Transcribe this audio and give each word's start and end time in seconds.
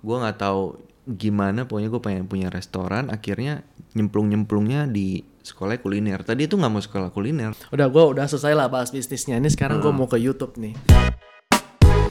gue 0.00 0.16
nggak 0.16 0.38
tahu 0.40 0.80
gimana 1.04 1.68
pokoknya 1.68 1.88
gue 1.92 2.02
pengen 2.02 2.24
punya 2.24 2.48
restoran 2.48 3.12
akhirnya 3.12 3.66
nyemplung 3.92 4.30
nyemplungnya 4.30 4.86
di 4.86 5.20
sekolah 5.40 5.80
kuliner. 5.80 6.22
Tadi 6.22 6.46
itu 6.46 6.54
nggak 6.54 6.72
mau 6.72 6.82
sekolah 6.82 7.10
kuliner. 7.10 7.52
Udah 7.72 7.86
gue 7.88 8.04
udah 8.16 8.24
selesai 8.28 8.52
lah 8.54 8.68
bahas 8.70 8.92
bisnisnya. 8.94 9.40
Ini 9.40 9.50
sekarang 9.50 9.82
gue 9.82 9.92
mau 9.92 10.06
ke 10.06 10.20
YouTube 10.20 10.56
nih. 10.60 10.76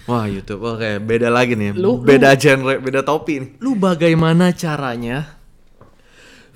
wah 0.10 0.26
YouTube 0.26 0.66
oke. 0.66 1.00
Beda 1.06 1.30
lagi 1.30 1.54
nih. 1.54 1.78
Lu- 1.78 2.02
beda 2.02 2.34
genre 2.36 2.82
beda 2.82 3.06
topi 3.06 3.34
nih. 3.40 3.50
Lu 3.62 3.78
bagaimana 3.78 4.52
caranya 4.52 5.39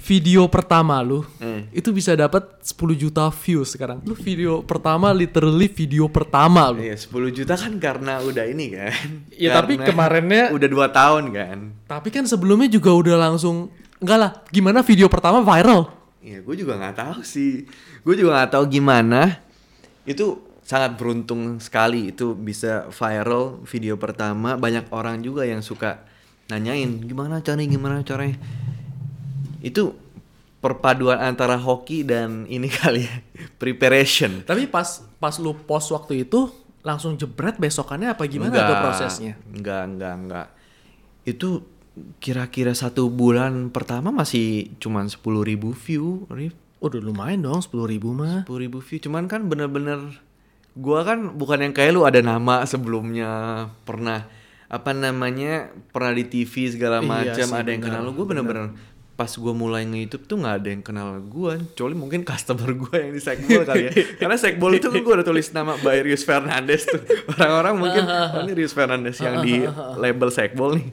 video 0.03 0.45
pertama 0.45 0.99
lu 0.99 1.23
Eh. 1.39 1.63
itu 1.71 1.89
bisa 1.89 2.11
dapat 2.11 2.59
10 2.59 2.75
juta 2.93 3.31
views 3.31 3.71
sekarang. 3.71 4.03
Lu 4.03 4.11
video 4.13 4.59
pertama 4.59 5.09
literally 5.09 5.65
video 5.65 6.11
pertama 6.11 6.67
lu. 6.69 6.83
Iya 6.83 6.99
10 6.99 7.31
juta 7.31 7.55
kan 7.55 7.71
karena 7.79 8.19
udah 8.19 8.43
ini 8.43 8.67
kan 8.69 8.91
Ya, 9.31 9.55
tapi 9.55 9.79
kemarinnya- 9.79 10.51
udah 10.51 10.67
dua 10.67 10.87
tahun 10.89 11.31
kan 11.31 11.57
Tapi 11.87 12.11
kan 12.11 12.27
sebelumnya 12.27 12.67
juga 12.67 12.91
udah 12.91 13.15
langsung 13.17 13.71
enggak 13.97 14.19
lah, 14.19 14.31
gimana 14.49 14.83
video 14.83 15.07
pertama 15.07 15.39
viral? 15.39 15.87
Iya, 16.19 16.39
gue 16.39 16.55
juga 16.57 16.75
nggak 16.75 16.95
tahu 16.97 17.19
sih. 17.21 17.63
Gue 17.99 18.15
juga 18.15 18.35
nggak 18.37 18.51
tahu 18.51 18.63
gimana. 18.67 19.39
Itu 20.03 20.39
sangat 20.61 20.95
beruntung 20.95 21.59
sekali 21.59 22.11
itu 22.11 22.31
bisa 22.31 22.87
viral 22.89 23.63
video 23.63 23.95
pertama. 23.95 24.55
Banyak 24.55 24.87
orang 24.89 25.19
juga 25.19 25.43
yang 25.43 25.59
suka 25.59 26.03
nanyain 26.47 26.99
gimana 27.01 27.39
caranya, 27.39 27.67
gimana 27.69 27.95
caranya. 28.01 28.35
Itu 29.59 29.95
perpaduan 30.63 31.19
antara 31.19 31.59
hoki 31.59 32.07
dan 32.07 32.47
ini 32.47 32.71
kali 32.79 33.03
ya, 33.03 33.15
preparation. 33.59 34.47
Tapi 34.47 34.71
pas 34.71 35.03
pas 35.19 35.35
lu 35.43 35.51
post 35.67 35.91
waktu 35.91 36.23
itu 36.23 36.47
langsung 36.83 37.19
jebret 37.19 37.59
besokannya 37.59 38.15
apa 38.15 38.23
gimana 38.31 38.55
tuh 38.55 38.63
Enggak, 38.63 38.83
prosesnya? 38.87 39.33
Enggak, 39.51 39.83
enggak, 39.91 40.13
enggak. 40.15 40.47
Itu 41.27 41.49
kira-kira 42.23 42.71
satu 42.71 43.11
bulan 43.11 43.69
pertama 43.69 44.09
masih 44.09 44.73
cuman 44.81 45.11
10.000 45.11 45.19
ribu 45.45 45.75
view, 45.75 46.25
Rif. 46.31 46.55
Udah 46.79 46.99
lumayan 46.99 47.43
dong 47.43 47.59
10 47.59 47.71
ribu 47.87 48.15
mah. 48.15 48.47
10 48.47 48.63
ribu 48.63 48.79
view 48.79 48.99
cuman 49.03 49.27
kan 49.27 49.47
bener-bener 49.47 49.99
gua 50.73 51.05
kan 51.05 51.37
bukan 51.37 51.69
yang 51.69 51.73
kayak 51.75 51.93
lu 51.93 52.01
ada 52.03 52.19
nama 52.19 52.65
sebelumnya 52.65 53.67
pernah 53.85 54.25
apa 54.73 54.89
namanya 54.89 55.69
pernah 55.93 56.17
di 56.17 56.25
TV 56.25 56.73
segala 56.73 56.97
Iya 56.97 57.05
macam 57.05 57.45
sih, 57.45 57.53
ada 57.53 57.69
yang 57.69 57.83
kenal 57.85 58.01
lu 58.01 58.17
gue 58.17 58.25
bener-bener 58.25 58.73
pas 59.23 59.31
gua 59.39 59.55
mulai 59.55 59.87
nge-youtube 59.87 60.27
tuh 60.27 60.35
nggak 60.35 60.55
ada 60.59 60.67
yang 60.67 60.83
kenal 60.83 61.15
gua. 61.23 61.55
Kecuali 61.55 61.95
mungkin 61.95 62.27
customer 62.27 62.75
gua 62.75 62.91
yang 62.99 63.15
di 63.15 63.23
Sekbol 63.23 63.63
kali 63.63 63.87
ya. 63.87 63.91
Karena 64.19 64.35
Sekbol 64.35 64.75
itu 64.75 64.91
kan 64.91 64.99
gua 64.99 65.23
udah 65.23 65.27
tulis 65.31 65.47
nama 65.55 65.79
by 65.79 66.03
Rius 66.03 66.27
Fernandes 66.27 66.83
tuh. 66.83 66.99
Orang-orang 67.39 67.79
mungkin 67.79 68.03
oh, 68.35 68.43
ini 68.43 68.51
Rius 68.51 68.75
Fernandes 68.75 69.15
yang 69.23 69.39
di 69.39 69.63
label 69.95 70.27
Sekbol 70.27 70.75
nih. 70.75 70.91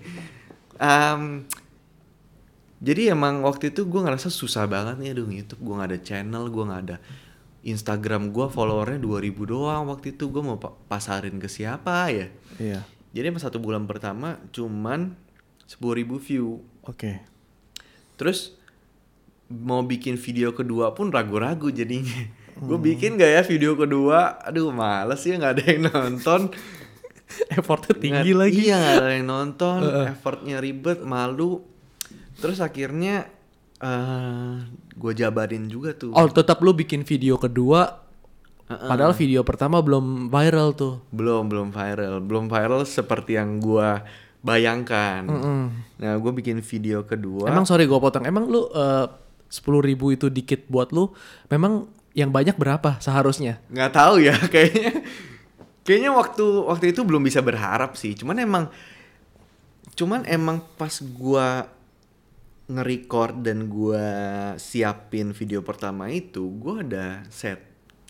Em, 0.78 1.42
jadi 2.78 3.18
emang 3.18 3.42
waktu 3.42 3.74
itu 3.74 3.82
gue 3.84 4.00
ngerasa 4.00 4.32
susah 4.32 4.64
banget 4.64 4.96
nih 4.96 5.12
aduh 5.12 5.28
YouTube 5.28 5.60
gue 5.60 5.74
nggak 5.76 5.90
ada 5.90 6.00
channel 6.00 6.48
gue 6.48 6.64
nggak 6.64 6.82
ada 6.88 6.96
Instagram 7.60 8.32
gue 8.32 8.46
followernya 8.48 8.96
2000 9.02 9.36
doang 9.44 9.90
waktu 9.90 10.14
itu. 10.14 10.30
Gue 10.30 10.40
mau 10.40 10.56
pa- 10.56 10.72
pasarin 10.86 11.34
ke 11.42 11.50
siapa 11.50 12.14
ya? 12.14 12.30
Iya. 12.62 12.80
jadi 13.10 13.34
emang 13.34 13.42
satu 13.42 13.58
bulan 13.58 13.90
pertama 13.90 14.38
cuman 14.54 15.18
10.000 15.66 16.06
view. 16.22 16.62
Oke. 16.86 17.29
Terus 18.20 18.52
mau 19.48 19.80
bikin 19.80 20.14
video 20.14 20.52
kedua 20.52 20.92
pun 20.92 21.08
ragu-ragu 21.08 21.72
jadinya 21.72 22.28
gue 22.60 22.76
bikin 22.78 23.16
gak 23.16 23.32
ya 23.32 23.42
video 23.42 23.72
kedua 23.72 24.36
aduh 24.44 24.68
males 24.70 25.24
ya 25.24 25.34
nggak 25.34 25.52
ada 25.56 25.64
yang 25.64 25.82
nonton 25.88 26.40
Effortnya 27.48 27.94
tinggi 27.94 28.34
Nggak- 28.34 28.40
lagi. 28.42 28.58
Iya 28.66 28.76
nggak 28.76 28.96
ada 28.98 29.14
yang 29.14 29.28
nonton, 29.28 29.80
effortnya 30.10 30.58
ribet, 30.58 30.98
malu. 31.06 31.62
Terus 32.34 32.58
akhirnya 32.58 33.30
eh 33.78 34.54
gue 34.98 35.12
jabarin 35.14 35.70
juga 35.70 35.94
tuh. 35.94 36.10
Oh, 36.10 36.26
tetap 36.26 36.58
lu 36.58 36.74
bikin 36.74 37.06
video 37.06 37.38
kedua 37.38 38.02
padahal 38.66 39.14
video 39.14 39.46
pertama 39.46 39.78
belum 39.78 40.26
viral 40.26 40.74
tuh. 40.74 41.06
Belum 41.14 41.46
belum 41.46 41.70
viral, 41.70 42.18
belum 42.18 42.50
viral 42.50 42.82
seperti 42.82 43.38
yang 43.38 43.62
gue 43.62 43.90
bayangkan. 44.40 45.24
Mm-mm. 45.28 45.62
Nah 46.00 46.12
gue 46.16 46.32
bikin 46.32 46.60
video 46.64 47.04
kedua. 47.04 47.48
Emang 47.48 47.68
sorry 47.68 47.84
gue 47.84 48.00
potong. 48.00 48.24
Emang 48.24 48.48
lu 48.48 48.68
sepuluh 49.50 49.82
ribu 49.82 50.14
itu 50.14 50.30
dikit 50.30 50.64
buat 50.70 50.94
lu? 50.94 51.12
Memang 51.52 51.90
yang 52.14 52.34
banyak 52.34 52.58
berapa 52.58 52.98
seharusnya? 52.98 53.62
nggak 53.70 53.92
tahu 53.94 54.22
ya 54.22 54.34
kayaknya. 54.52 55.02
Kayaknya 55.80 56.10
waktu 56.12 56.44
waktu 56.68 56.84
itu 56.92 57.00
belum 57.02 57.22
bisa 57.24 57.40
berharap 57.40 57.96
sih. 57.96 58.14
Cuman 58.14 58.36
emang 58.38 58.64
cuman 59.96 60.22
emang 60.28 60.62
pas 60.78 61.02
gua 61.02 61.66
nge-record 62.70 63.42
dan 63.42 63.66
gua 63.66 64.06
siapin 64.54 65.34
video 65.34 65.66
pertama 65.66 66.06
itu, 66.06 66.46
gua 66.46 66.86
ada 66.86 67.26
set 67.28 67.58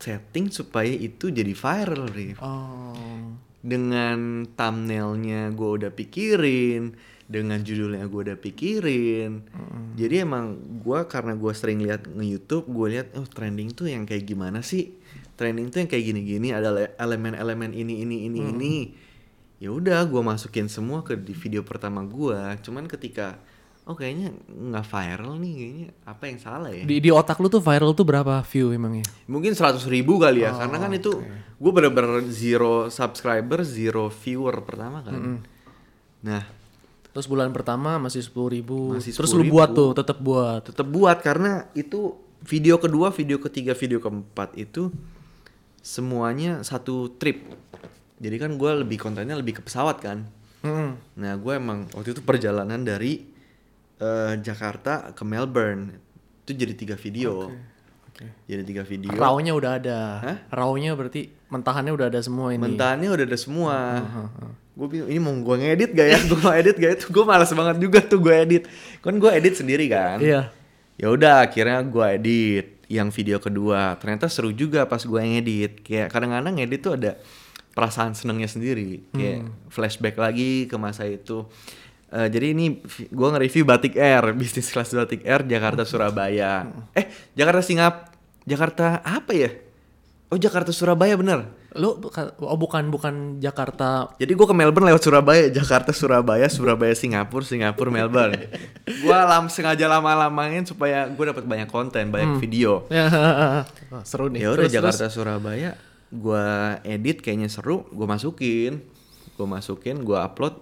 setting 0.01 0.49
supaya 0.49 0.91
itu 0.93 1.29
jadi 1.29 1.53
viral, 1.53 2.09
Rif. 2.13 2.37
Oh. 2.41 3.37
Dengan 3.61 4.49
thumbnailnya 4.57 5.53
gue 5.53 5.71
udah 5.81 5.93
pikirin, 5.93 6.97
dengan 7.31 7.63
judulnya 7.63 8.09
gue 8.11 8.21
udah 8.33 8.39
pikirin. 8.41 9.45
Jadi 9.95 10.15
emang 10.25 10.59
gua 10.81 11.05
karena 11.07 11.37
gua 11.37 11.53
sering 11.53 11.85
lihat 11.85 12.09
nge-YouTube, 12.09 12.67
gue 12.73 12.87
lihat 12.99 13.13
oh 13.15 13.29
trending 13.29 13.71
tuh 13.71 13.87
yang 13.87 14.09
kayak 14.09 14.27
gimana 14.27 14.65
sih? 14.65 14.97
Trending 15.37 15.69
tuh 15.69 15.85
yang 15.85 15.91
kayak 15.93 16.05
gini-gini, 16.11 16.57
ada 16.57 16.73
le- 16.73 16.95
elemen-elemen 16.97 17.71
ini 17.71 18.03
ini 18.03 18.27
ini 18.27 18.41
ini. 18.51 18.75
Ya 19.61 19.71
udah, 19.71 20.09
gue 20.09 20.23
masukin 20.25 20.73
semua 20.73 21.05
ke 21.05 21.21
di 21.21 21.37
video 21.37 21.61
pertama 21.61 22.01
gua. 22.01 22.57
Cuman 22.65 22.89
ketika 22.89 23.37
oh 23.91 23.99
kayaknya 23.99 24.31
nggak 24.47 24.87
viral 24.87 25.35
nih, 25.43 25.53
kayaknya 25.59 25.89
apa 26.07 26.23
yang 26.31 26.39
salah 26.39 26.71
ya? 26.71 26.87
Di, 26.87 27.03
di 27.03 27.11
otak 27.11 27.43
lu 27.43 27.51
tuh 27.51 27.59
viral 27.59 27.91
tuh 27.91 28.07
berapa 28.07 28.39
view 28.47 28.71
emangnya? 28.71 29.03
Mungkin 29.27 29.59
100 29.59 29.83
ribu 29.91 30.23
kali 30.23 30.47
ya, 30.47 30.55
karena 30.55 30.79
kan 30.79 30.95
itu 30.95 31.19
gue 31.59 31.73
bener-bener 31.75 32.23
zero 32.31 32.87
subscriber, 32.87 33.67
zero 33.67 34.07
viewer 34.09 34.63
pertama 34.63 35.03
kan. 35.03 35.43
Nah, 36.23 36.43
Terus 37.11 37.27
bulan 37.27 37.51
pertama 37.51 37.99
masih 37.99 38.23
sepuluh 38.23 38.55
ribu. 38.55 38.95
Masih 38.95 39.11
Terus 39.11 39.35
lu 39.35 39.43
10.000. 39.43 39.51
buat 39.51 39.69
tuh, 39.75 39.91
tetap 39.99 40.19
buat. 40.23 40.63
tetap 40.63 40.87
buat 40.87 41.19
karena 41.19 41.67
itu 41.75 42.15
video 42.47 42.79
kedua, 42.79 43.11
video 43.11 43.43
ketiga, 43.43 43.75
video 43.75 43.99
keempat 43.99 44.55
itu 44.55 44.95
semuanya 45.83 46.63
satu 46.63 47.11
trip. 47.19 47.51
Jadi 48.21 48.37
kan 48.39 48.55
gue 48.55 48.71
lebih 48.85 49.01
kontennya 49.01 49.35
lebih 49.35 49.59
ke 49.59 49.63
pesawat 49.67 49.99
kan. 49.99 50.29
Mm-mm. 50.61 50.91
Nah, 51.17 51.33
gue 51.41 51.53
emang 51.57 51.89
waktu 51.97 52.13
itu 52.13 52.23
perjalanan 52.23 52.85
dari 52.85 53.30
eh, 54.01 54.33
Jakarta 54.41 55.13
ke 55.13 55.23
Melbourne 55.23 56.01
itu 56.43 56.53
jadi 56.57 56.75
tiga 56.75 56.97
video. 56.99 57.53
Oke. 58.11 58.27
Jadi 58.51 58.63
tiga 58.67 58.83
video. 58.85 59.15
Rawnya 59.15 59.53
udah 59.55 59.73
ada. 59.81 59.99
Hah? 60.21 60.37
Rawnya 60.53 60.93
berarti 60.93 61.31
mentahannya 61.49 61.93
udah 61.95 62.07
ada 62.11 62.21
semua 62.21 62.53
ini. 62.53 62.61
Mentahannya 62.61 63.09
udah 63.09 63.25
ada 63.25 63.39
semua. 63.39 63.77
Gue 64.77 64.87
bingung 64.89 65.09
ini 65.13 65.21
mau 65.21 65.33
gue 65.33 65.57
ngedit 65.61 65.91
gak 65.93 66.09
ya? 66.09 66.19
gue 66.29 66.39
mau 66.41 66.53
edit 66.53 66.77
gak 66.77 66.93
itu? 67.01 67.05
Gue 67.13 67.25
malas 67.25 67.53
banget 67.53 67.77
juga 67.81 67.99
tuh 68.05 68.21
gue 68.21 68.35
edit. 68.35 68.63
Kan 69.01 69.17
gue 69.17 69.31
edit 69.31 69.55
sendiri 69.57 69.87
kan. 69.89 70.21
Iya. 70.21 70.53
Ya 71.01 71.07
udah 71.09 71.49
akhirnya 71.49 71.81
gue 71.85 72.07
edit 72.17 72.67
yang 72.93 73.09
video 73.09 73.41
kedua. 73.41 73.97
Ternyata 73.97 74.29
seru 74.29 74.53
juga 74.53 74.85
pas 74.85 75.01
gue 75.01 75.21
ngedit. 75.21 75.81
Kayak 75.81 76.13
kadang-kadang 76.13 76.61
ngedit 76.61 76.81
tuh 76.83 76.95
ada 77.01 77.17
perasaan 77.73 78.13
senengnya 78.13 78.51
sendiri. 78.51 79.07
Kayak 79.17 79.49
flashback 79.73 80.21
lagi 80.21 80.69
ke 80.69 80.77
masa 80.77 81.09
itu. 81.09 81.49
Eh, 82.11 82.27
jadi 82.27 82.47
ini 82.51 82.83
gue 83.07 83.29
nge-review 83.31 83.63
Batik 83.63 83.95
Air, 83.95 84.33
bisnis 84.41 84.67
kelas 84.67 84.91
Batik 84.91 85.23
Air 85.23 85.47
Jakarta 85.47 85.83
Surabaya. 85.83 86.67
Eh, 86.91 87.07
Jakarta 87.33 87.63
Singap, 87.63 88.11
Jakarta 88.43 88.99
apa 89.01 89.31
ya? 89.31 89.51
Oh 90.27 90.35
Jakarta 90.35 90.71
Surabaya 90.71 91.15
bener. 91.15 91.47
Lu 91.73 91.95
buka- 91.97 92.35
oh 92.37 92.55
bukan 92.55 92.87
bukan 92.87 93.15
Jakarta. 93.39 94.11
Jadi 94.17 94.31
gue 94.31 94.43
ke 94.45 94.51
Melbourne 94.53 94.87
lewat 94.87 95.03
Surabaya, 95.03 95.47
Jakarta 95.49 95.91
Surabaya, 95.91 96.47
Surabaya 96.47 96.95
Singapura, 96.95 97.43
Singapura 97.43 97.91
Melbourne. 97.93 98.39
gue 98.87 99.17
lam 99.17 99.47
sengaja 99.47 99.87
lama-lamain 99.87 100.63
supaya 100.63 101.07
gue 101.07 101.25
dapat 101.25 101.43
banyak 101.43 101.67
konten, 101.67 102.11
banyak 102.11 102.39
video. 102.39 102.87
Ya, 102.87 103.07
Wah, 103.91 104.03
seru 104.03 104.27
nih. 104.27 104.39
Ya 104.41 104.49
udah 104.51 104.67
Terus- 104.67 104.73
Jakarta 104.73 105.07
terus- 105.07 105.15
Surabaya, 105.15 105.71
gue 106.11 106.47
edit 106.85 107.23
kayaknya 107.23 107.47
seru, 107.47 107.87
gue 107.87 108.03
masukin, 108.05 108.83
gue 109.33 109.47
masukin, 109.47 110.03
gue 110.03 110.15
upload 110.17 110.59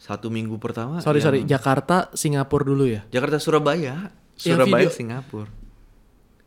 satu 0.00 0.32
minggu 0.32 0.56
pertama. 0.56 1.04
sorry 1.04 1.20
yang- 1.20 1.26
sorry, 1.28 1.40
Jakarta 1.44 2.08
Singapura 2.16 2.64
dulu 2.64 2.88
ya. 2.88 3.04
Jakarta 3.12 3.36
Surabaya, 3.36 4.08
Surabaya 4.32 4.88
video- 4.88 4.96
Singapura. 4.96 5.52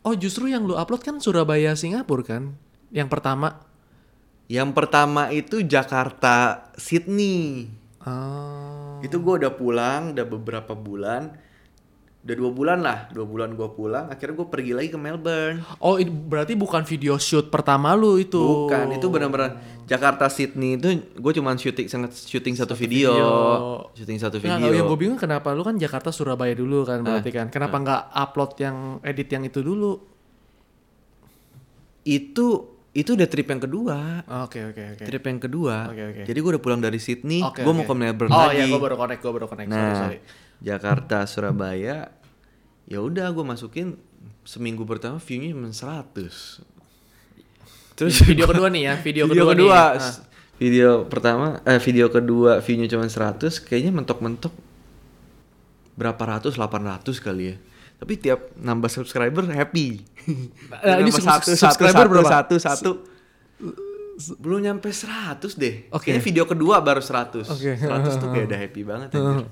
Oh 0.02 0.12
justru 0.12 0.50
yang 0.50 0.66
lu 0.66 0.74
upload 0.74 1.00
kan 1.00 1.16
Surabaya 1.16 1.78
Singapura 1.78 2.26
kan? 2.26 2.58
Yang 2.90 3.08
pertama. 3.08 3.62
Yang 4.44 4.70
pertama 4.76 5.32
itu 5.32 5.64
Jakarta 5.64 6.68
Sydney. 6.76 7.70
Oh. 8.04 9.00
Itu 9.00 9.24
gue 9.24 9.40
udah 9.40 9.54
pulang, 9.56 10.12
udah 10.12 10.26
beberapa 10.28 10.76
bulan. 10.76 11.32
Udah 12.24 12.32
dua 12.34 12.50
bulan 12.50 12.78
lah 12.80 12.98
dua 13.10 13.22
bulan 13.22 13.52
gue 13.52 13.68
pulang 13.68 14.08
akhirnya 14.08 14.32
gue 14.34 14.48
pergi 14.48 14.72
lagi 14.72 14.88
ke 14.88 14.96
Melbourne 14.96 15.60
Oh, 15.76 15.96
ini 15.96 16.08
berarti 16.08 16.54
bukan 16.54 16.80
video 16.82 17.14
shoot 17.16 17.46
pertama 17.46 17.92
lu 17.92 18.16
itu. 18.16 18.40
bukan 18.64 18.88
itu 18.90 19.06
benar-benar 19.06 19.60
Jakarta 19.84 20.24
Sydney 20.26 20.74
itu 20.74 20.88
gue 21.12 21.32
cuman 21.34 21.54
syuting 21.54 21.84
sangat 21.84 22.16
syuting 22.16 22.56
satu, 22.56 22.72
video. 22.72 23.12
video. 23.12 23.28
syuting 23.92 24.16
satu 24.16 24.40
Nah, 24.40 24.56
video 24.56 24.72
yang 24.72 24.86
gue 24.86 24.98
bingung 24.98 25.20
kenapa 25.20 25.52
lu 25.52 25.60
kan 25.60 25.76
Jakarta 25.76 26.08
Surabaya 26.08 26.52
dulu 26.52 26.82
kan 26.82 27.04
berarti 27.04 27.28
kan. 27.28 27.46
Kenapa 27.48 27.76
nggak 27.76 28.02
upload 28.10 28.52
yang 28.58 28.76
edit 29.02 29.28
yang 29.28 29.44
itu 29.44 29.60
dulu? 29.60 29.92
itu 32.04 32.46
itu 32.92 33.10
udah 33.10 33.26
trip 33.26 33.48
yang 33.48 33.58
kedua 33.58 34.22
Oke 34.44 34.60
oke 34.62 34.82
oke. 34.94 35.04
trip 35.04 35.24
yang 35.24 35.40
kedua 35.40 35.88
Oke, 35.88 36.02
oke. 36.06 36.22
jadi 36.24 36.38
gue 36.38 36.50
udah 36.52 36.62
pulang 36.62 36.78
dari 36.78 36.96
Sydney 36.96 37.40
Oke, 37.40 37.60
gue 37.60 37.66
oke. 37.66 37.74
mau 37.74 37.84
ke 37.84 37.94
Melbourne 37.94 38.30
Oh 38.30 38.44
lagi 38.46 38.60
iya, 38.60 38.64
gue 38.66 38.78
baru 38.78 38.94
connect, 38.94 39.20
gue 39.20 39.32
baru 39.34 39.46
connect. 39.46 39.66
nah 39.66 39.76
sorry, 39.80 39.96
sorry. 39.98 40.18
Jakarta 40.64 41.22
Surabaya 41.24 42.08
ya 42.84 42.98
udah 42.98 43.28
gue 43.30 43.44
masukin 43.44 44.00
seminggu 44.42 44.84
pertama 44.84 45.16
viewnya 45.18 45.52
cuma 45.52 45.68
100 45.68 46.64
terus 47.94 48.16
video 48.22 48.44
kedua 48.44 48.68
nih 48.68 48.82
ya, 48.82 48.94
video, 48.98 49.24
video 49.24 49.44
kedua, 49.46 49.52
kedua, 49.52 49.80
nih. 49.94 50.00
Ah. 50.02 50.14
video 50.54 50.90
pertama 51.04 51.46
eh 51.62 51.78
video 51.78 52.06
kedua 52.08 52.58
viewnya 52.58 52.86
cuma 52.86 53.04
100 53.04 53.44
kayaknya 53.60 53.92
mentok-mentok 53.94 54.52
berapa 55.94 56.18
ratus 56.18 56.56
800 56.56 57.04
kali 57.18 57.44
ya 57.46 57.56
tapi 57.94 58.16
tiap 58.16 58.52
nambah 58.56 58.88
subscriber 58.88 59.44
happy 59.46 60.02
Nah, 60.74 60.96
ini 60.98 61.12
sub- 61.12 61.28
subscriber 61.46 61.92
satu, 62.00 62.10
berapa? 62.10 62.30
satu 62.30 62.54
satu 62.58 62.90
belum 64.36 64.62
nyampe 64.62 64.88
100 64.88 65.42
deh 65.54 65.74
Oke. 65.90 66.08
kayaknya 66.08 66.22
video 66.22 66.44
kedua 66.44 66.78
baru 66.78 66.98
100 66.98 67.44
Oke. 67.44 67.76
100 67.76 67.84
tuh 68.16 68.28
kayak 68.30 68.46
udah 68.46 68.58
happy 68.58 68.82
banget 68.82 69.08
anjir. 69.12 69.46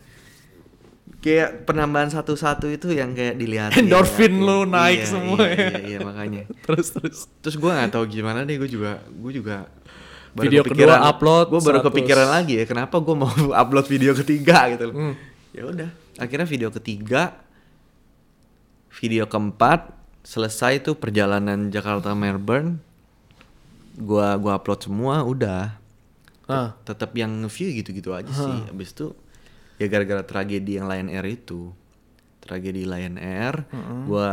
Kayak 1.22 1.64
penambahan 1.64 2.10
satu-satu 2.10 2.66
itu 2.66 2.90
yang 2.90 3.14
kayak 3.14 3.38
dilihat 3.38 3.70
Endorfin 3.72 4.42
lu 4.42 4.66
naik 4.66 5.06
semua 5.06 5.46
iya, 5.46 5.54
ya. 5.54 5.68
iya, 5.70 5.78
iya, 5.86 5.98
makanya 6.02 6.42
terus 6.66 6.90
terus. 6.90 7.30
terus 7.38 7.54
gue 7.54 7.70
nggak 7.70 7.94
tahu 7.94 8.04
gimana 8.10 8.42
deh 8.42 8.58
gue 8.58 8.66
juga 8.66 8.98
gue 9.06 9.32
juga 9.32 9.70
Video 10.32 10.64
kedua 10.64 10.96
upload 11.06 11.52
gue 11.52 11.60
baru 11.60 11.78
100. 11.84 11.88
kepikiran 11.92 12.26
lagi 12.26 12.52
ya 12.58 12.64
kenapa 12.66 12.96
gue 12.98 13.14
mau 13.14 13.30
upload 13.62 13.86
video 13.86 14.12
ketiga 14.12 14.66
gitu 14.74 14.90
loh 14.90 14.94
Hmm. 14.98 15.14
ya 15.54 15.62
udah 15.64 15.90
akhirnya 16.18 16.44
video 16.44 16.68
ketiga 16.68 17.36
video 18.92 19.24
keempat 19.24 19.92
selesai 20.22 20.82
tuh 20.82 20.94
perjalanan 20.94 21.68
Jakarta 21.68 22.14
Melbourne 22.14 22.78
gua 23.92 24.38
gua 24.38 24.56
upload 24.56 24.80
semua 24.82 25.20
udah 25.22 25.76
Ah. 26.48 26.74
tetap 26.84 27.14
yang 27.14 27.30
view 27.48 27.70
gitu-gitu 27.72 28.12
aja 28.12 28.28
sih 28.28 28.56
abis 28.68 28.92
itu 28.92 29.14
ya 29.76 29.86
gara-gara 29.86 30.22
tragedi 30.22 30.76
yang 30.76 30.86
Lion 30.86 31.08
Air 31.08 31.26
itu 31.26 31.72
tragedi 32.38 32.84
Lion 32.84 33.16
Air 33.16 33.64
gua 34.04 34.30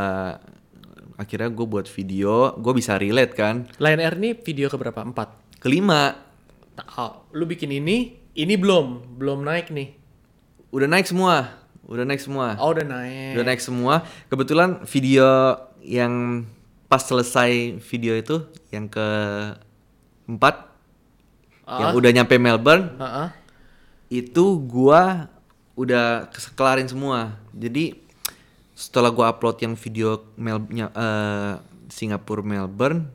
akhirnya 1.15 1.47
gue 1.47 1.65
buat 1.65 1.85
video 1.85 2.55
gue 2.55 2.73
bisa 2.73 2.95
relate 2.95 3.33
kan 3.33 3.67
Lion 3.75 3.99
Air 3.99 4.15
ini 4.15 4.33
video 4.33 4.67
keberapa? 4.67 5.03
Empat. 5.03 5.35
kelima 5.59 6.15
Oh, 6.95 7.27
lu 7.35 7.43
bikin 7.43 7.75
ini, 7.75 8.15
ini 8.33 8.55
belum, 8.55 9.19
belum 9.19 9.43
naik 9.43 9.67
nih. 9.67 9.99
udah 10.71 10.87
naik 10.87 11.03
semua 11.05 11.59
udah 11.83 12.05
naik 12.05 12.21
semua 12.21 12.55
Oh 12.55 12.71
udah 12.71 12.85
naik. 12.85 13.35
udah 13.35 13.45
naik 13.45 13.59
semua 13.59 13.93
kebetulan 14.27 14.79
video 14.87 15.57
yang 15.81 16.45
pas 16.85 17.03
selesai 17.03 17.81
video 17.83 18.15
itu 18.15 18.45
yang 18.69 18.87
ke 18.87 19.07
empat 20.23 20.69
yang 21.67 21.89
udah 21.93 22.11
nyampe 22.13 22.37
Melbourne 22.37 22.95
Ah, 22.95 23.05
ah. 23.05 23.29
Itu 24.09 24.45
gua 24.59 25.29
udah 25.73 26.27
kelarin 26.53 26.85
semua 26.85 27.39
jadi 27.49 27.95
setelah 28.73 29.09
gua 29.09 29.29
upload 29.29 29.57
yang 29.59 29.73
video 29.73 30.25
Mel 30.35 30.59
eh, 30.67 31.53
Singapura 31.87 32.41
Melbourne 32.41 33.05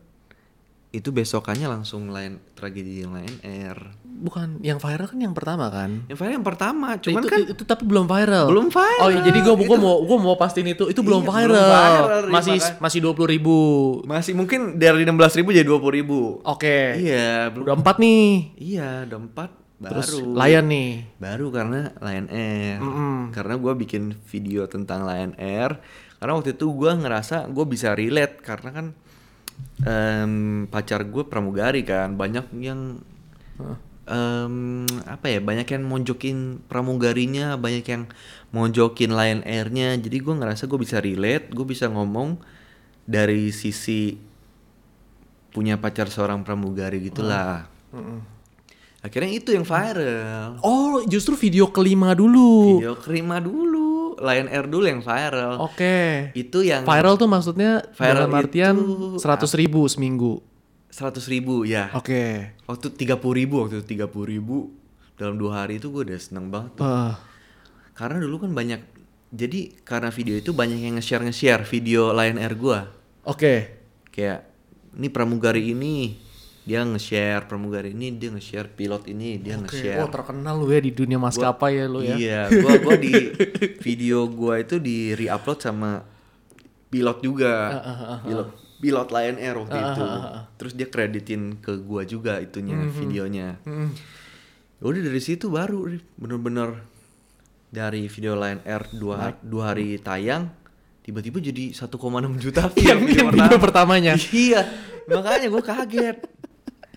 itu 0.90 1.10
besokannya 1.10 1.66
langsung 1.66 2.06
lain 2.08 2.38
tragedi 2.54 3.02
yang 3.02 3.12
lain 3.12 3.34
Air 3.42 3.78
Bukan 4.14 4.62
yang 4.62 4.78
viral 4.78 5.10
kan 5.10 5.18
yang 5.18 5.34
pertama 5.34 5.66
kan? 5.66 6.06
yang 6.06 6.14
viral 6.14 6.38
yang 6.38 6.46
pertama 6.46 6.94
cuman 7.02 7.18
itu, 7.18 7.26
kan 7.26 7.40
itu, 7.50 7.62
tapi 7.66 7.82
belum 7.82 8.06
viral. 8.06 8.46
Belum 8.46 8.70
viral. 8.70 9.02
Oh, 9.02 9.10
iya, 9.10 9.26
jadi 9.26 9.38
gua 9.42 9.54
gua 9.58 9.66
Itu- 9.66 9.82
mau 9.82 9.94
gua 10.06 10.18
mau 10.22 10.36
pastiin 10.38 10.70
itu 10.70 10.86
itu 10.86 11.00
belum 11.02 11.26
Iya, 11.26 11.30
viral. 11.34 11.50
belum 11.50 11.66
viral, 11.66 12.22
masih 12.30 12.54
makanya. 12.54 12.78
masih 12.78 12.98
dua 13.02 13.12
puluh 13.12 13.28
ribu. 13.28 13.58
masih 14.06 14.32
mungkin 14.32 14.78
dari 14.78 15.02
16.000 15.02 15.34
ribu 15.34 15.50
jadi 15.50 15.66
20.000 15.66 15.90
ribu 15.90 16.20
Oke. 16.46 16.78
iya 16.94 17.50
belum 17.50 17.66
Udah 17.66 17.74
empat 17.74 17.96
nih. 17.98 18.30
iya 18.54 19.02
udah 19.02 19.18
empat 19.18 19.50
Terus 19.82 20.22
baru. 20.22 20.38
Lion 20.38 20.66
nih. 20.70 20.92
baru 21.18 21.46
karena 21.50 21.80
Lion 21.98 22.28
Air. 22.30 22.78
Mm-mm. 22.78 23.18
karena 23.34 23.54
gua 23.58 23.74
bikin 23.74 24.14
video 24.30 24.64
tentang 24.70 25.02
Lion 25.04 25.34
Air. 25.36 25.82
Karena 26.22 26.32
waktu 26.38 26.54
itu 26.56 26.70
gua 26.72 26.94
ngerasa 26.94 27.50
gue 27.50 27.64
bisa 27.68 27.92
relate. 27.92 28.40
Karena 28.40 28.70
kan 28.70 28.86
em, 29.84 30.64
pacar 30.70 31.04
gue 31.04 31.24
pramugari 31.26 31.82
kan. 31.84 32.16
Banyak 32.16 32.54
yang 32.62 33.02
em, 34.08 34.86
apa 35.04 35.26
ya 35.28 35.40
banyak 35.42 35.68
yang 35.68 35.82
monjokin 35.84 36.64
pramugarinya 36.70 37.58
banyak 37.58 37.84
yang 37.84 38.02
monjokin 38.54 39.10
Lion 39.12 39.42
Air-nya. 39.44 39.98
Jadi 39.98 40.16
gue 40.22 40.34
ngerasa 40.38 40.64
gue 40.70 40.78
bisa 40.80 41.02
relate 41.02 41.50
gue 41.52 41.66
bisa 41.66 41.90
ngomong 41.90 42.40
dari 43.04 43.52
sisi 43.52 44.16
punya 45.52 45.78
pacar 45.78 46.10
seorang 46.10 46.42
pramugari 46.42 46.98
gitulah 47.04 47.70
akhirnya 49.04 49.36
itu 49.36 49.52
yang 49.52 49.68
viral 49.68 50.56
Oh, 50.64 51.04
justru 51.04 51.36
video 51.36 51.68
kelima 51.68 52.16
dulu. 52.16 52.80
video 52.80 52.96
kerima 52.96 53.36
dulu 53.36 54.16
Lion 54.16 54.48
Air 54.48 54.64
dulu 54.64 54.84
yang 54.88 55.04
viral 55.04 55.60
Oke. 55.60 56.32
itu 56.32 56.64
yang 56.64 56.88
Viral 56.88 57.20
tuh 57.20 57.28
maksudnya 57.28 57.84
Viral 57.92 58.24
dalam 58.24 58.32
artian 58.32 58.74
seratus 59.20 59.52
ribu 59.52 59.84
seminggu. 59.86 60.40
seratus 60.88 61.26
ribu 61.28 61.66
ya 61.66 61.90
Oke. 61.92 62.54
waktu 62.64 62.86
tiga 62.94 63.20
ribu 63.20 63.60
waktu 63.60 63.82
tiga 63.84 64.08
ribu 64.08 64.70
dalam 65.20 65.36
dua 65.36 65.66
hari 65.66 65.76
itu 65.76 65.90
gue 65.92 66.06
udah 66.06 66.18
seneng 66.18 66.48
banget 66.48 66.78
tuh. 66.78 66.86
Ah. 66.86 67.18
karena 67.92 68.18
dulu 68.18 68.46
kan 68.46 68.50
banyak 68.54 68.80
jadi 69.34 69.74
karena 69.82 70.14
video 70.14 70.38
itu 70.38 70.54
banyak 70.54 70.78
yang 70.80 70.94
nge-share 70.96 71.26
nge-share 71.26 71.62
video 71.66 72.14
Lion 72.14 72.38
Air 72.38 72.54
gue 72.54 72.78
Oke. 73.26 73.54
kayak 74.14 74.46
ini 74.94 75.10
pramugari 75.10 75.74
ini 75.74 76.14
dia 76.64 76.80
nge-share 76.80 77.44
pramugari 77.44 77.92
ini 77.92 78.08
dia 78.10 78.32
nge-share 78.32 78.72
pilot 78.72 79.04
ini 79.06 79.36
dia 79.36 79.60
Oke. 79.60 79.68
nge-share 79.68 80.00
Oh, 80.00 80.08
terkenal 80.08 80.56
lu 80.56 80.72
ya 80.72 80.80
di 80.80 80.90
dunia 80.90 81.20
maskapai 81.20 81.76
ya 81.76 81.84
lu 81.84 82.00
ya. 82.00 82.16
Iya, 82.16 82.40
gua 82.56 82.74
gua 82.80 82.96
di 82.96 83.12
video 83.86 84.24
gua 84.26 84.58
itu 84.58 84.80
di 84.80 85.12
re-upload 85.12 85.60
sama 85.60 86.00
pilot 86.88 87.18
juga. 87.20 87.52
Ah, 87.68 88.18
pilot 88.24 88.48
pilot 88.80 89.08
Lion 89.10 89.36
Air 89.36 89.56
waktu 89.56 89.76
itu. 89.76 90.04
Terus 90.56 90.72
dia 90.72 90.88
kreditin 90.88 91.42
ke 91.58 91.76
gua 91.76 92.02
juga 92.02 92.40
itunya 92.40 92.80
Mhm. 92.80 92.92
videonya. 92.96 93.48
Hmm. 93.64 93.92
Udah 94.80 95.00
dari 95.00 95.20
situ 95.20 95.48
baru 95.48 95.84
bener-bener 96.16 96.80
dari 97.68 98.08
video 98.08 98.36
Lion 98.36 98.60
Air 98.62 98.88
dua, 98.90 99.36
dua 99.40 99.72
hari 99.72 99.96
tayang 99.98 100.48
tiba-tiba 101.00 101.36
jadi 101.36 101.76
1,6 101.76 101.92
juta 102.40 102.72
view 102.72 102.88
Yang 102.88 103.00
yang 103.12 103.28
video 103.36 103.56
pertamanya. 103.60 104.12
Iya, 104.32 104.64
makanya 105.04 105.46
gue 105.52 105.62
kaget. 105.62 106.16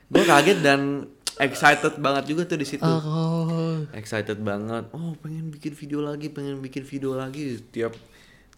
Gue 0.08 0.24
kaget 0.24 0.60
dan 0.60 1.04
excited 1.38 1.98
banget 1.98 2.24
juga 2.28 2.42
tuh 2.44 2.58
di 2.58 2.66
situ 2.66 2.82
Oh. 2.82 3.86
excited 3.92 4.40
banget 4.40 4.90
oh 4.90 5.14
pengen 5.18 5.48
bikin 5.48 5.72
video 5.72 6.02
lagi 6.02 6.28
pengen 6.28 6.58
bikin 6.58 6.82
video 6.82 7.14
lagi 7.14 7.62
tiap 7.68 7.94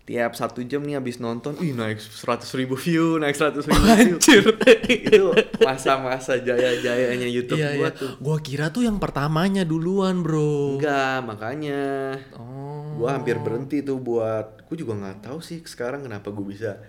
tiap 0.05 0.31
satu 0.31 0.63
jam 0.63 0.81
nih 0.81 0.95
habis 0.95 1.19
nonton 1.19 1.59
ih 1.59 1.69
naik 1.69 1.99
seratus 1.99 2.49
ribu 2.53 2.73
view 2.73 3.19
naik 3.19 3.35
seratus 3.35 3.67
ribu 3.67 3.83
view 3.83 4.15
Anjir. 4.15 4.43
itu 4.87 5.25
masa-masa 5.59 6.39
jaya-jayanya 6.39 7.27
YouTube 7.27 7.59
Iya, 7.59 7.75
gua 7.75 7.83
iya. 7.85 7.89
tuh 7.93 8.11
Gua 8.17 8.37
kira 8.39 8.69
tuh 8.69 8.81
yang 8.81 8.97
pertamanya 8.97 9.61
duluan, 9.61 10.23
Bro. 10.23 10.79
enggak 10.79 11.19
makanya 11.21 11.81
Oh. 12.33 12.95
gua 12.95 13.19
hampir 13.19 13.37
berhenti 13.37 13.81
tuh 13.81 13.99
buat 13.99 14.63
gua 14.63 14.75
juga 14.75 14.93
nggak 14.95 15.17
tahu 15.25 15.39
sih 15.39 15.59
sekarang 15.61 16.01
kenapa 16.01 16.31
gua 16.31 16.47
bisa 16.47 16.79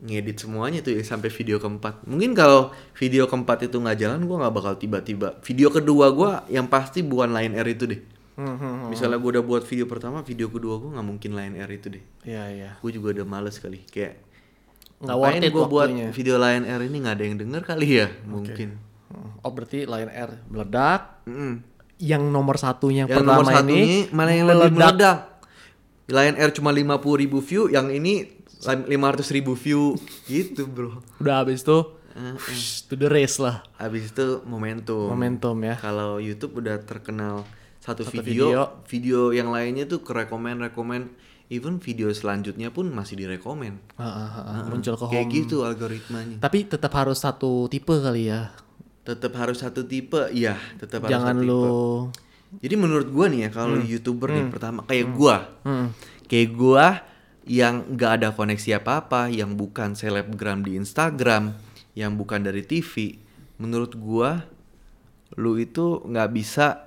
ngedit 0.00 0.48
semuanya 0.48 0.80
tuh 0.80 0.96
ya 0.96 1.04
sampai 1.04 1.28
video 1.28 1.60
keempat 1.60 2.08
mungkin 2.08 2.32
kalau 2.32 2.72
video 2.96 3.28
keempat 3.28 3.68
itu 3.68 3.76
nggak 3.76 3.98
jalan 4.00 4.24
gua 4.24 4.48
nggak 4.48 4.54
bakal 4.56 4.72
tiba-tiba 4.80 5.36
video 5.44 5.68
kedua 5.68 6.08
gua 6.12 6.30
yang 6.48 6.66
pasti 6.72 7.04
bukan 7.04 7.36
Lion 7.36 7.52
Air 7.56 7.68
itu 7.76 7.84
deh 7.84 8.02
Hmm, 8.40 8.56
hmm, 8.56 8.56
hmm. 8.56 8.88
Misalnya 8.88 9.20
gue 9.20 9.30
udah 9.36 9.44
buat 9.44 9.62
video 9.68 9.84
pertama, 9.84 10.24
video 10.24 10.48
kedua 10.48 10.80
gue 10.80 10.96
nggak 10.96 11.04
mungkin 11.04 11.36
Lion 11.36 11.60
Air 11.60 11.70
itu 11.76 11.92
deh. 11.92 12.00
Iya, 12.24 12.44
iya. 12.48 12.70
Gue 12.80 12.88
juga 12.88 13.12
udah 13.20 13.26
males 13.28 13.60
kali. 13.60 13.84
Kayak 13.84 14.16
Nggak 15.00 15.16
ngapain 15.16 15.32
worth 15.32 15.44
it 15.44 15.52
gue 15.52 15.64
buat 15.68 15.88
video 16.16 16.34
Lion 16.40 16.64
Air 16.64 16.80
ini 16.88 16.96
nggak 17.04 17.14
ada 17.20 17.24
yang 17.24 17.36
denger 17.36 17.62
kali 17.68 17.88
ya? 18.00 18.08
Mungkin. 18.24 18.68
Hmm. 19.12 19.44
Oh, 19.44 19.52
berarti 19.52 19.84
Lion 19.84 20.08
Air 20.08 20.30
meledak. 20.48 21.20
Mm-mm. 21.28 21.52
Yang 22.00 22.22
nomor 22.32 22.56
satunya 22.56 23.04
yang 23.04 23.12
Yang 23.12 23.18
pertama 23.20 23.44
nomor 23.44 23.52
satu 23.52 23.72
ini 23.76 24.08
malah 24.08 24.32
yang 24.32 24.46
lebih 24.48 24.72
meledak. 24.72 25.18
Lion 26.08 26.36
Air 26.40 26.50
cuma 26.56 26.70
50 26.72 27.22
ribu 27.22 27.38
view, 27.44 27.68
yang 27.68 27.92
ini 27.92 28.39
500 28.62 28.88
ribu 29.30 29.52
view 29.52 29.96
gitu 30.24 30.64
bro. 30.64 31.00
Udah 31.16 31.40
habis 31.40 31.60
tuh 31.60 31.96
Heeh. 32.10 32.34
Wush, 32.34 32.84
to 32.84 32.94
the 32.94 33.06
race 33.06 33.38
lah. 33.38 33.62
Habis 33.76 34.10
itu 34.10 34.42
momentum. 34.42 35.08
Momentum 35.08 35.54
ya. 35.62 35.78
Kalau 35.78 36.18
YouTube 36.18 36.58
udah 36.58 36.76
terkenal 36.78 37.46
satu, 37.78 38.02
Satu 38.02 38.18
video, 38.18 38.50
video. 38.50 38.60
video, 38.84 39.20
yang 39.30 39.48
lainnya 39.48 39.86
tuh 39.86 40.02
ke 40.02 40.10
rekomen 40.10 40.58
even 41.48 41.78
video 41.78 42.06
selanjutnya 42.08 42.68
pun 42.68 42.86
masih 42.88 43.14
direkomen 43.16 43.82
Ah, 43.94 44.02
ah, 44.02 44.10
ah, 44.28 44.50
ah. 44.54 44.64
muncul 44.66 44.94
ke 44.94 45.06
kayak 45.08 45.24
home. 45.24 45.34
gitu 45.34 45.56
algoritmanya 45.62 46.38
Tapi 46.38 46.62
tetap 46.64 46.94
harus 46.94 47.18
satu 47.18 47.66
tipe 47.66 47.90
kali 47.92 48.28
ya. 48.28 48.54
tetap 49.00 49.34
harus 49.34 49.58
satu 49.58 49.82
tipe 49.82 50.30
iya 50.30 50.54
tetap 50.76 51.02
harus 51.02 51.10
Jangan 51.10 51.34
satu 51.34 51.42
tipe. 51.42 51.50
lu 51.50 51.66
jadi 52.60 52.74
menurut 52.76 53.08
gua 53.08 53.26
nih 53.26 53.40
ya 53.40 53.50
kalau 53.50 53.80
youtuber 53.80 54.28
nih 54.28 54.46
pertama 54.46 54.82
kayak 54.84 55.06
Hmm. 55.06 55.16
gua 55.16 55.36
kayak 56.26 56.48
gua 56.52 56.86
yang 57.50 57.98
nggak 57.98 58.22
ada 58.22 58.28
koneksi 58.30 58.78
apa 58.78 59.02
apa 59.02 59.22
yang 59.26 59.58
bukan 59.58 59.98
selebgram 59.98 60.62
di 60.62 60.78
Instagram 60.78 61.58
yang 61.98 62.14
bukan 62.14 62.46
dari 62.46 62.62
TV 62.62 63.18
menurut 63.58 63.98
gua 63.98 64.46
lu 65.34 65.58
itu 65.58 65.98
nggak 66.06 66.30
bisa 66.30 66.86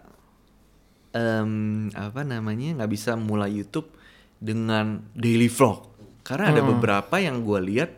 em, 1.12 1.92
apa 1.92 2.24
namanya 2.24 2.80
nggak 2.80 2.92
bisa 2.96 3.20
mulai 3.20 3.52
YouTube 3.60 3.92
dengan 4.40 5.04
daily 5.12 5.52
vlog 5.52 5.84
karena 6.24 6.56
ada 6.56 6.64
beberapa 6.64 7.20
yang 7.20 7.44
gua 7.44 7.60
lihat 7.60 7.92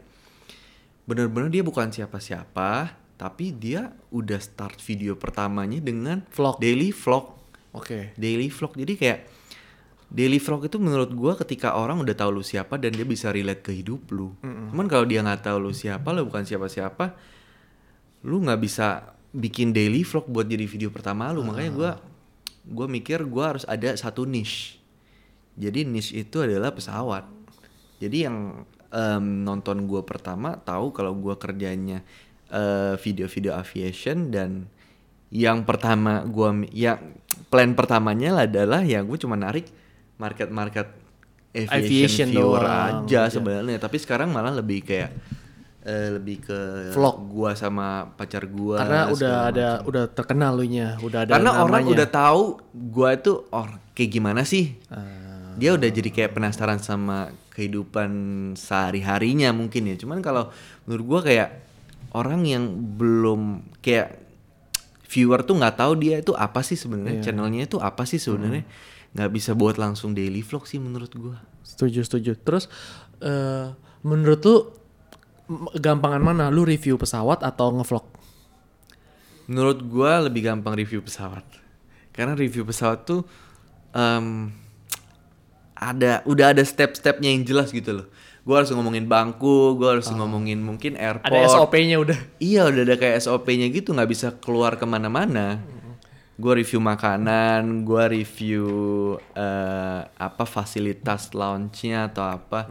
bener-bener 1.06 1.54
dia 1.54 1.62
bukan 1.62 1.94
siapa-siapa 1.94 2.98
tapi 3.16 3.54
dia 3.54 3.94
udah 4.10 4.42
start 4.42 4.82
video 4.82 5.14
pertamanya 5.14 5.78
dengan 5.78 6.26
Vlog. 6.34 6.58
daily 6.58 6.90
vlog 6.90 7.30
Oke. 7.78 8.18
daily 8.18 8.50
vlog 8.50 8.74
jadi 8.74 8.94
kayak 8.98 9.20
daily 10.16 10.40
vlog 10.40 10.72
itu 10.72 10.80
menurut 10.80 11.12
gua 11.12 11.36
ketika 11.36 11.76
orang 11.76 12.00
udah 12.00 12.16
tahu 12.16 12.40
lu 12.40 12.44
siapa 12.46 12.80
dan 12.80 12.96
dia 12.96 13.04
bisa 13.04 13.36
relate 13.36 13.60
ke 13.60 13.76
hidup 13.76 14.08
lu. 14.16 14.32
Cuman 14.72 14.88
kalau 14.88 15.04
dia 15.04 15.20
nggak 15.20 15.44
tahu 15.44 15.58
lu 15.60 15.76
siapa 15.76 16.16
lu 16.16 16.24
bukan 16.24 16.48
siapa-siapa 16.48 17.12
lu 18.24 18.40
nggak 18.48 18.60
bisa 18.64 19.12
bikin 19.36 19.76
daily 19.76 20.08
vlog 20.08 20.32
buat 20.32 20.48
jadi 20.48 20.64
video 20.64 20.88
pertama 20.88 21.36
lu. 21.36 21.44
Makanya 21.44 21.72
gua 21.76 21.92
gua 22.64 22.88
mikir 22.88 23.28
gua 23.28 23.52
harus 23.60 23.68
ada 23.68 23.92
satu 24.00 24.24
niche. 24.24 24.80
Jadi 25.60 25.84
niche 25.84 26.16
itu 26.16 26.40
adalah 26.40 26.72
pesawat. 26.72 27.28
Jadi 28.00 28.24
yang 28.24 28.64
em, 28.96 29.44
nonton 29.44 29.84
gua 29.84 30.08
pertama 30.08 30.56
tahu 30.56 30.96
kalau 30.96 31.12
gua 31.12 31.36
kerjanya 31.36 32.00
eh, 32.48 32.96
video-video 33.04 33.52
aviation 33.52 34.32
dan 34.32 34.72
yang 35.28 35.68
pertama 35.68 36.24
gua 36.24 36.56
mi- 36.56 36.72
ya 36.72 37.04
plan 37.52 37.76
pertamanya 37.76 38.48
adalah 38.48 38.80
ya 38.88 39.04
gue 39.04 39.18
cuma 39.20 39.36
narik 39.36 39.68
market-market 40.18 40.88
aviation, 41.52 41.72
Aviation 41.78 42.28
viewer 42.30 42.60
doang, 42.60 43.04
aja 43.04 43.22
iya. 43.22 43.32
sebenarnya 43.32 43.78
tapi 43.78 43.98
sekarang 43.98 44.28
malah 44.28 44.52
lebih 44.52 44.84
kayak 44.84 45.12
eh, 45.82 46.10
lebih 46.12 46.42
ke 46.42 46.60
Vlog. 46.92 47.16
gua 47.26 47.52
sama 47.54 48.12
pacar 48.12 48.44
gua 48.46 48.76
Karena 48.78 49.02
udah 49.08 49.36
ada 49.46 49.68
udah 49.82 50.04
terkenal 50.10 50.52
lu 50.54 50.66
nya, 50.66 51.00
udah 51.00 51.24
ada 51.24 51.32
karena 51.32 51.52
orang 51.58 51.84
namanya. 51.84 51.94
udah 51.96 52.08
tahu 52.10 52.42
gua 52.74 53.10
itu 53.14 53.32
or 53.50 53.68
kayak 53.92 54.12
gimana 54.12 54.42
sih 54.44 54.76
Ah. 54.90 55.56
dia 55.56 55.72
udah 55.72 55.88
jadi 55.88 56.10
kayak 56.10 56.32
penasaran 56.34 56.80
sama 56.80 57.32
kehidupan 57.50 58.12
sehari 58.56 59.00
harinya 59.00 59.52
mungkin 59.52 59.88
ya 59.88 59.96
cuman 59.96 60.20
kalau 60.20 60.52
menurut 60.84 61.06
gua 61.06 61.22
kayak 61.24 61.50
orang 62.12 62.44
yang 62.44 62.64
belum 62.94 63.42
kayak 63.80 64.28
viewer 65.06 65.40
tuh 65.40 65.56
nggak 65.56 65.78
tahu 65.78 65.94
dia 65.96 66.20
itu 66.20 66.32
apa 66.32 66.60
sih 66.60 66.76
sebenarnya 66.76 67.16
Iya. 67.16 67.24
channelnya 67.24 67.62
itu 67.64 67.78
apa 67.78 68.04
sih 68.04 68.18
sebenarnya 68.18 68.68
nggak 69.16 69.32
bisa 69.32 69.56
buat 69.56 69.80
langsung 69.80 70.12
daily 70.12 70.44
vlog 70.44 70.68
sih 70.68 70.78
menurut 70.78 71.12
gua 71.16 71.40
Setuju, 71.66 72.06
setuju. 72.06 72.32
Terus 72.38 72.70
eh 73.20 73.74
menurut 74.06 74.40
lu 74.46 74.56
gampangan 75.76 76.22
mana? 76.22 76.54
Lu 76.54 76.62
review 76.62 76.96
pesawat 76.96 77.42
atau 77.42 77.74
ngevlog? 77.74 78.06
Menurut 79.50 79.82
gua 79.90 80.30
lebih 80.30 80.46
gampang 80.46 80.78
review 80.78 81.02
pesawat. 81.02 81.44
Karena 82.14 82.38
review 82.38 82.64
pesawat 82.64 83.04
tuh 83.04 83.26
em, 83.92 84.54
ada 85.76 86.24
udah 86.24 86.56
ada 86.56 86.64
step-stepnya 86.64 87.34
yang 87.34 87.44
jelas 87.44 87.74
gitu 87.74 88.04
loh. 88.04 88.08
Gua 88.46 88.62
harus 88.62 88.70
ngomongin 88.70 89.10
bangku, 89.10 89.74
gua 89.74 89.98
harus 89.98 90.06
ngomongin 90.14 90.62
mungkin 90.62 90.94
airport. 91.02 91.34
Ada 91.34 91.50
SOP-nya 91.50 91.98
udah. 91.98 92.20
Iya 92.38 92.70
udah 92.70 92.82
ada 92.86 92.96
kayak 92.96 93.18
SOP-nya 93.26 93.68
gitu 93.74 93.90
nggak 93.90 94.10
bisa 94.10 94.28
keluar 94.38 94.78
ke 94.78 94.86
mana-mana. 94.86 95.66
Gue 96.36 96.54
review 96.60 96.84
makanan, 96.84 97.88
gue 97.88 98.04
review 98.12 98.68
eh, 99.34 100.02
apa 100.04 100.44
fasilitas 100.44 101.32
lounge-nya 101.32 102.12
atau 102.12 102.28
apa. 102.28 102.68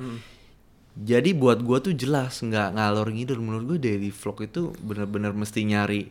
Jadi 0.94 1.34
buat 1.34 1.58
gue 1.64 1.90
tuh 1.90 1.94
jelas 1.96 2.38
nggak 2.44 2.76
ngalor 2.76 3.08
ngidul. 3.10 3.40
Menurut 3.40 3.64
gue 3.74 3.78
daily 3.90 4.12
vlog 4.12 4.44
itu 4.44 4.70
bener-bener 4.84 5.32
mesti 5.32 5.64
nyari 5.64 6.06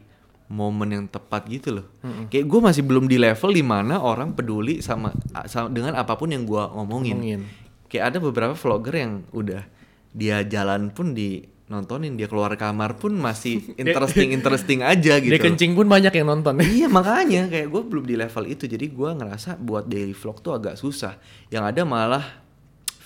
momen 0.51 0.89
yang 0.91 1.05
tepat 1.07 1.47
gitu 1.47 1.81
loh. 1.81 1.87
Kayak 2.27 2.45
gue 2.49 2.59
masih 2.59 2.83
belum 2.83 3.05
di 3.07 3.17
level 3.21 3.51
di 3.53 3.63
mana 3.63 4.01
orang 4.01 4.35
peduli 4.35 4.83
sama, 4.83 5.13
sama 5.47 5.71
dengan 5.71 5.95
apa 5.95 6.17
pun 6.19 6.33
yang 6.33 6.43
gue 6.43 6.63
ngomongin. 6.73 7.15
Ngomongin. 7.21 7.41
Kayak 7.87 8.05
ada 8.13 8.17
beberapa 8.17 8.53
vlogger 8.57 8.95
yang 8.97 9.13
udah 9.31 9.63
dia 10.13 10.41
jalan 10.45 10.93
pun 10.93 11.13
di 11.13 11.52
nontonin 11.73 12.13
dia 12.13 12.29
keluar 12.29 12.53
kamar 12.53 13.01
pun 13.01 13.17
masih 13.17 13.65
interesting 13.81 14.29
interesting 14.31 14.85
aja 14.85 15.17
gitu. 15.17 15.33
Dia 15.33 15.41
kencing 15.41 15.73
pun 15.73 15.89
banyak 15.89 16.13
yang 16.13 16.29
nonton. 16.29 16.61
Iya 16.73 16.87
makanya 16.87 17.49
kayak 17.49 17.67
gue 17.73 17.81
belum 17.81 18.05
di 18.05 18.15
level 18.15 18.45
itu 18.45 18.69
jadi 18.69 18.85
gue 18.85 19.09
ngerasa 19.17 19.57
buat 19.57 19.89
daily 19.89 20.13
vlog 20.13 20.39
tuh 20.45 20.53
agak 20.53 20.77
susah. 20.77 21.17
Yang 21.49 21.63
ada 21.73 21.81
malah 21.83 22.25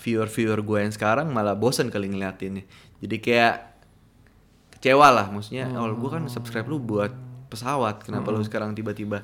viewer-viewer 0.04 0.60
gue 0.64 0.78
yang 0.88 0.94
sekarang 0.94 1.32
malah 1.32 1.56
bosen 1.56 1.88
kali 1.88 2.12
ngeliatinnya. 2.12 2.64
Jadi 3.00 3.16
kayak 3.24 3.56
kecewa 4.78 5.08
lah 5.10 5.28
maksudnya. 5.32 5.72
Oh, 5.74 5.88
gue 5.90 6.10
kan 6.12 6.28
subscribe 6.28 6.68
lu 6.68 6.80
buat 6.80 7.12
pesawat. 7.48 8.04
Kenapa 8.04 8.32
lu 8.32 8.44
sekarang 8.44 8.76
tiba-tiba 8.76 9.24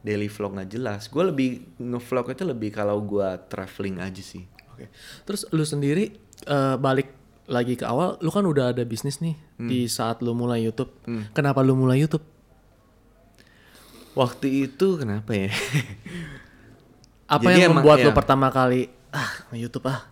daily 0.00 0.30
vlog 0.30 0.58
nggak 0.58 0.70
jelas? 0.70 1.06
Gue 1.10 1.28
lebih 1.28 1.48
ngevlog 1.78 2.30
itu 2.30 2.42
lebih 2.46 2.70
kalau 2.70 2.98
gue 3.02 3.28
traveling 3.50 4.00
aja 4.00 4.22
sih. 4.22 4.46
Oke. 4.74 4.90
Terus 5.22 5.46
lu 5.54 5.62
sendiri 5.62 6.10
eh, 6.50 6.76
balik 6.76 7.23
lagi 7.44 7.76
ke 7.76 7.84
awal, 7.84 8.16
lu 8.18 8.32
kan 8.32 8.42
udah 8.42 8.72
ada 8.72 8.82
bisnis 8.82 9.20
nih 9.20 9.36
di 9.56 9.84
saat 9.84 10.24
lu 10.24 10.32
mulai 10.32 10.64
YouTube. 10.64 10.90
Kenapa 11.32 11.60
lu 11.60 11.76
mulai 11.76 12.00
YouTube? 12.00 12.24
Waktu 14.14 14.70
itu 14.70 14.94
kenapa 14.96 15.34
ya? 15.34 15.50
Apa 17.34 17.50
Jadi 17.50 17.60
yang 17.66 17.72
emang- 17.74 17.82
membuat 17.82 17.98
lu 18.04 18.10
iya. 18.12 18.16
pertama 18.16 18.46
kali 18.48 18.86
ah 19.10 19.32
YouTube 19.50 19.88
ah? 19.88 20.06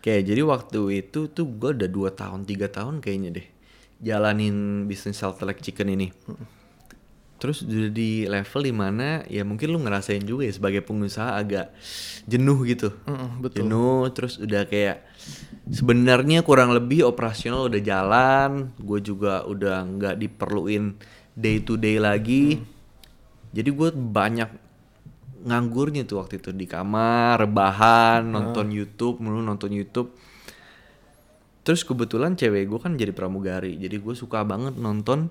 Kayak 0.00 0.22
jadi 0.30 0.42
waktu 0.46 0.80
itu 1.02 1.26
tuh 1.26 1.44
gue 1.44 1.70
udah 1.74 1.90
2 1.90 2.14
tahun, 2.14 2.40
tiga 2.46 2.70
tahun 2.70 3.02
kayaknya 3.02 3.42
deh 3.42 3.46
jalanin 3.96 4.84
bisnis 4.86 5.18
salt 5.18 5.40
like 5.42 5.58
chicken 5.60 5.90
ini. 5.90 6.12
Terus 7.36 7.68
udah 7.68 7.92
di 7.92 8.24
level 8.24 8.62
di 8.64 8.72
mana 8.72 9.20
ya 9.28 9.44
mungkin 9.44 9.68
lu 9.68 9.78
ngerasain 9.84 10.24
juga 10.24 10.48
ya 10.48 10.56
sebagai 10.56 10.80
pengusaha 10.80 11.36
agak 11.36 11.68
jenuh 12.24 12.64
gitu. 12.64 12.96
Mm-mm, 13.04 13.44
betul. 13.44 13.68
Jenuh 13.68 14.08
terus 14.16 14.40
udah 14.40 14.64
kayak 14.64 15.04
sebenarnya 15.68 16.40
kurang 16.40 16.72
lebih 16.72 17.04
operasional 17.04 17.68
udah 17.68 17.82
jalan, 17.84 18.72
gue 18.80 19.00
juga 19.04 19.44
udah 19.44 19.84
nggak 19.84 20.16
diperluin 20.16 20.96
day 21.36 21.60
to 21.60 21.76
day 21.76 22.00
lagi. 22.00 22.56
Jadi 23.52 23.68
gue 23.68 23.88
banyak 23.92 24.50
nganggurnya 25.46 26.08
tuh 26.08 26.24
waktu 26.24 26.40
itu 26.40 26.56
di 26.56 26.64
kamar, 26.64 27.38
rebahan, 27.44 28.24
nonton 28.24 28.72
YouTube, 28.72 29.20
mulu 29.20 29.44
nonton 29.44 29.76
YouTube. 29.76 30.16
Terus 31.62 31.84
kebetulan 31.84 32.32
cewek 32.32 32.64
gue 32.64 32.80
kan 32.80 32.96
jadi 32.96 33.12
pramugari, 33.12 33.76
jadi 33.76 34.00
gue 34.00 34.14
suka 34.16 34.40
banget 34.40 34.80
nonton 34.80 35.28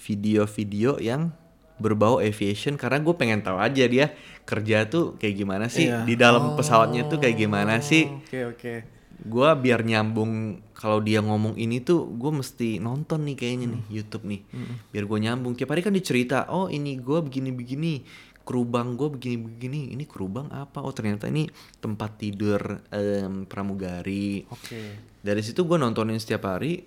video-video 0.00 0.96
yang 0.96 1.30
berbau 1.76 2.20
aviation 2.20 2.76
karena 2.76 3.00
gue 3.00 3.14
pengen 3.16 3.40
tahu 3.40 3.56
aja 3.56 3.84
dia 3.84 4.12
kerja 4.44 4.84
tuh 4.84 5.16
kayak 5.16 5.34
gimana 5.34 5.66
sih 5.68 5.88
Iya. 5.88 6.04
di 6.04 6.12
dalam 6.12 6.52
pesawatnya 6.52 7.08
tuh 7.08 7.16
kayak 7.16 7.36
gimana 7.36 7.80
sih. 7.80 8.04
Oke 8.04 8.40
oke. 8.44 8.74
Gue 9.20 9.48
biar 9.52 9.84
nyambung 9.84 10.60
kalau 10.72 11.00
dia 11.00 11.20
ngomong 11.20 11.56
ini 11.56 11.80
tuh 11.80 12.08
gue 12.08 12.32
mesti 12.32 12.80
nonton 12.80 13.28
nih 13.28 13.36
kayaknya 13.36 13.66
nih 13.76 13.82
YouTube 13.92 14.24
nih, 14.24 14.40
biar 14.88 15.04
gue 15.04 15.18
nyambung. 15.20 15.52
Tiap 15.52 15.68
hari 15.68 15.84
kan 15.84 15.92
dicerita, 15.92 16.48
oh 16.48 16.72
ini 16.72 16.96
gue 16.96 17.20
begini-begini, 17.20 18.00
kerubang 18.48 18.96
gue 18.96 19.12
begini-begini, 19.12 19.92
ini 19.92 20.08
kerubang 20.08 20.48
apa? 20.48 20.80
Oh 20.80 20.92
ternyata 20.96 21.28
ini 21.28 21.44
tempat 21.76 22.16
tidur 22.16 22.80
em, 22.88 23.44
pramugari. 23.44 24.40
Oke. 24.48 24.80
Dari 25.20 25.42
situ 25.44 25.68
gue 25.68 25.76
nontonin 25.76 26.16
setiap 26.16 26.48
hari. 26.48 26.80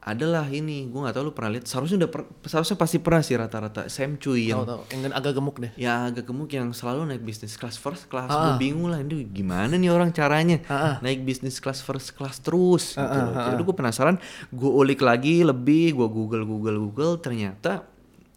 Adalah 0.00 0.48
ini, 0.48 0.88
gue 0.88 0.96
nggak 0.96 1.12
tahu 1.12 1.28
lu 1.28 1.34
pernah 1.36 1.52
lihat. 1.52 1.68
Seharusnya 1.68 2.00
udah, 2.00 2.10
per- 2.10 2.24
seharusnya 2.42 2.72
pasti 2.74 2.96
pernah 2.98 3.20
sih 3.20 3.36
rata-rata. 3.36 3.84
Sam 3.86 4.16
Cui 4.16 4.48
yang 4.48 4.64
Tahu 4.64 4.88
tahu. 4.88 4.96
Yang 4.96 5.12
agak 5.12 5.32
gemuk 5.34 5.56
deh. 5.58 5.72
ya 5.76 6.08
agak 6.08 6.24
gemuk 6.24 6.48
yang 6.48 6.72
selalu 6.72 7.04
naik 7.06 7.20
bisnis 7.20 7.52
class 7.54 7.76
first 7.76 8.08
class 8.08 8.26
Ah. 8.26 8.56
gue 8.56 8.64
bingung 8.64 8.88
lah 8.88 8.96
ini 8.98 9.28
gimana 9.28 9.76
nih 9.76 9.88
orang 9.88 10.08
caranya 10.10 10.64
Ah, 10.66 10.72
ah. 10.72 10.94
naik 11.00 11.20
bisnis 11.20 11.60
class 11.60 11.80
first 11.80 12.12
class 12.12 12.40
terus 12.40 12.94
gitu 12.94 13.04
Ah, 13.04 13.12
loh. 13.22 13.34
ah, 13.34 13.46
jadi 13.50 13.60
gue 13.60 13.76
penasaran 13.76 14.16
gue 14.48 14.70
ulik 14.72 15.00
lagi 15.00 15.42
lebih 15.42 15.92
gue 15.92 16.08
google 16.08 16.44
google 16.44 16.80
google 16.80 17.14
ternyata 17.16 17.84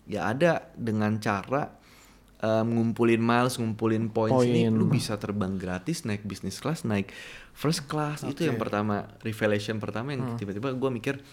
ya 0.03 0.27
ada 0.27 0.67
dengan 0.73 1.15
cara 1.17 1.79
eh, 2.37 2.59
ngumpulin 2.61 3.17
miles 3.17 3.55
ngumpulin 3.55 4.11
points 4.11 4.35
ini 4.43 4.67
Poin. 4.67 4.75
lu 4.75 4.85
bisa 4.85 5.15
terbang 5.15 5.55
gratis 5.55 6.03
naik 6.03 6.23
bisnis 6.23 6.59
class 6.59 6.83
naik 6.83 7.07
first 7.51 7.87
class 7.87 8.19
itu 8.21 8.43
yang 8.43 8.57
pertama 8.57 9.07
revelation 9.21 9.79
pertama 9.79 10.11
yang 10.11 10.35
tiba-tiba 10.35 10.69
gue 10.69 10.91
mikir 10.91 11.23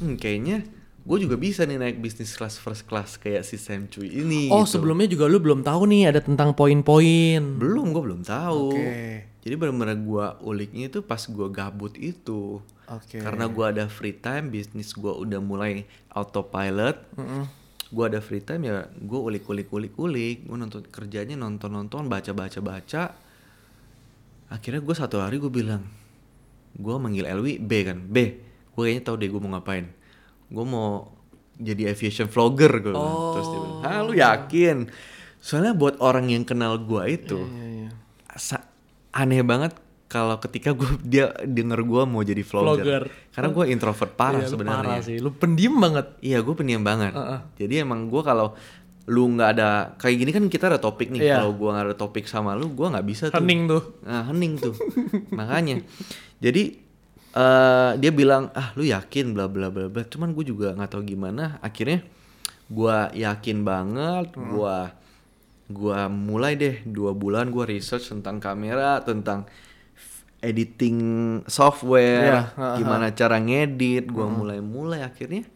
hmm, 0.00 0.14
kayaknya 0.16 0.64
gue 1.04 1.18
juga 1.20 1.36
bisa 1.36 1.68
nih 1.68 1.76
naik 1.76 2.00
bisnis 2.00 2.32
class 2.32 2.56
first 2.56 2.88
class 2.88 3.20
kayak 3.20 3.44
si 3.44 3.60
Sam 3.60 3.84
Cui 3.92 4.08
ini 4.08 4.48
Oh 4.48 4.64
gitu. 4.64 4.80
sebelumnya 4.80 5.04
juga 5.04 5.28
lu 5.28 5.36
belum 5.36 5.60
tahu 5.60 5.84
nih 5.84 6.08
ada 6.08 6.24
tentang 6.24 6.56
poin-poin. 6.56 7.60
Belum, 7.60 7.92
gue 7.92 8.02
belum 8.02 8.24
tahu. 8.24 8.72
Oke. 8.72 9.28
Jadi 9.44 9.54
benar-benar 9.60 10.00
gue 10.00 10.26
uliknya 10.48 10.88
itu 10.88 11.04
pas 11.04 11.20
gue 11.20 11.48
gabut 11.52 11.92
itu. 12.00 12.64
Oke. 12.88 13.20
Karena 13.20 13.44
gue 13.52 13.64
ada 13.68 13.84
free 13.92 14.16
time, 14.16 14.48
bisnis 14.48 14.96
gue 14.96 15.12
udah 15.12 15.44
mulai 15.44 15.84
autopilot. 16.08 16.96
Gue 17.92 18.04
ada 18.08 18.24
free 18.24 18.40
time 18.40 18.64
ya 18.64 18.88
gue 18.88 19.20
ulik-ulik 19.20 19.68
ulik-ulik. 19.68 20.48
Gue 20.48 20.56
nonton 20.56 20.88
kerjanya 20.88 21.36
nonton-nonton, 21.36 22.08
baca-baca 22.08 22.64
baca. 22.64 23.02
Akhirnya 24.48 24.80
gue 24.80 24.96
satu 24.96 25.20
hari 25.20 25.36
gue 25.36 25.52
bilang, 25.52 25.84
gue 26.76 26.96
manggil 26.96 27.28
Elwi 27.28 27.60
B 27.60 27.84
kan, 27.84 28.00
B, 28.00 28.16
gue 28.74 28.82
kayaknya 28.82 29.02
tahu 29.02 29.16
deh 29.16 29.28
gue 29.28 29.38
mau 29.38 29.50
ngapain. 29.52 29.86
Gue 30.46 30.64
mau 30.64 31.14
jadi 31.54 31.88
aviation 31.88 32.26
vlogger 32.26 32.72
gue. 32.80 32.90
bilang. 32.90 33.32
Terus 33.32 33.46
dia 33.46 33.60
bilang, 33.60 33.78
ah 33.80 34.00
lu 34.00 34.12
yakin? 34.12 34.76
Soalnya 35.38 35.72
buat 35.72 35.96
orang 35.98 36.26
yang 36.26 36.42
kenal 36.42 36.76
gue 36.76 37.02
itu, 37.06 37.38
Iya, 37.38 37.66
iya. 37.68 37.90
sa- 38.32 38.66
aneh 39.12 39.40
banget 39.40 39.76
kalau 40.06 40.38
ketika 40.38 40.70
gue 40.70 40.86
dia 41.02 41.30
denger 41.40 41.80
gue 41.80 42.02
mau 42.04 42.20
jadi 42.20 42.40
vlogger. 42.40 42.74
Vlogger. 42.76 43.02
Karena 43.30 43.48
gue 43.50 43.64
introvert 43.68 44.12
parah 44.12 44.40
Iya, 44.40 44.48
sebenarnya. 44.48 44.82
Parah 44.90 45.00
sih. 45.00 45.16
Lu 45.18 45.30
pendiam 45.30 45.74
banget. 45.76 46.06
Iya 46.18 46.38
gue 46.40 46.54
pendiam 46.54 46.80
banget. 46.80 47.12
Heeh. 47.12 47.38
Jadi 47.56 47.74
emang 47.78 48.06
gue 48.06 48.20
kalau 48.20 48.54
lu 49.04 49.28
nggak 49.28 49.50
ada 49.52 49.68
kayak 49.94 50.16
gini 50.16 50.30
kan 50.32 50.44
kita 50.48 50.64
ada 50.66 50.78
topik 50.78 51.10
nih. 51.10 51.20
Iya. 51.20 51.36
Kalau 51.38 51.52
gue 51.52 51.68
nggak 51.68 51.84
ada 51.84 51.94
topik 51.94 52.24
sama 52.24 52.54
lu, 52.54 52.72
gue 52.72 52.86
nggak 52.88 53.04
bisa 53.04 53.24
tuh. 53.28 53.36
Hening 53.36 53.68
tuh. 53.68 53.82
Nah, 54.02 54.22
hening 54.24 54.54
tuh. 54.56 54.74
Makanya. 55.38 55.84
Jadi 56.38 56.62
eh 57.34 57.92
dia 57.98 58.12
bilang 58.14 58.48
ah 58.54 58.70
lu 58.78 58.86
yakin 58.86 59.34
bla 59.34 59.50
bla 59.50 59.68
bla 59.74 59.90
bla. 59.90 60.02
Cuman 60.06 60.30
gue 60.32 60.44
juga 60.46 60.70
nggak 60.72 60.90
tahu 60.94 61.02
gimana. 61.02 61.58
Akhirnya 61.60 62.00
gue 62.70 62.96
yakin 63.18 63.58
banget. 63.66 64.26
Gua 64.38 64.94
gua 65.64 66.12
mulai 66.12 66.54
deh 66.60 66.84
dua 66.84 67.16
bulan 67.16 67.48
gue 67.48 67.64
research 67.64 68.12
tentang 68.12 68.36
kamera, 68.36 69.00
tentang 69.00 69.48
editing 70.44 71.00
software, 71.48 72.28
Iya, 72.28 72.40
ha-ha. 72.52 72.76
gimana 72.76 73.06
cara 73.16 73.40
ngedit. 73.40 74.12
Gua 74.12 74.28
mulai-mulai 74.28 75.00
akhirnya 75.00 75.48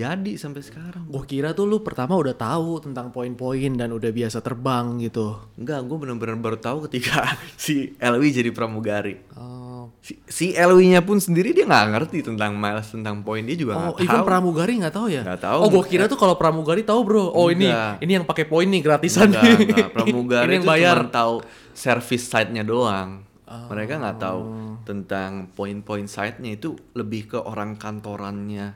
jadi 0.00 0.32
sampai 0.34 0.60
sekarang. 0.60 1.04
Gue 1.06 1.24
kira 1.24 1.52
tuh 1.52 1.64
lu 1.64 1.80
pertama 1.80 2.14
udah 2.14 2.32
tahu 2.32 2.80
tentang 2.80 3.10
poin-poin 3.10 3.72
dan 3.72 3.90
udah 3.90 4.08
biasa 4.08 4.40
terbang 4.40 4.96
gitu. 4.98 5.36
Enggak, 5.54 5.84
gue 5.84 5.96
bener-bener 5.98 6.34
baru 6.34 6.56
tahu 6.56 6.88
ketika 6.88 7.36
si 7.60 7.92
Elwi 7.96 8.32
jadi 8.32 8.48
pramugari. 8.48 9.20
Oh, 9.34 9.60
Si, 10.00 10.16
si 10.24 10.46
Elwi-nya 10.52 11.00
pun 11.00 11.16
sendiri 11.16 11.52
dia 11.52 11.64
nggak 11.64 11.86
ngerti 11.90 12.18
tentang 12.22 12.56
miles, 12.56 12.88
tentang 12.88 13.20
poin 13.20 13.44
dia 13.44 13.52
juga 13.52 13.72
oh 13.74 13.80
nggak 13.92 14.00
even 14.00 14.16
tahu. 14.16 14.24
pramugari 14.24 14.72
nggak 14.76 14.94
tahu 14.94 15.06
ya? 15.08 15.22
Nggak 15.22 15.40
tahu. 15.40 15.58
Oh, 15.60 15.68
gue 15.68 15.84
kira 15.86 16.04
tuh 16.06 16.16
kalau 16.16 16.34
pramugari 16.34 16.80
tahu 16.80 17.00
bro. 17.04 17.28
Oh 17.28 17.48
ini 17.48 17.68
Enggak. 17.68 17.94
ini 18.00 18.12
yang 18.16 18.24
pakai 18.24 18.44
poin 18.44 18.64
nih 18.64 18.80
gratisan 18.80 19.28
Enggak, 19.28 19.44
nih. 19.44 19.56
enggak. 19.60 19.88
Pramugari 19.96 20.48
ini 20.48 20.56
yang 20.56 20.64
bayar. 20.64 20.96
cuma 21.00 21.12
tahu 21.12 21.34
service 21.74 22.24
site-nya 22.26 22.62
doang. 22.62 23.28
Mereka 23.44 23.92
nggak 23.98 24.18
tahu 24.18 24.40
Oh. 24.40 24.74
tentang 24.82 25.50
poin-poin 25.50 26.06
site-nya 26.06 26.54
itu 26.54 26.78
lebih 26.94 27.26
ke 27.26 27.38
orang 27.38 27.76
kantorannya 27.76 28.72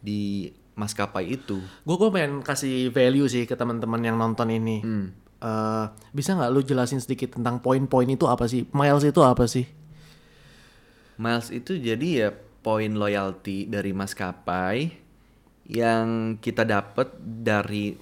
di 0.00 0.48
maskapai 0.74 1.38
itu. 1.38 1.62
Gue 1.86 1.96
gue 1.96 2.10
pengen 2.10 2.42
kasih 2.42 2.90
value 2.90 3.30
sih 3.30 3.46
ke 3.46 3.54
teman-teman 3.54 4.02
yang 4.02 4.18
nonton 4.18 4.50
ini. 4.50 4.82
Hmm. 4.82 5.08
Eh, 5.44 5.84
bisa 6.16 6.32
nggak 6.32 6.50
lu 6.50 6.60
jelasin 6.64 7.04
sedikit 7.04 7.36
tentang 7.36 7.60
poin-poin 7.60 8.08
itu 8.08 8.24
apa 8.24 8.48
sih? 8.48 8.64
Miles 8.72 9.04
itu 9.04 9.20
apa 9.20 9.44
sih? 9.44 9.68
Miles 11.20 11.52
itu 11.52 11.76
jadi 11.76 12.08
ya 12.08 12.28
poin 12.64 12.96
loyalty 12.96 13.68
dari 13.68 13.92
maskapai 13.92 15.04
yang 15.68 16.36
kita 16.40 16.64
dapat 16.64 17.12
dari 17.20 17.92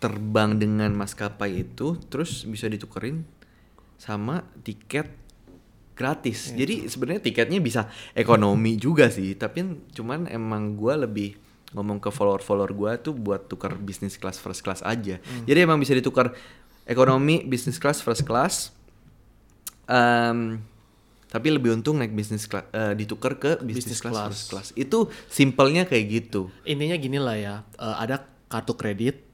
terbang 0.00 0.56
dengan 0.56 0.96
maskapai 0.96 1.62
itu 1.62 2.00
terus 2.10 2.42
bisa 2.48 2.66
ditukerin 2.66 3.22
sama 4.00 4.42
tiket 4.64 5.12
gratis. 5.92 6.56
Jadi 6.56 6.88
sebenarnya 6.88 7.22
tiketnya 7.22 7.60
bisa 7.60 7.86
ekonomi 8.16 8.80
juga 8.80 9.12
sih, 9.12 9.36
tapi 9.36 9.62
cuman 9.92 10.26
emang 10.26 10.74
gua 10.74 10.98
lebih 11.04 11.36
ngomong 11.72 11.98
ke 11.98 12.08
follower-follower 12.08 12.72
gua 12.72 12.92
tuh 12.96 13.12
buat 13.12 13.48
tukar 13.48 13.74
bisnis 13.74 14.16
class 14.16 14.36
first 14.36 14.60
class 14.60 14.80
aja. 14.80 15.16
Jadi 15.44 15.58
emang 15.58 15.76
bisa 15.76 15.92
ditukar 15.92 16.32
ekonomi, 16.84 17.42
bisnis 17.42 17.76
class, 17.76 18.00
first 18.00 18.22
class. 18.22 18.70
Em, 19.86 20.62
tapi 21.26 21.48
lebih 21.48 21.72
untung 21.72 21.96
naik 21.96 22.12
bisnis 22.12 22.44
eh, 22.46 22.92
ditukar 22.92 23.40
ke 23.40 23.56
bisnis 23.64 23.98
class. 23.98 24.28
first 24.28 24.44
class. 24.48 24.68
Itu 24.76 25.08
simpelnya 25.26 25.88
kayak 25.88 26.04
gitu. 26.08 26.52
Intinya 26.62 26.96
gini 26.96 27.18
lah 27.18 27.36
ya. 27.36 27.54
eh, 27.76 27.96
ada 27.98 28.20
kartu 28.52 28.76
kredit. 28.76 29.24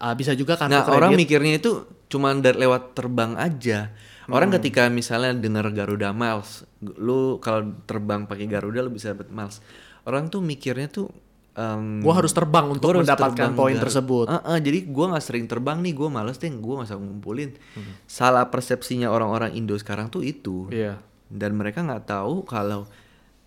Ah, 0.00 0.16
bisa 0.16 0.32
juga 0.32 0.56
kartu 0.56 0.72
Nah, 0.72 0.82
kredit. 0.88 0.98
orang 0.98 1.12
mikirnya 1.14 1.60
itu 1.60 1.84
cuman 2.08 2.40
dari 2.40 2.64
lewat 2.64 2.96
terbang 2.96 3.36
aja. 3.36 3.92
Orang 4.30 4.54
ketika 4.54 4.86
misalnya 4.88 5.34
dengar 5.36 5.66
Garuda 5.74 6.14
Miles, 6.14 6.64
lu 6.80 7.36
kalau 7.42 7.76
terbang 7.84 8.24
pakai 8.24 8.48
Garuda 8.48 8.80
lu 8.80 8.88
bisa 8.88 9.12
dapat 9.12 9.28
miles. 9.28 9.60
Orang 10.08 10.30
tuh 10.30 10.40
mikirnya 10.40 10.88
tuh 10.88 11.10
em, 11.54 12.00
Gua 12.00 12.14
harus 12.14 12.30
terbang 12.30 12.66
untuk 12.66 12.88
harus 12.90 13.04
mendapatkan 13.04 13.52
poin 13.52 13.76
tersebut. 13.76 14.26
Heeh, 14.26 14.58
jadi 14.58 14.78
gua 14.86 15.12
nggak 15.12 15.22
sering 15.22 15.44
terbang 15.44 15.78
nih, 15.78 15.92
gua 15.92 16.08
males 16.08 16.36
deh, 16.36 16.48
gua 16.50 16.80
nggak 16.80 16.88
usah 16.88 16.98
ngumpulin. 16.98 17.50
Hmm. 17.72 17.92
Salah 18.04 18.46
persepsinya 18.46 19.06
orang-orang 19.06 19.52
Indo 19.52 19.74
sekarang 19.74 20.08
tuh 20.08 20.22
itu. 20.22 20.68
Iya. 20.68 20.96
Dan 21.26 21.54
mereka 21.54 21.80
nggak 21.80 22.04
tahu 22.06 22.42
kalau 22.42 22.84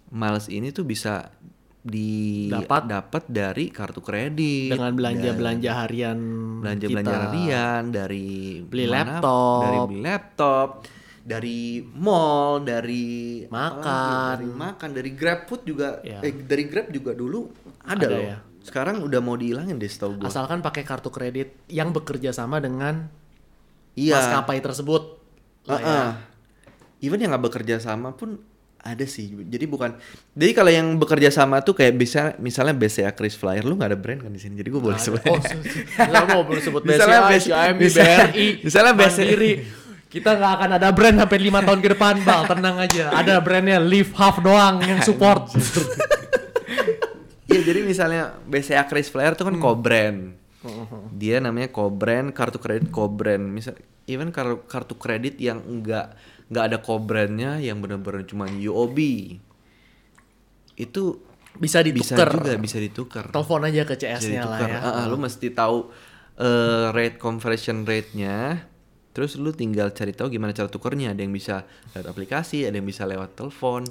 miles 0.08 0.48
ini 0.48 0.70
tuh 0.70 0.84
bisa 0.84 1.34
didapat 1.82 2.90
dapat 2.90 3.24
dari 3.28 3.70
kartu 3.70 4.02
kredit 4.02 4.74
Dengan 4.74 4.90
belanja-belanja 4.92 5.72
harian 5.78 6.18
belanja 6.58 6.82
kita. 6.82 6.94
belanja 6.98 7.16
harian 7.24 7.82
dari 7.88 8.28
Beli 8.60 8.86
mana- 8.90 9.22
laptop. 9.22 9.62
dari 9.62 9.78
beli 9.86 10.02
laptop 10.02 10.68
dari 11.22 11.60
mall 11.92 12.62
dari 12.62 13.06
Makan. 13.46 14.34
dari 14.34 14.50
makan 14.52 14.90
dari 14.92 15.12
grab 15.14 15.46
food 15.46 15.62
juga 15.64 16.02
Ya. 16.02 16.22
eh 16.22 16.34
dari 16.36 16.66
grab 16.66 16.90
juga 16.90 17.14
dulu 17.14 17.65
ada, 17.86 17.96
Ada 17.96 18.08
loh 18.08 18.22
ya. 18.24 18.38
sekarang 18.62 18.96
udah 19.02 19.20
mau 19.20 19.34
dihilangin 19.34 19.76
deh 19.76 19.86
setahu 19.86 20.18
gue 20.18 20.26
Asalkan 20.26 20.60
pakai 20.60 20.82
kartu 20.82 21.08
kredit 21.08 21.54
yang 21.68 21.90
bekerja 21.90 22.30
sama 22.30 22.58
dengan 22.58 23.08
iya 23.94 24.18
maskapai 24.18 24.60
tersebut. 24.60 25.22
lah 25.64 25.78
ya. 25.78 25.86
Heeh. 25.86 26.10
even 27.02 27.18
yang 27.18 27.30
nggak 27.30 27.46
bekerja 27.46 27.78
sama 27.78 28.12
pun 28.12 28.38
ada 28.80 29.02
sih 29.04 29.34
jadi 29.44 29.66
bukan 29.66 29.98
jadi 30.32 30.52
kalau 30.54 30.70
yang 30.70 30.94
bekerja 30.96 31.30
sama 31.30 31.58
tuh 31.60 31.74
kayak 31.74 31.94
bisa 31.96 32.22
misalnya 32.38 32.72
BCA 32.72 33.10
Chris 33.12 33.34
Flyer 33.34 33.62
lu 33.62 33.74
nggak 33.74 33.90
ada 33.90 33.98
brand 33.98 34.22
kan 34.22 34.30
di 34.30 34.38
sini 34.38 34.54
jadi 34.56 34.70
gue 34.70 34.78
boleh 34.80 34.94
Ada. 34.94 35.06
sebut 35.08 35.26
Oh, 35.26 35.42
misalnya 35.42 36.22
mau 36.28 36.42
sebut 36.56 36.82
Misalnya 36.84 37.20
BCA, 37.24 37.30
BCA, 37.32 37.62
CIMB, 37.66 37.80
misalnya- 37.80 38.20
BRI, 38.28 38.48
misalnya 38.62 38.94
BCA. 38.94 39.10
Mandiri. 39.20 39.54
Kita 40.06 40.30
nggak 40.32 40.52
akan 40.54 40.70
ada 40.72 40.88
brand 40.90 41.16
sampai 41.18 41.38
lima 41.42 41.60
tahun 41.60 41.80
ke 41.82 41.90
depan, 41.92 42.14
bang. 42.22 42.42
Tenang 42.48 42.76
aja. 42.80 43.04
Ada 43.12 43.36
brandnya 43.38 43.78
Live 43.82 44.14
Half 44.14 44.40
doang 44.40 44.80
yang 44.80 45.02
support. 45.02 45.52
Iya 47.46 47.62
jadi 47.62 47.80
misalnya 47.82 48.38
BCA 48.44 48.84
Chris 48.86 49.08
Flyer 49.08 49.34
itu 49.34 49.46
kan 49.46 49.54
Hmm. 49.54 49.64
co-brand. 49.64 50.20
Oh, 50.66 51.06
Dia 51.14 51.38
namanya 51.38 51.70
co-brand, 51.70 52.34
kartu 52.34 52.58
kredit 52.58 52.90
co-brand. 52.90 53.46
Misal 53.46 53.78
even 54.10 54.34
kartu 54.34 54.66
kartu 54.66 54.98
kredit 54.98 55.38
yang 55.38 55.62
enggak 55.62 56.18
enggak 56.50 56.64
ada 56.66 56.78
co-brandnya 56.82 57.62
yang 57.62 57.78
benar-benar 57.80 58.26
cuma 58.26 58.50
UOB. 58.50 58.98
Itu 60.76 61.22
Bisa 61.56 61.80
bisa 61.80 61.88
ditukar. 61.88 62.28
juga 62.28 62.52
bisa 62.60 62.78
ditukar. 62.82 63.26
Telepon 63.32 63.64
aja 63.64 63.88
ke 63.88 63.96
Bisa 63.96 64.20
CS-nya 64.20 64.44
lah 64.44 64.60
ya. 64.60 64.76
Ah, 64.76 64.90
ah, 64.92 65.06
lu 65.06 65.16
mesti 65.16 65.48
tahu 65.50 65.88
eh, 66.36 66.92
rate 66.92 67.16
conversion 67.16 67.88
rate-nya. 67.88 68.68
Terus 69.16 69.40
lu 69.40 69.56
tinggal 69.56 69.96
cari 69.96 70.12
tahu 70.12 70.28
gimana 70.28 70.52
cara 70.52 70.68
tukernya. 70.68 71.16
Ada 71.16 71.24
yang 71.24 71.32
bisa 71.32 71.64
lewat 71.96 72.12
aplikasi, 72.12 72.68
ada 72.68 72.76
yang 72.76 72.84
bisa 72.84 73.08
lewat 73.08 73.40
telepon. 73.40 73.88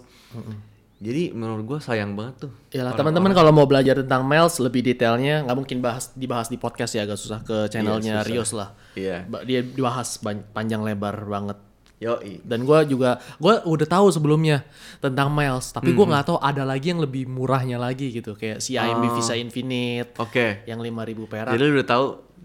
Jadi 1.04 1.22
menurut 1.30 1.64
gua 1.66 1.78
sayang 1.78 2.16
banget 2.16 2.48
tuh. 2.48 2.52
Ya 2.70 2.80
lah 2.80 2.96
teman-teman 2.96 3.30
kalau 3.30 3.52
mau 3.52 3.64
belajar 3.64 3.94
tentang 3.94 4.24
Miles 4.24 4.56
lebih 4.56 4.80
detailnya 4.82 5.44
nggak 5.44 5.52
mungkin 5.54 5.78
bahas 5.78 6.08
dibahas 6.12 6.48
di 6.48 6.56
podcast 6.56 6.96
ya 6.96 7.04
agak 7.04 7.14
susah 7.14 7.40
ke 7.40 7.68
channelnya 7.68 8.18
susah. 8.18 8.26
Rios 8.26 8.50
lah. 8.50 8.68
Iya. 8.94 9.28
Ba- 9.28 9.44
Dia 9.44 9.60
dibahas 9.60 10.16
panjang 10.50 10.80
lebar 10.80 11.20
banget. 11.22 11.60
Yoi. 11.96 12.40
Dan 12.40 12.64
gua 12.64 12.82
juga 12.82 13.20
gua 13.36 13.60
udah 13.62 13.86
tahu 13.86 14.08
sebelumnya 14.08 14.64
tentang 14.98 15.28
Miles, 15.28 15.70
tapi 15.70 15.92
Hmm. 15.92 15.96
gua 15.96 16.06
nggak 16.10 16.24
tahu 16.26 16.38
ada 16.38 16.64
lagi 16.64 16.90
yang 16.90 16.98
lebih 16.98 17.24
murahnya 17.24 17.76
lagi 17.76 18.08
gitu 18.10 18.32
kayak 18.32 18.58
CIMB 18.58 19.04
Oh. 19.04 19.14
Visa 19.14 19.34
Infinite 19.34 20.16
Oke. 20.16 20.64
yang 20.64 20.80
5000 20.80 21.24
perak. 21.24 21.52
Jadi 21.52 21.62
lu 21.62 21.72
udah 21.74 21.86
tahu 21.86 22.04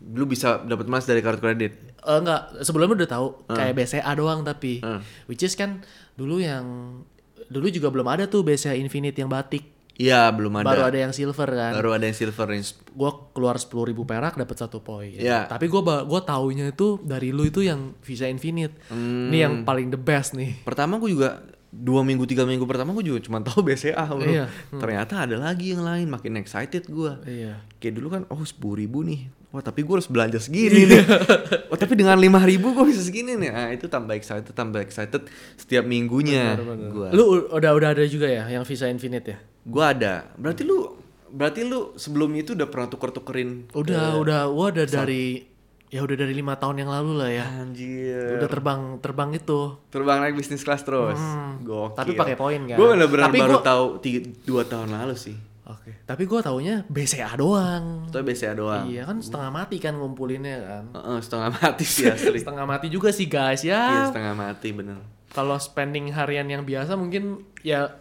lu 0.10 0.26
bisa 0.26 0.60
dapat 0.62 0.86
emas 0.86 1.04
dari 1.04 1.20
kartu 1.20 1.40
kredit. 1.40 1.76
Eh, 2.00 2.18
enggak, 2.18 2.64
sebelumnya 2.64 3.04
udah 3.04 3.10
tahu 3.10 3.28
kayak 3.48 3.74
BCA 3.74 4.12
doang 4.14 4.42
tapi 4.42 4.80
Hmm. 4.80 5.04
which 5.26 5.42
is 5.42 5.54
kan 5.54 5.84
dulu 6.14 6.40
yang 6.40 6.64
dulu 7.50 7.68
juga 7.68 7.90
belum 7.90 8.08
ada 8.08 8.26
tuh 8.26 8.46
BCA 8.46 8.78
Infinite 8.78 9.18
yang 9.18 9.28
batik. 9.28 9.66
Iya, 10.00 10.32
belum 10.32 10.64
ada. 10.64 10.72
Baru 10.72 10.84
ada 10.88 10.96
yang 10.96 11.12
silver 11.12 11.50
kan. 11.52 11.76
Baru 11.76 11.92
ada 11.92 12.08
yang 12.08 12.16
silver 12.16 12.48
Gua 12.96 13.12
keluar 13.36 13.60
10.000 13.60 13.92
perak 14.08 14.40
dapat 14.40 14.56
satu 14.56 14.80
poin. 14.80 15.12
Iya. 15.12 15.44
Tapi 15.44 15.68
gua 15.68 15.84
ba- 15.84 16.04
gua 16.08 16.24
taunya 16.24 16.72
itu 16.72 17.04
dari 17.04 17.36
lu 17.36 17.44
itu 17.44 17.60
yang 17.60 18.00
Visa 18.00 18.32
Infinite. 18.32 18.80
Hmm. 18.88 19.28
Ini 19.28 19.38
yang 19.44 19.54
paling 19.68 19.92
the 19.92 20.00
best 20.00 20.40
nih. 20.40 20.64
Pertama 20.64 20.96
gue 21.04 21.12
juga 21.12 21.44
dua 21.72 22.02
minggu 22.02 22.26
tiga 22.26 22.44
minggu 22.44 22.64
pertama 22.64 22.92
gue 22.92 23.06
juga 23.06 23.20
cuma 23.22 23.40
tahu 23.46 23.62
BCA 23.62 24.06
bro. 24.06 24.22
Iya. 24.22 24.46
ternyata 24.74 25.22
ada 25.22 25.36
lagi 25.36 25.72
yang 25.72 25.82
lain 25.82 26.08
makin 26.08 26.36
excited 26.36 26.86
gue 26.86 27.14
Iya. 27.24 27.62
kayak 27.78 27.94
dulu 27.94 28.08
kan 28.10 28.22
oh 28.28 28.42
sepuluh 28.42 28.78
ribu 28.78 29.02
nih. 29.02 29.30
Wah 29.50 29.60
tapi 29.60 29.82
gue 29.82 29.92
harus 29.92 30.06
belanja 30.06 30.38
segini 30.38 30.86
nih. 30.86 31.02
Oh 31.70 31.78
tapi 31.78 31.94
dengan 31.94 32.18
lima 32.18 32.42
ribu 32.42 32.70
gue 32.72 32.86
bisa 32.88 33.00
segini 33.00 33.34
nih. 33.36 33.50
Nah 33.50 33.70
itu 33.70 33.86
tambah 33.86 34.12
excited 34.12 34.50
tambah 34.52 34.78
excited 34.80 35.26
setiap 35.56 35.84
minggunya 35.84 36.58
gue 36.58 37.08
Lu 37.12 37.24
u- 37.36 37.50
udah 37.52 37.72
udah 37.72 37.90
ada 37.92 38.04
juga 38.04 38.26
ya 38.26 38.46
yang 38.48 38.62
Visa 38.62 38.86
Infinite 38.86 39.26
ya? 39.28 39.38
gue 39.64 39.84
ada. 39.84 40.30
Berarti 40.36 40.62
lu 40.64 40.98
berarti 41.30 41.62
lu 41.62 41.94
sebelum 41.94 42.34
itu 42.34 42.54
udah 42.54 42.66
pernah 42.66 42.88
tuker 42.88 43.10
tukerin 43.12 43.70
Udah, 43.72 44.18
udah, 44.18 44.50
gua 44.50 44.74
udah 44.74 44.86
dari 44.86 45.46
ya 45.90 46.00
udah 46.00 46.16
dari 46.16 46.32
lima 46.32 46.54
tahun 46.54 46.80
yang 46.80 46.92
lalu 46.92 47.12
lah 47.16 47.30
ya. 47.32 47.46
anjir 47.58 48.38
Udah 48.38 48.46
terbang 48.48 48.82
terbang 48.98 49.30
itu. 49.34 49.74
terbang 49.90 50.18
naik 50.20 50.34
bisnis 50.34 50.62
kelas 50.62 50.82
terus 50.82 51.18
Gokil. 51.60 51.98
Tapi 51.98 52.12
pakai 52.14 52.36
poin 52.36 52.62
kan? 52.64 52.78
gue 52.78 52.88
bener-bener 52.88 53.26
Tapi 53.26 53.38
baru 53.40 53.56
gua- 53.56 53.66
tahu 53.66 53.86
tiga, 54.00 54.20
dua 54.44 54.62
tahun 54.64 54.90
lalu 54.92 55.16
sih 55.16 55.38
Oke. 55.66 56.02
Tapi 56.02 56.26
gua 56.26 56.42
taunya 56.42 56.82
BCA 56.86 57.30
doang. 57.36 58.06
itu 58.06 58.18
BCA 58.20 58.54
doang 58.54 58.86
Iya 58.86 59.06
kan 59.06 59.18
setengah 59.20 59.50
mati 59.52 59.78
kan 59.78 59.94
ngumpulinnya 59.94 60.58
kan. 60.60 60.84
Heeh, 60.96 61.18
setengah 61.20 61.50
mati 61.52 61.86
sih 61.86 62.06
asli 62.06 62.38
setengah 62.42 62.66
mati 62.66 62.88
juga 62.88 63.10
sih 63.10 63.26
guys 63.26 63.62
iya 63.62 63.78
ya. 64.00 64.10
setengah 64.10 64.34
mati 64.34 64.70
bener 64.70 64.98
Kalau 65.28 65.58
spending 65.58 66.10
harian 66.10 66.46
yang 66.46 66.62
biasa 66.64 66.94
mungkin 66.94 67.42
ya 67.60 67.98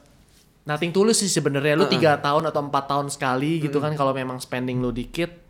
nothing 0.64 0.92
tulus 0.92 1.20
sih 1.20 1.28
sebenarnya. 1.30 1.72
Lu 1.74 1.84
tiga 1.86 2.16
tahun 2.16 2.44
atau 2.46 2.60
empat 2.62 2.84
tahun 2.86 3.08
sekali 3.08 3.60
gitu 3.60 3.80
kan 3.80 3.92
kalau 3.94 4.12
memang 4.12 4.36
spending 4.38 4.76
lu 4.78 4.88
dikit. 4.90 5.47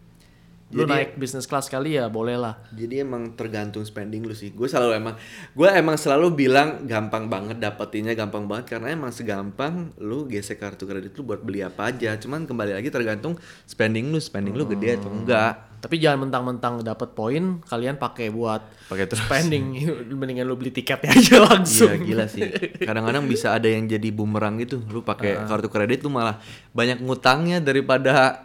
Lu 0.68 0.84
Jadi- 0.84 0.92
naik 0.92 1.10
business 1.16 1.48
class 1.48 1.64
sekali 1.64 1.96
ya 1.96 2.12
boleh 2.12 2.36
lah. 2.36 2.60
Jadi 2.76 3.00
emang 3.00 3.32
tergantung 3.32 3.80
spending 3.82 4.20
lu 4.20 4.36
sih. 4.36 4.52
Gue 4.52 4.68
selalu 4.68 5.00
emang, 5.00 5.14
gue 5.56 5.68
emang 5.72 5.96
selalu 5.96 6.28
bilang 6.36 6.84
gampang 6.84 7.24
banget 7.24 7.56
dapetinnya 7.56 8.12
gampang 8.12 8.44
banget 8.44 8.76
karena 8.76 8.92
emang 8.92 9.08
segampang 9.08 9.96
lu 9.96 10.28
gesek 10.28 10.60
kartu 10.60 10.84
kredit 10.84 11.16
lu 11.16 11.24
buat 11.24 11.40
beli 11.40 11.64
apa 11.64 11.88
aja. 11.88 12.20
Cuman 12.20 12.44
kembali 12.44 12.76
lagi 12.76 12.92
tergantung 12.92 13.40
spending 13.64 14.12
lu, 14.12 14.20
spending 14.20 14.52
lu 14.52 14.68
gede 14.68 15.00
atau 15.00 15.08
enggak. 15.08 15.68
Tapi 15.78 15.94
jangan 15.96 16.26
mentang-mentang 16.26 16.82
dapat 16.82 17.14
poin 17.14 17.62
kalian 17.62 17.96
pakai 17.96 18.28
buat 18.28 18.60
Pakai 18.90 19.06
terus. 19.06 19.24
spending. 19.24 19.78
Mendingan 20.20 20.44
lu 20.44 20.58
beli 20.58 20.68
tiketnya 20.68 21.14
aja 21.14 21.38
langsung. 21.48 21.88
Iya 21.88 22.02
gila 22.02 22.26
sih. 22.26 22.44
Kadang-kadang 22.82 23.24
bisa 23.24 23.54
ada 23.54 23.70
yang 23.70 23.86
jadi 23.86 24.10
bumerang 24.10 24.58
gitu. 24.58 24.82
Lu 24.90 25.00
pakai 25.00 25.38
kartu 25.46 25.70
kredit 25.70 26.02
lu 26.02 26.10
malah 26.10 26.42
banyak 26.74 26.98
ngutangnya 27.00 27.62
daripada 27.62 28.44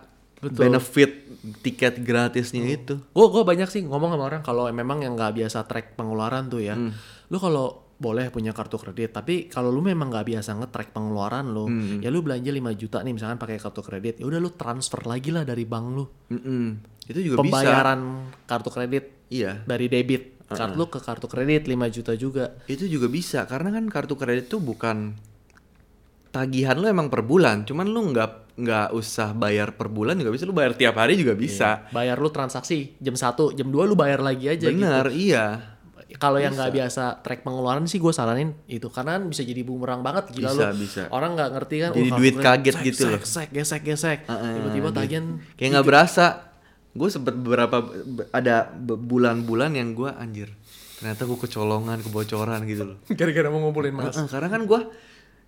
benefit 0.52 1.12
tiket 1.64 2.04
gratisnya 2.04 2.66
itu. 2.68 3.00
Gue 3.16 3.28
gue 3.32 3.44
banyak 3.48 3.70
sih 3.72 3.88
ngomong 3.88 4.12
sama 4.18 4.24
orang 4.28 4.42
kalau 4.44 4.68
memang 4.68 5.00
yang 5.06 5.16
nggak 5.16 5.40
biasa 5.40 5.64
track 5.64 5.96
pengeluaran 5.96 6.52
tuh 6.52 6.60
ya, 6.60 6.76
lu 7.32 7.38
kalau 7.40 7.86
boleh 7.94 8.28
punya 8.36 8.52
kartu 8.52 8.76
kredit, 8.76 9.16
tapi 9.16 9.48
kalau 9.48 9.72
lu 9.72 9.80
memang 9.80 10.12
nggak 10.12 10.28
biasa 10.28 10.60
nge-track 10.60 10.92
pengeluaran 10.92 11.56
lu, 11.56 11.72
ya 12.04 12.12
lu 12.12 12.20
belanja 12.20 12.52
5 12.52 12.60
juta 12.76 13.00
nih 13.00 13.14
misalkan 13.16 13.40
pakai 13.40 13.56
kartu 13.62 13.80
kredit, 13.80 14.20
ya 14.20 14.28
udah 14.28 14.44
lu 14.44 14.52
transfer 14.52 15.08
lagi 15.08 15.32
lah 15.32 15.48
dari 15.48 15.64
bank 15.64 15.86
lu. 15.88 16.04
Mm-mm. 16.36 16.66
Itu 17.08 17.20
juga 17.24 17.40
bisa. 17.40 17.64
Pembayaran 17.64 18.00
kartu 18.44 18.70
kredit 18.76 19.06
Iya. 19.32 19.64
dari 19.64 19.88
debit 19.88 20.46
card 20.46 20.78
lu 20.78 20.86
ke 20.92 21.00
kartu 21.02 21.26
kredit 21.32 21.66
5 21.66 21.90
juta 21.90 22.14
juga. 22.14 22.60
Itu 22.68 22.86
juga 22.86 23.08
bisa 23.08 23.48
karena 23.48 23.72
kan 23.72 23.88
kartu 23.88 24.20
kredit 24.20 24.52
tuh 24.52 24.60
bukan 24.60 25.16
tagihan 26.34 26.74
lu 26.74 26.90
emang 26.90 27.14
per 27.14 27.22
bulan, 27.22 27.62
cuman 27.62 27.86
lu 27.86 28.10
nggak 28.10 28.58
nggak 28.58 28.88
usah 28.94 29.34
bayar 29.34 29.78
per 29.78 29.90
bulan 29.90 30.18
juga 30.18 30.34
bisa, 30.34 30.50
lu 30.50 30.54
bayar 30.54 30.74
tiap 30.74 30.98
hari 30.98 31.14
juga 31.14 31.38
bisa. 31.38 31.86
Bayar 31.94 32.18
lu 32.18 32.34
transaksi 32.34 32.98
jam 32.98 33.14
1, 33.14 33.54
jam 33.54 33.68
2 33.70 33.90
lu 33.90 33.94
bayar 33.94 34.26
lagi 34.26 34.50
aja 34.50 34.66
gitu. 34.66 34.74
Bener, 34.74 35.14
iya. 35.14 35.46
Kalau 36.14 36.38
yang 36.38 36.54
nggak 36.54 36.74
biasa 36.78 37.26
track 37.26 37.42
pengeluaran 37.42 37.90
sih 37.90 37.98
gue 37.98 38.14
saranin 38.14 38.54
itu 38.70 38.86
karena 38.94 39.18
kan 39.18 39.34
bisa 39.34 39.42
jadi 39.42 39.66
bumerang 39.66 40.06
banget 40.06 40.30
gila 40.30 40.54
Bisa, 40.54 40.68
lu. 40.70 40.78
bisa. 40.78 41.02
Orang 41.10 41.34
nggak 41.34 41.50
ngerti 41.58 41.76
kan. 41.82 41.92
Jadi 41.98 42.10
"Wah, 42.14 42.18
duit 42.22 42.36
kaget 42.38 42.76
sek, 42.78 42.86
gitu 42.86 43.04
loh. 43.10 43.22
Sek, 43.26 43.50
gesek, 43.50 43.82
gesek. 43.82 44.20
Tiba-tiba 44.30 44.90
tagihan 44.94 45.26
Kayak 45.58 45.70
nggak 45.74 45.88
berasa. 45.90 46.26
Gue 46.94 47.10
sempet 47.10 47.34
beberapa 47.34 47.82
ada 48.30 48.70
bulan-bulan 48.78 49.74
yang 49.74 49.98
gue 49.98 50.14
anjir. 50.14 50.54
Ternyata 51.02 51.26
gue 51.26 51.38
kecolongan, 51.50 51.98
kebocoran 52.06 52.62
gitu 52.70 52.94
loh. 52.94 52.98
gara-gara 53.18 53.50
mau 53.50 53.66
ngumpulin 53.66 53.94
mas. 53.98 54.14
Heeh, 54.14 54.30
karena 54.30 54.54
kan 54.54 54.62
gue 54.70 54.82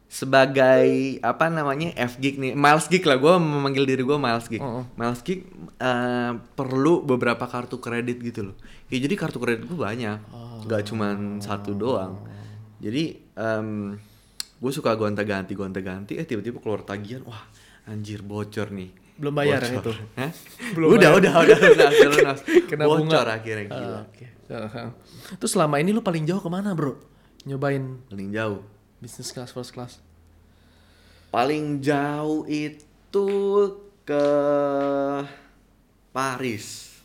sebagai 0.05 1.17
apa 1.19 1.49
namanya 1.49 1.91
F 1.97 2.17
geek 2.17 2.37
nih, 2.37 2.53
Miles 2.53 2.87
geek 2.87 3.03
lah. 3.03 3.17
Gue 3.17 3.35
memanggil 3.35 3.83
diri 3.83 4.01
gue 4.01 4.17
Miles 4.17 4.47
geek. 4.47 4.63
Miles 4.95 5.21
geek 5.21 5.41
eh, 5.77 6.31
perlu 6.55 7.03
beberapa 7.03 7.43
kartu 7.45 7.77
kredit 7.77 8.21
gitu 8.21 8.51
loh. 8.51 8.55
Ya 8.87 9.01
jadi 9.01 9.15
kartu 9.17 9.41
kredit 9.41 9.65
gue 9.65 9.75
banyak, 9.75 10.19
nggak 10.65 10.81
cuman 10.87 11.41
satu 11.41 11.73
doang. 11.73 12.21
Jadi 12.79 13.17
gue 14.55 14.71
suka 14.71 14.95
gonta-ganti, 14.95 15.51
gonta-ganti. 15.53 16.15
Eh 16.15 16.23
tiba-tiba 16.23 16.63
keluar 16.63 16.81
tagihan, 16.81 17.21
wah 17.27 17.43
anjir 17.85 18.23
bocor 18.25 18.71
nih. 18.71 18.89
Belum 19.15 19.31
bayar 19.31 19.63
yang 19.63 19.79
Bocor. 19.79 19.95
itu? 19.95 20.03
Hah? 20.19 20.31
Belum 20.75 20.87
udah, 20.91 21.09
bayar. 21.15 21.19
udah, 21.23 21.33
udah, 21.39 21.57
lunas, 21.63 21.93
udah 21.95 22.09
lunas. 22.11 22.39
Kena 22.69 22.83
bocor 22.83 22.99
bunga. 23.07 23.19
akhirnya 23.31 23.65
gila. 23.71 23.95
Ah, 23.95 24.03
Oke. 24.03 24.25
Terus 25.39 25.51
selama 25.55 25.75
ini 25.79 25.95
lu 25.95 26.03
paling 26.03 26.27
jauh 26.27 26.43
ke 26.43 26.49
mana 26.51 26.75
bro? 26.75 26.99
Nyobain 27.47 28.03
Paling 28.11 28.29
jauh. 28.35 28.59
Business 29.05 29.29
class 29.29 29.51
first 29.51 29.69
class? 29.69 30.01
Paling 31.29 31.77
jauh 31.79 32.41
itu 32.45 33.29
ke 34.01 34.25
Paris. 36.09 36.95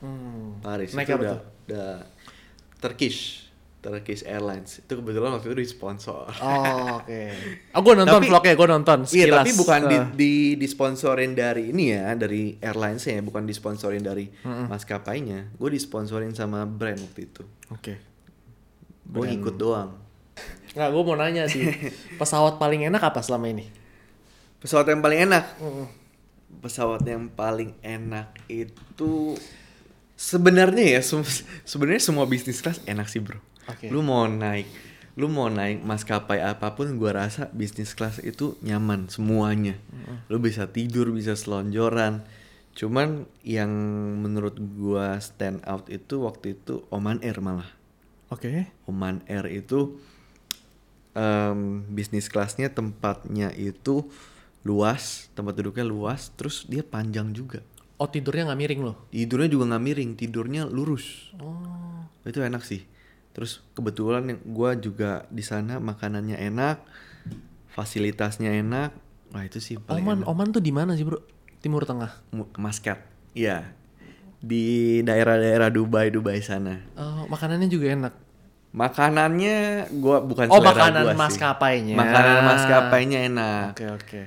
Hmm. 0.00 0.58
Paris 0.58 0.90
Naik 0.92 1.06
itu 1.06 1.14
apa 1.14 1.22
udah, 1.22 1.34
tuh? 1.36 1.42
udah 1.62 1.92
Turkish 2.80 3.46
Turkish 3.78 4.22
Airlines 4.22 4.78
itu 4.78 4.92
kebetulan 4.92 5.30
waktu 5.32 5.46
itu 5.48 5.58
di 5.58 5.68
sponsor 5.68 6.26
Oh 6.42 6.98
oke. 6.98 7.22
Oh 7.70 7.80
gue 7.80 7.94
nonton 7.96 8.18
Tapi- 8.18 8.26
vlognya, 8.26 8.54
gue 8.56 8.68
nonton 8.68 8.98
iya 9.08 9.26
tapi 9.32 9.54
bukan 9.54 9.80
di, 9.86 9.94
Ah. 9.94 10.06
di 10.10 10.32
disponsorin 10.56 11.38
dari 11.38 11.70
ini 11.70 11.94
ya 11.94 12.18
dari 12.18 12.58
airlines 12.58 13.02
ya 13.04 13.18
bukan 13.20 13.46
disponsorin 13.46 14.02
dari 14.02 14.26
maskapainya 14.42 15.54
gue 15.54 15.70
disponsorin 15.70 16.34
sama 16.34 16.66
brand 16.66 16.98
waktu 16.98 17.22
itu 17.24 17.46
Oke. 17.70 17.94
gue 19.04 19.26
ikut 19.30 19.54
doang 19.54 20.01
Nggak, 20.72 20.88
gue 20.88 21.02
mau 21.04 21.16
nanya 21.16 21.44
sih. 21.48 21.68
Pesawat 22.20 22.56
paling 22.56 22.88
enak 22.88 23.02
apa 23.02 23.20
selama 23.20 23.48
ini? 23.48 23.68
pesawat 24.62 24.86
yang 24.94 25.02
paling 25.02 25.20
enak 25.26 25.44
pesawat 26.62 27.02
yang 27.02 27.26
paling 27.26 27.74
enak 27.82 28.30
itu 28.46 29.34
sebenarnya 30.14 30.98
ya 30.98 31.00
sem- 31.02 31.26
sebenarnya 31.66 31.98
semua 31.98 32.30
bisnis 32.30 32.62
kelas 32.62 32.78
enak 32.86 33.10
sih 33.10 33.18
bro 33.18 33.42
Oke. 33.66 33.90
lu 33.90 34.06
mau 34.06 34.30
naik 34.30 34.70
lu 35.18 35.26
mau 35.26 35.50
naik 35.50 35.82
maskapai 35.82 36.38
apa 36.38 36.78
pun 36.78 36.94
gua 36.94 37.26
rasa 37.26 37.50
bisnis 37.50 37.90
kelas 37.98 38.22
itu 38.22 38.54
nyaman 38.62 39.10
semuanya 39.10 39.74
lu 40.30 40.38
bisa 40.38 40.70
tidur 40.70 41.10
bisa 41.10 41.34
selonjoran 41.34 42.22
cuman 42.78 43.26
yang 43.42 43.74
menurut 44.22 44.54
gua 44.78 45.18
stand 45.18 45.58
out 45.66 45.90
itu 45.90 46.22
waktu 46.22 46.54
itu 46.54 46.86
Oman 46.94 47.18
Air 47.26 47.42
malah 47.42 47.66
Oke. 48.30 48.70
Oman 48.86 49.20
Air 49.26 49.44
itu 49.50 49.98
em, 51.12 51.58
bisnis 51.88 52.26
kelasnya 52.26 52.68
tempatnya 52.68 53.52
itu 53.52 54.06
luas 54.62 55.26
tempat 55.32 55.54
duduknya 55.54 55.82
luas 55.82 56.30
terus 56.32 56.64
dia 56.64 56.80
panjang 56.80 57.30
juga 57.30 57.60
Oh 57.98 58.06
tidurnya 58.06 58.50
nggak 58.50 58.58
miring 58.58 58.82
loh? 58.82 58.96
tidurnya 59.08 59.48
juga 59.48 59.64
nggak 59.68 59.84
miring 59.84 60.10
tidurnya 60.14 60.62
lurus 60.66 61.30
Oh. 61.36 62.02
itu 62.22 62.38
enak 62.38 62.62
sih 62.62 62.82
terus 63.32 63.64
kebetulan 63.72 64.26
yang 64.26 64.40
gua 64.44 64.74
juga 64.74 65.24
di 65.28 65.40
sana 65.40 65.78
makanannya 65.78 66.36
enak 66.36 66.82
fasilitasnya 67.68 68.52
enak 68.54 68.90
wah 69.30 69.42
itu 69.42 69.58
sih 69.58 69.76
paling 69.78 70.04
Oman, 70.04 70.18
enak. 70.20 70.28
Oman 70.28 70.48
tuh 70.50 70.60
di 70.60 70.70
mana 70.70 70.92
sih 70.92 71.02
bro? 71.02 71.18
Timur 71.58 71.86
Tengah. 71.86 72.10
Mu- 72.30 72.50
Muscat 72.56 73.00
iya 73.32 73.72
di 74.38 74.98
daerah-daerah 75.00 75.70
Dubai 75.70 76.10
Dubai 76.10 76.42
sana 76.42 76.82
Oh, 76.94 77.24
makanannya 77.26 77.66
juga 77.66 77.86
enak. 77.88 78.14
Makanannya 78.72 79.56
gua 79.94 80.20
bukan 80.20 80.48
Oh, 80.48 80.58
selera 80.58 80.72
makanan 80.72 81.02
gua 81.02 81.12
sih. 81.12 81.20
maskapainya. 81.20 81.94
makanan 81.94 82.36
maskapainya 82.42 83.18
enak 83.28 83.68
Oke 83.72 83.86
oke. 83.86 84.20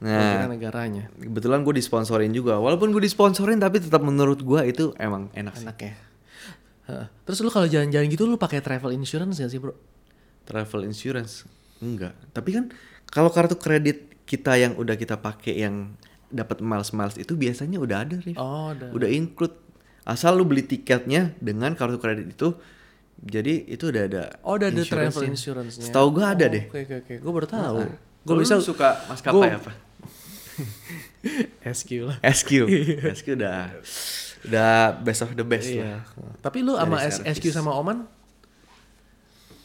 Nah. 0.00 0.16
Gua 0.16 0.24
kira 0.32 0.46
negaranya. 0.48 1.04
kebetulan 1.14 1.60
gue 1.60 1.74
disponsorin 1.76 2.32
juga 2.32 2.56
walaupun 2.56 2.88
gue 2.88 3.00
disponsorin 3.00 3.56
tapi 3.56 3.78
tetap 3.78 4.00
menurut 4.00 4.40
gua 4.40 4.64
itu 4.64 4.96
emang 4.96 5.28
enak 5.30 5.52
sih 5.54 5.68
Enak 5.68 5.78
ya. 5.78 5.92
Heeh. 6.86 7.06
Terus 7.22 7.38
lu 7.40 7.52
kalau 7.52 7.68
jalan-jalan 7.68 8.08
gitu 8.08 8.24
lu 8.24 8.34
pakai 8.34 8.58
travel 8.58 8.90
insurance 8.90 9.36
gak 9.36 9.48
sih 9.48 9.60
bro? 9.60 9.76
travel 10.40 10.82
insurance 10.82 11.46
enggak 11.78 12.10
tapi 12.32 12.50
kan 12.50 12.64
kalau 13.06 13.30
kartu 13.30 13.54
kredit 13.54 14.10
kita 14.24 14.56
yang 14.56 14.74
udah 14.74 14.96
kita 14.96 15.14
pakai 15.14 15.62
yang 15.62 15.94
dapat 16.26 16.58
miles-miles 16.58 17.14
itu 17.14 17.34
biasanya 17.34 17.76
udah 17.76 18.02
ada 18.02 18.16
Rif. 18.18 18.34
Oh, 18.34 18.70
ada. 18.70 18.90
udah 18.90 19.06
include 19.06 19.54
asal 20.02 20.34
lu 20.34 20.42
beli 20.42 20.62
tiketnya 20.62 21.36
dengan 21.38 21.74
kartu 21.74 21.98
kredit 21.98 22.34
itu 22.34 22.56
jadi 23.20 23.54
itu 23.66 23.84
udah 23.86 24.02
ada 24.02 24.22
Oh, 24.40 24.54
udah 24.54 24.68
ada 24.68 24.82
travel 24.82 25.24
insurance-nya. 25.26 25.84
setahu 25.86 26.08
gua 26.10 26.32
ada 26.32 26.44
Oh, 26.44 26.50
deh 26.50 26.64
Oke 26.66 26.78
oke 26.82 26.94
oke. 27.00 27.14
Gue 27.18 27.32
baru 27.34 27.46
tahu. 27.46 27.78
Nah, 27.82 27.96
Gue 28.20 28.36
bisa 28.38 28.56
suka 28.58 28.96
maskapai 29.06 29.32
gua- 29.34 29.56
apa 29.56 29.72
SQ 31.62 31.90
lah. 32.02 32.16
SQ 32.22 32.50
SQ 33.12 33.26
udah 33.38 33.76
udah 34.42 34.72
best 34.98 35.20
of 35.20 35.32
the 35.34 35.42
best 35.42 35.68
lah 35.70 36.00
Iya. 36.00 36.36
Tapi 36.38 36.58
lu 36.60 36.72
sama. 36.74 36.96
SQ 37.04 37.44
sama 37.50 37.72
Oman 37.74 38.08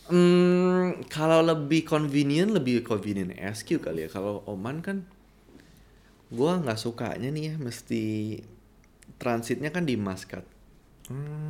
Hmm, 0.06 1.02
kalau 1.08 1.42
lebih 1.42 1.82
convenient 1.84 2.54
lebih 2.54 2.80
convenient 2.80 3.34
SQ 3.34 3.82
kali 3.82 4.06
ya. 4.06 4.10
Kalau 4.12 4.46
Oman 4.46 4.78
kan 4.80 5.02
gua 6.30 6.62
nggak 6.62 6.78
sukanya 6.78 7.26
nih 7.28 7.50
ya 7.50 7.56
mesti 7.58 8.04
transitnya 9.16 9.70
kan 9.70 9.82
di 9.82 9.98
Muscat. 9.98 10.46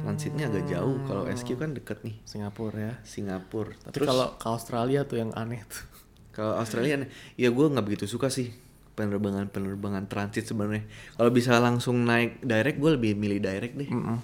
Transitnya 0.04 0.52
agak 0.52 0.68
jauh. 0.68 0.98
Kalau 1.08 1.24
SQ 1.26 1.50
kan 1.56 1.72
deket 1.72 2.04
nih 2.04 2.16
Singapura 2.28 2.78
ya. 2.78 2.94
Singapura. 3.08 3.74
Tapi 3.76 3.94
Terus 3.96 4.08
kalau 4.08 4.28
ke 4.36 4.48
Australia 4.52 5.02
tuh 5.08 5.18
yang 5.22 5.32
aneh 5.34 5.64
tuh. 5.66 5.84
kalau 6.38 6.60
Australia 6.60 7.06
nih, 7.06 7.10
ya 7.40 7.50
gua 7.52 7.72
nggak 7.72 7.86
begitu 7.86 8.06
suka 8.06 8.28
sih 8.28 8.52
penerbangan 8.96 9.52
penerbangan 9.52 10.08
transit 10.08 10.48
sebenarnya. 10.48 10.88
Kalau 11.20 11.30
bisa 11.30 11.60
langsung 11.60 12.08
naik 12.08 12.40
direct, 12.40 12.80
gue 12.80 12.92
lebih 12.96 13.12
milih 13.20 13.44
direct 13.44 13.76
deh. 13.76 13.92
Mm-mm. 13.92 14.20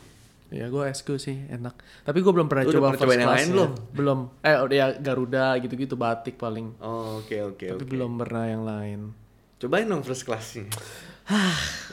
Ya 0.52 0.68
gue 0.68 0.84
SQ 0.84 1.08
sih 1.16 1.38
enak. 1.48 1.76
Tapi 2.04 2.20
gue 2.20 2.32
belum 2.32 2.48
pernah 2.52 2.68
Lu 2.68 2.76
coba 2.76 2.96
first 2.96 3.08
class 3.08 3.40
lain 3.40 3.48
ya. 3.48 3.52
belum? 3.56 3.72
Belum. 3.96 4.20
Eh 4.44 4.56
udah 4.60 4.76
ya 4.76 4.88
Garuda 5.00 5.56
gitu-gitu 5.64 5.96
batik 5.96 6.36
paling. 6.36 6.76
Oh, 6.84 7.24
oke 7.24 7.56
oke 7.56 7.66
Tapi 7.72 7.84
oke. 7.84 7.92
belum 7.92 8.20
pernah 8.20 8.44
yang 8.48 8.64
lain. 8.68 9.00
Cobain 9.60 9.88
dong 9.88 10.04
first 10.04 10.28
classnya. 10.28 10.68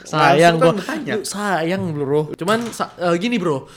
Sayang 0.01 0.57
Langsung 0.57 0.75
gua. 0.75 0.87
kan 1.05 1.19
Sayang 1.21 1.83
bro. 1.91 2.21
Cuman 2.33 2.59
sa- 2.69 2.95
eh, 2.95 3.15
gini 3.15 3.35
bro. 3.35 3.67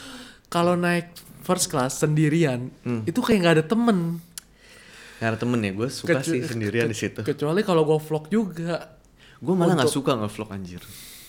Kalau 0.46 0.74
naik 0.74 1.12
first 1.40 1.66
class 1.66 1.98
sendirian, 1.98 2.70
Hmm. 2.80 3.02
itu 3.02 3.18
kayak 3.18 3.38
nggak 3.40 3.54
ada 3.56 3.64
temen. 3.66 4.20
Karena 5.16 5.36
temen 5.36 5.58
ya, 5.58 5.70
gue 5.72 5.88
suka 5.88 6.18
Kecu- 6.18 6.34
sih 6.34 6.40
sendirian 6.42 6.86
di 6.86 6.94
situ. 6.94 7.20
Kecuali 7.20 7.60
kalau 7.60 7.82
gue 7.84 7.94
vlog 7.96 8.26
juga. 8.28 8.98
Gue 9.38 9.54
malah 9.54 9.74
nggak 9.76 9.90
suka 9.92 10.14
ngevlog 10.14 10.50
anjir. 10.50 10.82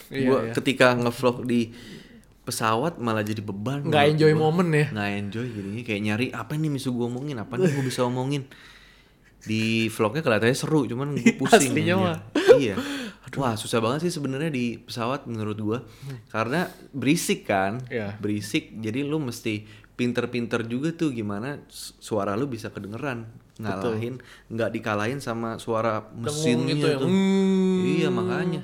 Iya, 0.07 0.21
Gua 0.23 0.39
iya. 0.41 0.53
ketika 0.53 0.93
ngevlog 0.93 1.43
di 1.43 1.73
pesawat 2.43 2.97
malah 2.97 3.21
jadi 3.21 3.39
beban. 3.39 3.81
Nggak 3.83 4.05
enjoy 4.11 4.31
gua. 4.31 4.41
momen 4.47 4.67
ya. 4.71 4.85
Nggak 4.87 5.09
enjoy 5.17 5.45
jadinya 5.47 5.83
kayak 5.83 6.01
nyari 6.03 6.27
apa 6.29 6.53
nih 6.53 6.69
bisa 6.69 6.87
gue 6.89 7.01
omongin, 7.03 7.37
apa 7.37 7.53
nih 7.55 7.69
gue 7.69 7.83
bisa 7.83 8.01
omongin. 8.03 8.43
Di 9.39 9.63
vlognya 9.89 10.21
kelihatannya 10.21 10.55
seru, 10.55 10.85
cuman 10.85 11.13
gue 11.13 11.33
pusing. 11.41 11.73
Aslinya 11.73 11.95
mah. 11.95 12.17
Iya. 12.55 12.75
Wah 13.33 13.55
susah 13.55 13.79
banget 13.79 14.03
sih 14.03 14.13
sebenarnya 14.13 14.47
di 14.47 14.77
pesawat 14.77 15.25
menurut 15.25 15.55
gue, 15.55 15.79
karena 16.27 16.65
berisik 16.89 17.43
kan, 17.43 17.79
Iya. 17.87 18.15
berisik. 18.17 18.75
Jadi 18.75 19.01
lu 19.01 19.17
mesti 19.17 19.63
pinter-pinter 19.93 20.61
juga 20.63 20.91
tuh 20.91 21.09
gimana 21.09 21.61
su- 21.65 21.93
suara 21.97 22.33
lu 22.33 22.45
bisa 22.45 22.67
kedengeran, 22.67 23.25
ngalahin, 23.55 24.19
nggak 24.47 24.69
dikalahin 24.71 25.17
sama 25.17 25.55
suara 25.55 26.09
mesinnya 26.11 26.73
gitu 26.73 26.87
ya. 26.87 26.97
tuh. 26.97 27.07
Hmm. 27.07 27.79
Iya 27.85 28.09
makanya. 28.09 28.61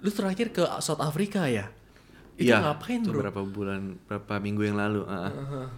Lu 0.00 0.08
terakhir 0.08 0.50
ke 0.50 0.64
South 0.80 1.00
Africa 1.00 1.46
ya? 1.46 1.70
Itu 2.34 2.50
Iya, 2.50 2.66
ngapain 2.66 2.98
itu 2.98 3.08
bro? 3.08 3.22
berapa 3.22 3.40
bulan, 3.40 3.94
berapa 4.04 4.42
minggu 4.42 4.62
yang 4.64 4.74
lalu. 4.74 5.06
uh 5.06 5.70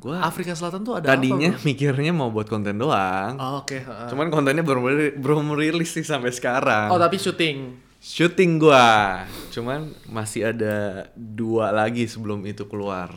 Gua 0.00 0.24
Afrika 0.24 0.56
Selatan 0.56 0.82
tuh 0.82 0.98
ada 0.98 1.14
tadinya 1.14 1.52
apa? 1.52 1.62
mikirnya 1.62 2.12
mau 2.16 2.32
buat 2.32 2.48
konten 2.48 2.80
doang. 2.80 3.36
Oh, 3.36 3.60
Oke. 3.62 3.84
heeh. 3.84 4.08
Cuman 4.08 4.32
kontennya 4.32 4.64
belum 4.64 4.82
belum 5.20 5.52
rilis 5.52 5.92
sih 5.92 6.02
sampai 6.02 6.32
sekarang. 6.32 6.88
Oh 6.88 6.98
tapi 6.98 7.20
syuting. 7.20 7.76
Syuting 8.02 8.58
gua, 8.58 9.22
cuman 9.54 9.94
masih 10.10 10.50
ada 10.50 11.06
dua 11.14 11.70
lagi 11.70 12.02
sebelum 12.10 12.42
itu 12.50 12.66
keluar. 12.66 13.14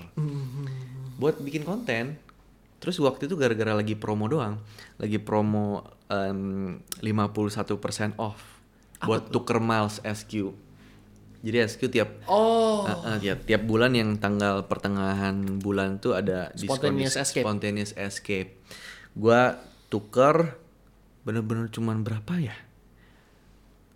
Buat 1.18 1.42
bikin 1.42 1.66
konten. 1.66 2.22
Terus 2.78 3.02
waktu 3.02 3.26
itu 3.26 3.34
gara-gara 3.34 3.74
lagi 3.74 3.98
promo 3.98 4.30
doang, 4.30 4.62
lagi 5.02 5.18
promo 5.18 5.82
em, 6.06 6.78
51% 7.02 8.14
off 8.22 8.38
buat 9.02 9.34
tuker 9.34 9.58
miles 9.58 9.98
SQ. 10.06 10.54
Jadi 11.46 11.58
SQ 11.62 11.82
tiap 11.88 12.10
Oh. 12.26 12.82
Uh, 12.84 13.06
uh, 13.06 13.18
tiap 13.18 13.46
tiap 13.46 13.62
bulan 13.62 13.94
yang 13.94 14.18
tanggal 14.18 14.66
pertengahan 14.66 15.62
bulan 15.62 15.98
tuh 15.98 16.18
ada 16.18 16.50
diskon 16.52 16.74
Spontaneous 16.82 17.14
dis- 17.14 17.22
escape. 17.22 17.44
spontaneous 17.46 17.92
escape. 17.94 18.50
Gua 19.14 19.54
tuker 19.88 20.58
bener-bener 21.22 21.70
cuman 21.70 22.02
berapa 22.02 22.34
ya? 22.36 22.58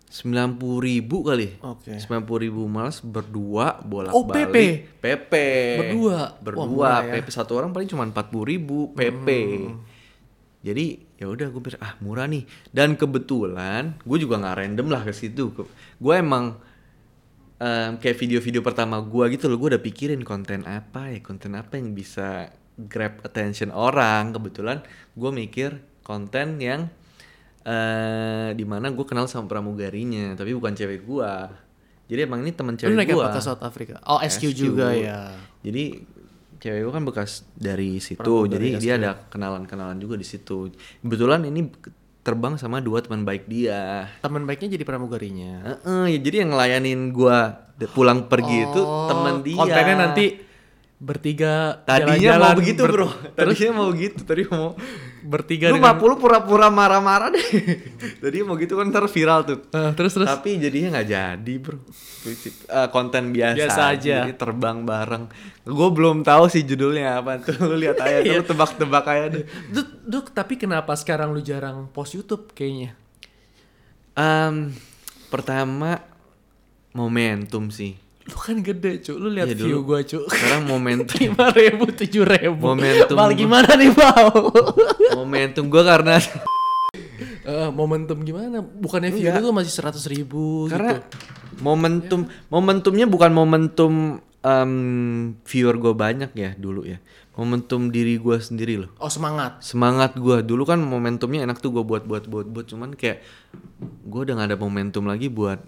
90 0.08 0.58
ribu 0.80 1.22
kali. 1.22 1.54
Oke. 1.60 1.94
90 1.94 2.02
ribu 2.40 2.66
malas 2.66 2.98
berdua 2.98 3.78
bolak 3.80 4.10
Oh, 4.10 4.26
balik. 4.26 4.50
PP? 4.50 4.56
PP. 4.98 5.32
Berdua? 5.78 6.10
Wah, 6.10 6.26
Berdua. 6.36 6.90
ya. 7.00 7.14
PP 7.16 7.26
satu 7.30 7.54
orang 7.54 7.70
paling 7.70 7.86
cuma 7.86 8.02
40 8.04 8.18
ribu 8.44 8.90
PP. 8.90 9.28
Jadi 10.60 10.86
ya 11.14 11.24
udah 11.24 11.46
gue 11.48 11.60
pikir 11.60 11.78
ah 11.78 11.94
murah 11.98 12.26
nih. 12.26 12.42
Dan 12.68 12.94
kebetulan 12.94 13.98
gue 14.00 14.18
juga 14.18 14.34
nggak 14.36 14.56
random 14.56 14.86
lah 14.88 15.02
ke 15.02 15.12
situ. 15.12 15.54
Gue 15.96 16.14
emang 16.16 16.58
em, 17.60 18.00
kayak 18.00 18.16
video-video 18.16 18.64
pertama 18.64 18.98
gue 19.04 19.24
gitu 19.36 19.46
loh. 19.52 19.60
Gue 19.60 19.76
udah 19.76 19.82
pikirin 19.82 20.24
konten 20.24 20.64
apa 20.64 21.12
ya, 21.12 21.20
konten 21.20 21.54
apa 21.54 21.76
yang 21.76 21.92
bisa 21.92 22.48
grab 22.80 23.20
attention 23.22 23.68
orang. 23.70 24.32
Kebetulan 24.32 24.80
gue 25.14 25.30
mikir 25.30 25.78
konten 26.00 26.58
yang 26.58 26.88
eh 27.60 28.56
di 28.56 28.64
mana 28.64 28.88
gue 28.88 29.04
kenal 29.04 29.28
sama 29.28 29.44
pramugarinya, 29.44 30.32
tapi 30.32 30.56
bukan 30.56 30.72
cewek 30.72 31.04
gue. 31.04 31.32
Jadi 32.10 32.20
emang 32.26 32.40
ini 32.42 32.56
teman 32.56 32.74
cewek 32.74 32.96
gue. 32.96 33.26
ke 33.30 33.40
South 33.44 33.62
Africa? 33.62 34.00
Oh 34.08 34.18
SQ, 34.18 34.56
juga 34.56 34.90
ya. 34.96 35.30
Jadi 35.60 36.02
cewek 36.60 36.80
gue 36.88 36.92
kan 36.92 37.04
bekas 37.04 37.44
dari 37.56 38.00
situ, 38.00 38.20
Pramugari 38.20 38.76
jadi 38.76 38.82
dia 38.82 38.92
ada 39.00 39.12
kenalan-kenalan 39.28 39.96
juga 39.96 40.16
di 40.16 40.26
situ. 40.28 40.68
Kebetulan 41.00 41.48
ini 41.48 41.68
terbang 42.20 42.54
sama 42.60 42.84
dua 42.84 43.00
teman 43.00 43.24
baik 43.24 43.48
dia. 43.48 44.10
Teman 44.20 44.44
baiknya 44.44 44.76
jadi 44.76 44.84
pramugarinya. 44.84 45.52
Heeh, 45.64 46.16
ya 46.16 46.18
jadi 46.20 46.36
yang 46.44 46.50
ngelayanin 46.52 47.00
gua 47.16 47.68
pulang 47.96 48.28
pergi 48.28 48.68
itu 48.68 48.80
Oh, 48.84 49.08
teman 49.08 49.40
dia. 49.40 49.56
Kontennya 49.56 49.96
nanti 49.96 50.49
bertiga 51.00 51.80
tadinya 51.88 52.12
jalan-jalan 52.12 52.44
mau 52.44 52.58
begitu 52.60 52.82
ber- 52.84 52.92
bro. 52.92 53.08
Tadinya 53.32 53.70
mau 53.72 53.88
gitu, 53.90 54.20
tadi 54.20 54.42
mau 54.44 54.76
bertiga 55.20 55.72
lu 55.72 55.80
dengan 55.80 55.96
50 55.96 56.20
pura-pura 56.20 56.68
marah-marah 56.68 57.32
deh. 57.32 57.44
Tadi 58.24 58.36
mau 58.40 58.56
gitu 58.56 58.76
kan 58.76 58.88
ntar 58.88 59.04
viral 59.04 59.44
tuh. 59.44 59.58
Eh, 59.68 59.90
terus 59.92 60.12
terus 60.12 60.28
Tapi 60.28 60.56
jadinya 60.56 60.96
nggak 60.96 61.08
jadi 61.08 61.54
bro. 61.56 61.76
Eh, 61.76 62.88
konten 62.88 63.32
biasa, 63.32 63.56
Biasa 63.58 63.80
aja. 63.90 64.16
Jadi 64.24 64.32
terbang 64.34 64.84
bareng. 64.84 65.24
Gue 65.62 65.88
belum 65.88 66.20
tahu 66.20 66.48
sih 66.48 66.64
judulnya 66.64 67.16
apa 67.16 67.36
tuh. 67.38 67.56
Lu 67.64 67.76
lihat 67.76 67.96
aja, 67.96 68.20
Iya. 68.24 68.40
lu 68.40 68.44
tebak-tebak 68.44 69.04
aja 69.06 69.26
deh. 69.30 69.44
Duk, 69.72 69.88
Duk, 70.04 70.26
tapi 70.30 70.56
kenapa 70.56 70.92
sekarang 70.92 71.32
lu 71.32 71.40
jarang 71.40 71.88
post 71.88 72.12
YouTube 72.12 72.52
kayaknya? 72.52 72.92
Em, 74.12 74.72
pertama 75.28 76.00
momentum 76.92 77.68
sih. 77.68 77.96
Lu 78.30 78.36
kan 78.36 78.56
gede, 78.60 79.00
cu. 79.00 79.12
Lu 79.12 79.28
lihat 79.28 79.48
Iya, 79.48 79.58
view 79.58 79.78
dulu. 79.78 79.88
gua, 79.88 80.00
cu. 80.00 80.18
Sekarang 80.24 80.62
momentum. 80.64 81.16
Lima 81.20 81.46
ribu, 81.50 81.84
tujuh 81.90 82.22
ribu. 82.24 82.62
Momentum 82.64 83.16
gua. 83.16 83.34
gimana 83.34 83.70
nih, 83.74 83.90
Bal? 83.90 84.26
momentum 85.18 85.64
gue 85.66 85.82
karena 85.82 86.16
Eh, 87.42 87.68
momentum 87.70 88.20
gimana? 88.20 88.60
Bukannya 88.60 89.10
view 89.10 89.26
tuh 89.26 89.50
masih 89.50 89.72
seratus 89.72 90.06
ribu 90.06 90.68
karena 90.68 91.00
gitu? 91.00 91.18
momentum 91.58 92.20
momentumnya 92.46 93.04
bukan 93.04 93.32
momentum 93.32 93.92
em, 94.38 94.72
viewer 95.42 95.74
gue 95.74 95.90
banyak 95.90 96.30
ya 96.32 96.54
dulu 96.54 96.84
ya. 96.84 97.00
Momentum 97.32 97.88
diri 97.88 98.16
gue 98.16 98.36
sendiri 98.38 98.76
loh. 98.78 98.92
Oh 98.98 99.08
semangat. 99.08 99.64
semangat 99.64 100.14
gue 100.14 100.44
dulu 100.44 100.62
kan 100.62 100.78
momentumnya 100.78 101.42
enak 101.42 101.58
tuh 101.58 101.72
gue 101.72 101.82
buat 101.82 102.04
buat 102.04 102.28
buat 102.28 102.46
buat 102.46 102.66
cuman 102.68 102.92
kayak 102.92 103.24
gue 104.04 104.20
udah 104.20 104.34
gak 104.36 104.48
ada 104.50 104.58
momentum 104.60 105.08
lagi 105.08 105.26
buat 105.26 105.58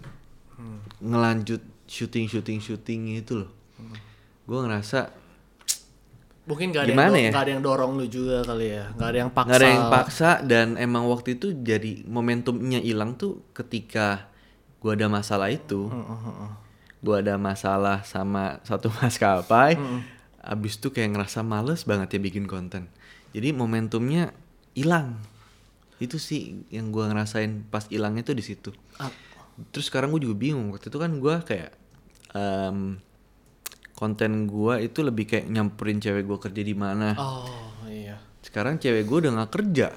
ngelanjut 1.01 1.59
syuting 1.93 2.25
syuting 2.25 2.57
syuting 2.57 3.01
itu 3.21 3.45
loh. 3.45 3.51
Gue 4.49 4.59
ngerasa 4.65 5.13
Mungkin 6.43 6.75
gak 6.75 6.83
ada, 6.83 6.91
Gimana 6.91 7.15
yang, 7.15 7.23
ya? 7.23 7.31
nggak 7.31 7.43
ada 7.47 7.51
yang 7.55 7.63
dorong 7.63 7.91
lu 7.95 8.05
juga 8.11 8.43
kali 8.43 8.67
ya. 8.75 8.91
Gak 8.99 9.09
ada 9.15 9.17
yang 9.23 9.31
paksa. 9.31 9.47
nggak 9.47 9.59
ada 9.63 9.69
yang 9.71 9.87
paksa 9.87 10.29
dan 10.43 10.67
emang 10.75 11.07
waktu 11.07 11.39
itu 11.39 11.55
jadi 11.55 12.03
momentumnya 12.03 12.83
hilang 12.83 13.15
tuh 13.15 13.47
ketika 13.55 14.27
gue 14.83 14.91
ada 14.91 15.07
masalah 15.07 15.47
itu. 15.47 15.87
Gue 16.99 17.15
ada 17.23 17.39
masalah 17.39 18.03
sama 18.03 18.59
satu 18.67 18.91
maskapai 18.99 19.79
abis 20.43 20.75
itu 20.75 20.91
kayak 20.91 21.15
ngerasa 21.15 21.39
males 21.47 21.87
banget 21.87 22.11
ya 22.11 22.19
bikin 22.19 22.43
konten. 22.43 22.91
Jadi 23.31 23.55
momentumnya 23.55 24.35
hilang. 24.75 25.23
Itu 26.03 26.19
sih 26.19 26.67
yang 26.67 26.91
gue 26.91 27.07
ngerasain 27.07 27.63
pas 27.71 27.87
hilangnya 27.87 28.27
tuh 28.27 28.35
di 28.35 28.43
situ. 28.43 28.75
Terus 29.71 29.87
sekarang 29.87 30.11
gue 30.11 30.27
juga 30.27 30.35
bingung. 30.35 30.75
Waktu 30.75 30.91
itu 30.91 30.99
kan 30.99 31.15
gue 31.15 31.35
kayak 31.47 31.71
em, 32.33 32.97
konten 33.93 34.31
gue 34.45 34.73
itu 34.83 34.99
lebih 34.99 35.25
kayak 35.25 35.45
nyamperin 35.47 35.97
cewek 35.97 36.23
gue 36.23 36.37
kerja 36.39 36.61
di 36.61 36.75
mana 36.75 37.13
Oh 37.15 37.47
iya. 37.85 38.17
sekarang 38.41 38.75
cewek 38.75 39.03
gue 39.03 39.17
udah 39.21 39.31
nggak 39.33 39.51
kerja 39.51 39.89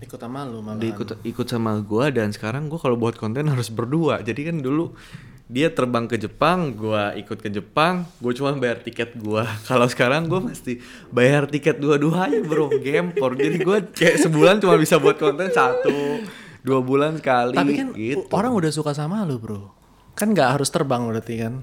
Ikut 0.00 0.16
sama 0.16 0.42
lu 0.42 0.58
malah. 0.58 0.80
ikut 0.80 1.20
ikut 1.22 1.46
sama 1.46 1.76
gue 1.76 2.04
dan 2.10 2.32
sekarang 2.32 2.66
gue 2.66 2.76
kalau 2.76 2.96
buat 2.96 3.14
konten 3.14 3.44
harus 3.46 3.68
berdua 3.68 4.20
jadi 4.20 4.48
kan 4.48 4.58
dulu 4.58 4.96
dia 5.44 5.68
terbang 5.68 6.08
ke 6.08 6.16
Jepang 6.16 6.72
gue 6.72 7.20
ikut 7.20 7.36
ke 7.36 7.52
Jepang 7.52 8.08
gue 8.16 8.32
cuma 8.32 8.56
bayar 8.56 8.80
tiket 8.80 9.12
gue 9.12 9.44
kalau 9.68 9.84
sekarang 9.84 10.24
gue 10.24 10.40
mesti 10.40 10.80
bayar 11.10 11.44
tiket 11.44 11.76
dua-duanya 11.76 12.40
bro 12.40 12.72
gempor 12.74 13.36
jadi 13.36 13.60
gue 13.60 13.78
kayak 13.92 14.24
sebulan 14.24 14.56
cuma 14.58 14.80
bisa 14.80 14.96
buat 14.96 15.14
konten 15.14 15.52
satu 15.52 16.24
dua 16.64 16.80
bulan 16.80 17.20
sekali 17.20 17.52
Tapi 17.52 17.72
kan 17.76 17.88
gitu. 17.92 18.24
orang 18.30 18.56
udah 18.56 18.72
suka 18.72 18.96
sama 18.96 19.20
lu 19.20 19.36
bro. 19.36 19.68
Kan 20.14 20.32
nggak 20.32 20.58
harus 20.58 20.70
terbang 20.70 21.04
berarti 21.04 21.36
kan. 21.40 21.54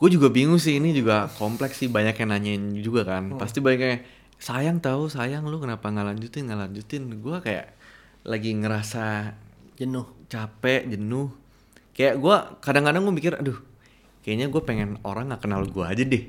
gue 0.00 0.08
juga 0.08 0.32
bingung 0.32 0.56
sih 0.56 0.80
ini 0.80 0.96
juga 0.96 1.28
kompleks 1.36 1.76
sih 1.76 1.92
banyak 1.92 2.16
yang 2.16 2.32
nanyain 2.32 2.64
juga 2.80 3.04
kan. 3.04 3.36
Pasti 3.36 3.60
banyak 3.60 3.80
yang 3.84 4.00
sayang 4.40 4.78
tahu 4.80 5.12
sayang 5.12 5.44
lu 5.44 5.60
kenapa 5.60 5.92
nggak 5.92 6.16
lanjutin 6.16 6.48
nggak 6.48 6.60
lanjutin? 6.64 7.02
Gue 7.20 7.36
kayak 7.44 7.76
lagi 8.24 8.56
ngerasa 8.56 9.36
Jenuh. 9.76 10.08
capek 10.32 10.88
jenuh. 10.88 11.28
Kayak 11.92 12.16
gue 12.16 12.36
kadang-kadang 12.64 13.04
gue 13.04 13.12
mikir 13.12 13.32
aduh 13.36 13.60
kayaknya 14.24 14.48
gue 14.48 14.62
pengen 14.64 14.96
orang 15.04 15.28
nggak 15.28 15.44
kenal 15.44 15.68
gue 15.68 15.84
aja 15.84 16.00
deh. 16.00 16.24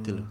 Gitu 0.00 0.10
loh. 0.16 0.28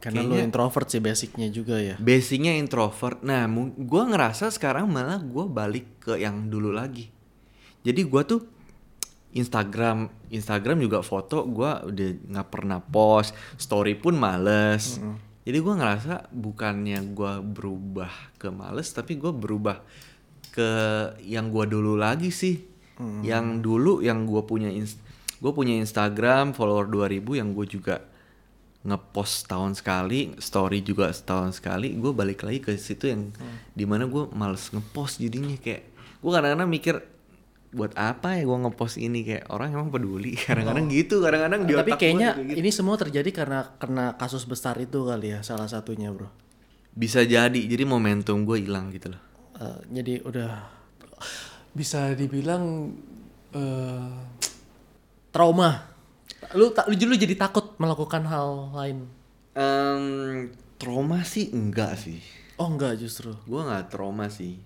Karena 0.00 0.24
lu 0.24 0.32
Kayaknya- 0.32 0.44
introvert 0.48 0.88
sih 0.88 1.00
basicnya 1.00 1.48
juga 1.52 1.76
ya. 1.76 2.00
basicnya 2.00 2.56
introvert. 2.56 3.20
Nah 3.20 3.44
gue 3.76 4.02
ngerasa 4.08 4.48
sekarang 4.48 4.88
malah 4.88 5.20
gue 5.20 5.44
balik 5.44 6.00
ke 6.00 6.16
yang 6.16 6.48
dulu 6.48 6.72
lagi. 6.72 7.12
Jadi 7.84 8.00
gue 8.00 8.22
tuh 8.24 8.40
Instagram 9.34 10.30
Instagram 10.30 10.78
juga 10.78 11.02
foto 11.02 11.42
gue 11.44 11.70
udah 11.90 12.08
nggak 12.30 12.48
pernah 12.48 12.78
post 12.78 13.34
story 13.58 13.98
pun 13.98 14.14
males. 14.14 15.02
Jadi 15.44 15.58
gue 15.60 15.74
ngerasa 15.76 16.32
bukannya 16.32 17.12
gue 17.12 17.32
berubah 17.42 18.38
ke 18.40 18.48
males 18.48 18.88
tapi 18.94 19.18
gue 19.20 19.34
berubah 19.34 19.82
ke 20.54 20.70
yang 21.26 21.50
gue 21.50 21.66
dulu 21.66 21.98
lagi 21.98 22.30
sih. 22.30 22.62
Yang 23.26 23.46
dulu 23.60 23.92
yang 24.00 24.22
gue 24.24 24.42
punya 24.46 24.70
gue 25.44 25.52
punya 25.52 25.74
Instagram 25.76 26.54
follower 26.54 26.86
2000 26.88 27.40
yang 27.42 27.52
gue 27.52 27.66
juga 27.66 28.00
ngepost 28.84 29.48
tahun 29.48 29.72
sekali, 29.72 30.36
story 30.36 30.84
juga 30.84 31.08
setahun 31.08 31.56
sekali, 31.56 31.96
gue 31.96 32.12
balik 32.12 32.44
lagi 32.44 32.60
ke 32.60 32.76
situ 32.76 33.08
yang 33.08 33.32
di 33.72 33.88
mana 33.88 34.04
gue 34.04 34.28
males 34.36 34.68
ngepost 34.68 35.24
jadinya 35.24 35.56
kayak 35.56 35.88
gue 36.20 36.30
kadang-kadang 36.30 36.68
mikir 36.68 36.94
buat 37.74 37.92
apa 37.98 38.38
ya 38.38 38.46
gue 38.46 38.58
ngepost 38.64 38.96
ini 38.96 39.26
kayak 39.26 39.50
orang 39.50 39.74
emang 39.74 39.90
peduli 39.90 40.38
kadang-kadang 40.46 40.86
gitu 40.88 41.18
kadang-kadang 41.18 41.66
di 41.66 41.74
Tapi 41.74 41.92
kayaknya 41.98 42.38
gitu. 42.38 42.54
ini 42.62 42.70
semua 42.70 42.94
terjadi 42.94 43.30
karena 43.34 43.74
karena 43.76 44.14
kasus 44.14 44.46
besar 44.46 44.78
itu 44.78 45.02
kali 45.02 45.34
ya 45.34 45.42
salah 45.42 45.66
satunya 45.66 46.14
bro. 46.14 46.30
bisa 46.94 47.26
jadi 47.26 47.50
jadi 47.50 47.82
momentum 47.82 48.46
gue 48.46 48.62
hilang 48.62 48.88
gitu 48.88 49.10
loh 49.10 49.22
Eh, 49.54 49.78
jadi 49.86 50.18
udah 50.26 50.50
bisa 51.70 52.10
dibilang 52.14 52.90
eh, 53.54 54.10
trauma. 55.30 55.94
Lu 56.58 56.74
tak 56.74 56.90
lu, 56.90 56.98
lu 56.98 57.14
jadi 57.14 57.38
takut 57.38 57.74
melakukan 57.78 58.26
hal 58.26 58.74
lain. 58.74 58.98
Em, 59.54 60.50
trauma 60.74 61.22
sih 61.22 61.54
enggak 61.54 61.94
sih 61.94 62.18
Oh 62.58 62.66
enggak 62.66 62.98
justru. 62.98 63.30
gue 63.46 63.60
nggak 63.62 63.86
trauma 63.86 64.26
sih 64.26 64.58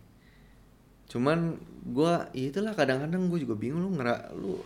cuman 1.08 1.56
gue 1.88 2.14
ya 2.36 2.52
itulah 2.52 2.76
kadang-kadang 2.76 3.32
gue 3.32 3.48
juga 3.48 3.56
bingung 3.56 3.80
lu 3.80 3.90
ngera 3.96 4.28
lu 4.36 4.60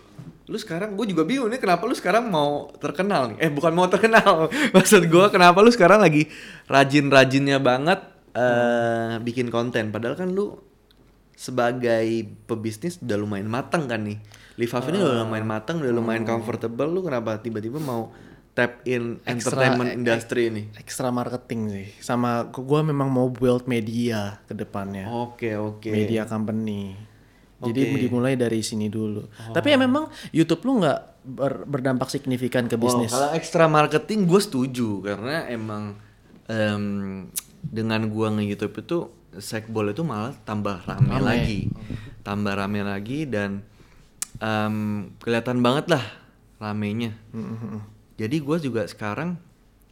lu 0.51 0.59
sekarang 0.59 0.99
gue 0.99 1.07
juga 1.15 1.23
bingung 1.23 1.47
nih 1.47 1.63
kenapa 1.63 1.87
lu 1.87 1.95
sekarang 1.95 2.27
mau 2.27 2.67
terkenal 2.83 3.31
nih? 3.31 3.47
Eh 3.47 3.51
bukan 3.51 3.71
mau 3.71 3.87
terkenal 3.87 4.51
maksud 4.77 5.07
gue 5.07 5.27
kenapa 5.31 5.63
lu 5.63 5.71
sekarang 5.71 6.03
lagi 6.03 6.27
rajin-rajinnya 6.67 7.63
banget 7.63 8.03
eh 8.35 9.23
bikin 9.23 9.55
konten? 9.55 9.95
Padahal 9.95 10.19
kan 10.19 10.35
lu 10.35 10.59
sebagai 11.39 12.27
pebisnis 12.51 12.99
udah 12.99 13.17
lumayan 13.17 13.47
matang 13.47 13.87
kan 13.87 14.03
nih? 14.03 14.19
Live 14.59 14.75
ini 14.91 14.99
udah 14.99 15.25
lumayan 15.25 15.47
matang 15.47 15.79
udah 15.79 15.95
lumayan 15.95 16.27
comfortable 16.27 16.91
lu 16.91 17.07
kenapa 17.07 17.39
tiba-tiba 17.39 17.79
mau 17.79 18.11
tap 18.53 18.85
in 18.85 19.17
Extra- 19.23 19.65
entertainment 19.65 19.91
industry 19.95 20.43
ini 20.47 20.63
Extra 20.77 21.09
marketing 21.09 21.61
sih. 21.67 21.87
Sama 21.99 22.45
gua 22.47 22.85
memang 22.85 23.09
mau 23.09 23.27
build 23.27 23.65
media 23.65 24.45
ke 24.45 24.53
depannya. 24.53 25.09
oke 25.09 25.49
oke 25.57 25.89
Media 25.89 26.25
company. 26.25 26.93
Jadi 27.63 27.81
Oke. 27.87 27.99
dimulai 28.03 28.35
dari 28.35 28.59
sini 28.59 28.91
dulu. 28.91 29.23
Tapi 29.55 29.71
ya 29.71 29.79
memang 29.79 30.11
YouTube 30.31 30.67
lu 30.67 30.83
nggak 30.83 31.01
ber- 31.23 31.63
berdampak 31.63 32.11
signifikan 32.11 32.67
ke 32.67 32.75
bisnis. 32.75 33.09
Wow, 33.09 33.15
kalau 33.15 33.31
extra 33.33 33.65
marketing 33.67 34.27
gue 34.27 34.41
setuju 34.43 34.99
karena 35.01 35.47
emang 35.47 35.95
em, 36.45 36.85
dengan 37.63 38.03
gua 38.11 38.35
nge-YouTube 38.35 38.75
itu 38.77 38.99
sekbol 39.39 39.89
itu 39.89 40.03
malah 40.03 40.35
tambah 40.43 40.83
rame, 40.83 41.09
Rame. 41.09 41.23
lagi. 41.23 41.61
Tambah 42.21 42.53
rame 42.53 42.83
lagi 42.83 43.25
dan 43.25 43.63
em, 44.37 44.75
kelihatan 45.17 45.63
banget 45.63 45.87
lah 45.89 46.05
ramenya. 46.59 47.15
Jadi 48.15 48.37
gua 48.39 48.57
juga 48.57 48.85
sekarang 48.85 49.37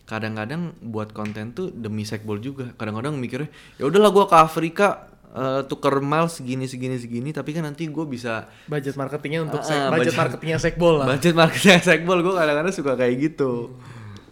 kadang-kadang 0.05 0.75
buat 0.83 1.11
konten 1.11 1.51
tuh 1.51 1.71
demi 1.71 2.03
sekbol 2.03 2.39
juga. 2.39 2.75
Kadang-kadang 2.75 3.15
mikirnya 3.15 3.49
ya 3.77 3.85
udahlah 3.85 4.11
gua 4.11 4.27
ke 4.27 4.37
Afrika 4.37 4.89
eh, 5.31 5.63
tuker 5.63 6.01
miles 6.01 6.35
segini 6.35 6.67
segini 6.67 6.97
segini 6.97 7.31
tapi 7.31 7.51
kan 7.51 7.63
nanti 7.63 7.87
gue 7.87 8.03
bisa 8.05 8.51
budget 8.67 8.99
marketingnya 8.99 9.47
untuk 9.47 9.63
Ah, 9.63 9.65
sek- 9.65 9.79
ah, 9.79 9.87
budget, 9.89 10.11
budget- 10.11 10.19
marketingnya 10.19 10.59
sekbol 10.59 10.95
lah. 10.97 11.07
Budget 11.09 11.35
marketing 11.35 11.79
sekbol 11.89 12.19
gue 12.21 12.35
kadang-kadang 12.35 12.75
suka 12.75 12.93
kayak 12.95 13.15
gitu. 13.21 13.79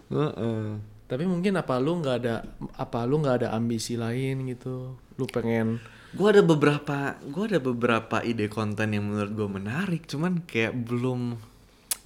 Heeh. 0.09 0.83
Tapi 1.07 1.25
mungkin 1.25 1.55
apa 1.55 1.79
lu 1.79 2.03
nggak 2.03 2.17
ada 2.19 2.35
apa 2.75 3.07
lu 3.07 3.23
nggak 3.23 3.37
ada 3.41 3.49
ambisi 3.55 3.95
lain 3.95 4.45
gitu? 4.47 4.99
Lu 5.15 5.25
pengen 5.25 5.79
Gue 6.09 6.33
ada 6.33 6.41
beberapa, 6.41 7.21
gue 7.21 7.45
ada 7.47 7.61
beberapa 7.61 8.25
ide 8.25 8.49
konten 8.49 8.91
yang 8.91 9.05
menurut 9.05 9.29
gue 9.31 9.45
menarik, 9.47 10.03
cuman 10.03 10.41
kayak 10.43 10.73
belum 10.75 11.37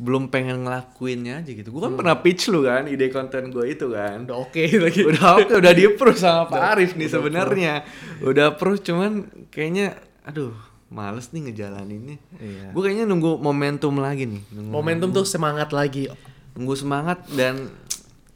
belum 0.02 0.28
pengen 0.28 0.66
ngelakuinnya 0.66 1.40
aja 1.40 1.50
gitu. 1.54 1.70
Gue 1.70 1.78
kan 1.80 1.94
pernah 1.94 2.18
pitch 2.18 2.50
lu 2.50 2.66
kan 2.66 2.90
ide 2.90 3.06
konten 3.06 3.48
gue 3.48 3.70
itu 3.70 3.86
kan. 3.88 4.26
udah 4.26 4.36
oke 4.42 4.58
lagi. 4.84 5.06
udah 5.06 5.26
oke, 5.38 5.52
udah 5.54 5.72
di 5.72 5.82
approve 5.86 6.18
sama 6.18 6.50
Pak 6.50 6.62
Arif 6.74 6.98
nih 6.98 7.06
sebenarnya. 7.06 7.86
Udah 8.20 8.50
approve 8.50 8.82
cuman 8.82 9.22
kayaknya, 9.48 9.94
aduh 10.22 10.50
males 10.90 11.30
nih 11.30 11.48
ngejalaninnya. 11.48 12.18
Iya. 12.36 12.66
Gue 12.74 12.82
kayaknya 12.82 13.06
nunggu 13.06 13.38
momentum 13.38 13.94
lagi 13.96 14.26
nih. 14.26 14.42
Nunggu, 14.50 14.70
Momentum 14.70 15.08
tuh 15.08 15.22
semangat 15.24 15.70
lagi. 15.70 16.10
nunggu 16.52 16.76
semangat 16.76 17.24
dan 17.32 17.72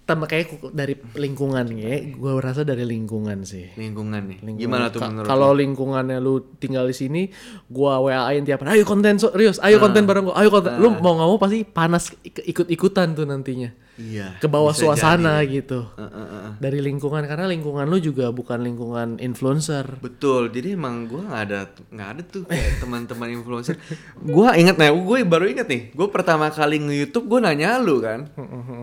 Tambah 0.07 0.25
kayak 0.25 0.47
dari 0.71 0.95
lingkungan 1.13 1.67
ya. 1.75 1.99
Gua 2.15 2.39
rasa 2.39 2.63
dari 2.63 2.87
lingkungan 2.87 3.43
sih. 3.43 3.75
lingkungan 3.75 4.23
nih. 4.25 4.39
Lingkungan. 4.39 4.63
Gimana 4.63 4.85
tuh 4.87 5.03
Ka- 5.03 5.11
menurut 5.11 5.27
Kalau 5.27 5.51
lingkungannya 5.51 6.19
lu 6.19 6.39
tinggal 6.55 6.87
di 6.87 6.95
sini, 6.95 7.23
gua 7.67 7.99
WA-in 7.99 8.47
tiap 8.47 8.63
hari, 8.63 8.79
ayo 8.79 8.87
konten 8.87 9.19
serius, 9.19 9.59
ayo 9.59 9.77
konten 9.77 10.07
bareng 10.07 10.31
gua, 10.31 10.39
ayo 10.39 10.47
konten. 10.49 10.79
Lu 10.79 10.95
mau 10.95 11.13
nggak 11.13 11.27
mau 11.27 11.37
pasti 11.37 11.59
panas 11.63 12.15
ik- 12.23 12.47
ikut-ikutan 12.47 13.13
tuh 13.13 13.27
nantinya. 13.27 13.75
Iya. 13.97 14.37
Ke 14.37 14.47
bawah 14.47 14.71
suasana 14.71 15.41
jadi. 15.41 15.57
gitu. 15.59 15.81
Eh, 15.91 16.05
eh, 16.05 16.27
eh. 16.39 16.51
Dari 16.61 16.79
lingkungan 16.79 17.25
karena 17.25 17.49
lingkungan 17.49 17.89
lu 17.89 17.99
juga 17.99 18.29
bukan 18.29 18.61
lingkungan 18.61 19.17
influencer. 19.19 19.89
Betul. 19.99 20.53
Jadi 20.53 20.77
emang 20.77 21.09
gue 21.09 21.19
nggak 21.19 21.43
ada 21.43 21.61
nggak 21.89 22.09
ada 22.13 22.23
tuh 22.23 22.45
kayak 22.45 22.77
teman-teman 22.85 23.33
influencer. 23.33 23.75
Gue 24.17 24.47
inget 24.55 24.77
nih, 24.77 24.93
gue 24.93 25.19
baru 25.25 25.49
inget 25.49 25.65
nih. 25.65 25.83
Gue 25.91 26.07
pertama 26.07 26.47
kali 26.49 26.79
nge 26.79 26.95
YouTube 26.95 27.27
gue 27.27 27.41
nanya 27.41 27.81
lu 27.81 27.99
kan, 27.99 28.29